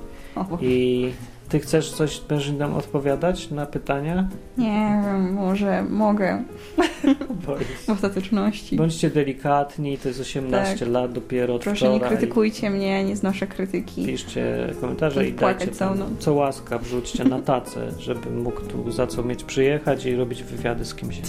i 0.60 1.10
ty 1.48 1.60
chcesz 1.60 1.90
coś, 1.92 2.20
będziesz 2.20 2.52
nam 2.52 2.74
odpowiadać 2.74 3.50
na 3.50 3.66
pytania? 3.66 4.28
nie 4.58 5.02
wiem, 5.04 5.32
może 5.32 5.82
mogę 5.82 6.42
w 7.86 7.90
ostateczności. 7.90 8.76
Bądźcie 8.76 9.10
delikatni, 9.10 9.98
to 9.98 10.08
jest 10.08 10.20
18 10.20 10.78
Tak. 10.78 10.88
lat 10.88 11.12
dopiero 11.12 11.54
od 11.54 11.62
Proszę 11.62 11.88
nie 11.88 12.00
krytykujcie 12.00 12.70
mnie, 12.70 13.04
nie 13.04 13.16
znoszę 13.16 13.46
krytyki. 13.46 14.06
Piszcie 14.06 14.74
komentarze 14.80 15.26
I 15.26 15.30
i 15.30 15.32
dajcie 15.32 15.68
całą 15.68 15.98
tam, 15.98 16.10
noc. 16.10 16.18
co 16.18 16.34
łaska 16.34 16.78
wrzućcie 16.78 17.24
na 17.24 17.42
tacę, 17.42 17.88
żebym 17.98 18.42
mógł 18.42 18.60
tu 18.60 18.90
za 18.92 19.06
co 19.06 19.22
mieć 19.22 19.44
przyjechać 19.44 20.06
i 20.06 20.16
robić 20.16 20.42
wywiady 20.42 20.84
z 20.84 20.94
kimś. 20.94 21.20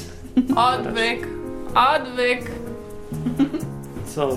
Odwyk. 0.55 1.27
Odwyk. 1.75 2.51
co? 4.15 4.27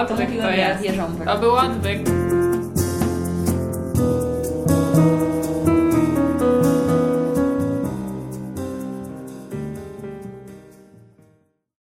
Odwyk 0.00 0.36
to, 0.36 0.42
to 0.42 0.50
jest. 0.50 0.84
To 1.24 1.38
był 1.38 1.56
odwyk. 1.56 1.98